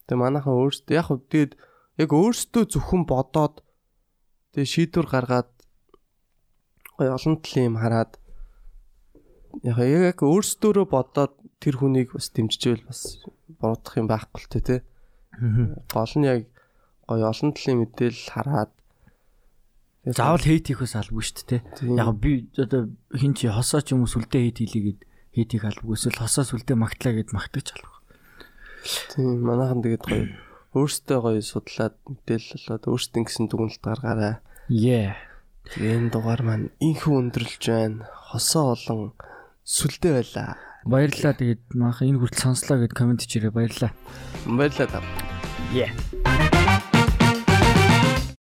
[0.05, 1.53] Тэгээ манайхан өөрсдөө яг хөө тэгээд
[2.05, 3.65] яг өөрсдөө зөвхөн бодоод
[4.53, 5.49] тэгээ шийдвэр гаргаад
[7.01, 8.13] гоё олон талын юм хараад
[9.65, 13.23] яг яг өөрсдөө бодоод тэр хүнийг бас дэмжижэл бас
[13.59, 14.81] буруудах юм байхгүй л тий.
[15.91, 16.43] Гол нь яг
[17.07, 18.73] гоё олон талын мэдээлэл хараад
[20.09, 21.61] Заавал хейт хийхээс албагүй шүү дээ.
[21.99, 25.01] Яг би одоо хин чи хосоо ч юм уу сүлдээ хейт хийлээгээд
[25.37, 28.01] хейт хийх албагүй эсвэл хосоо сүлдээ магтлаа гэд магтаж албагүй.
[29.13, 30.25] Тийм манайхан тэгээд гоё
[30.79, 34.35] өөртөө гоё судлаад мэдээлэл болоод өөртөө гэсэн дүгнэлт гаргаарай.
[34.71, 35.19] Yeah.
[35.77, 38.09] Энэ дугаар маань инхүү өндөрлж байна.
[38.33, 39.13] Хосоо олон
[39.67, 40.57] сүлдээ байла.
[40.89, 43.93] Баярлалаа тэгээд манайхан энэ хүртэл сонслоо гэд комент хийрээ баярлалаа.
[44.49, 45.05] Баярлалаа.
[45.69, 45.93] Yeah.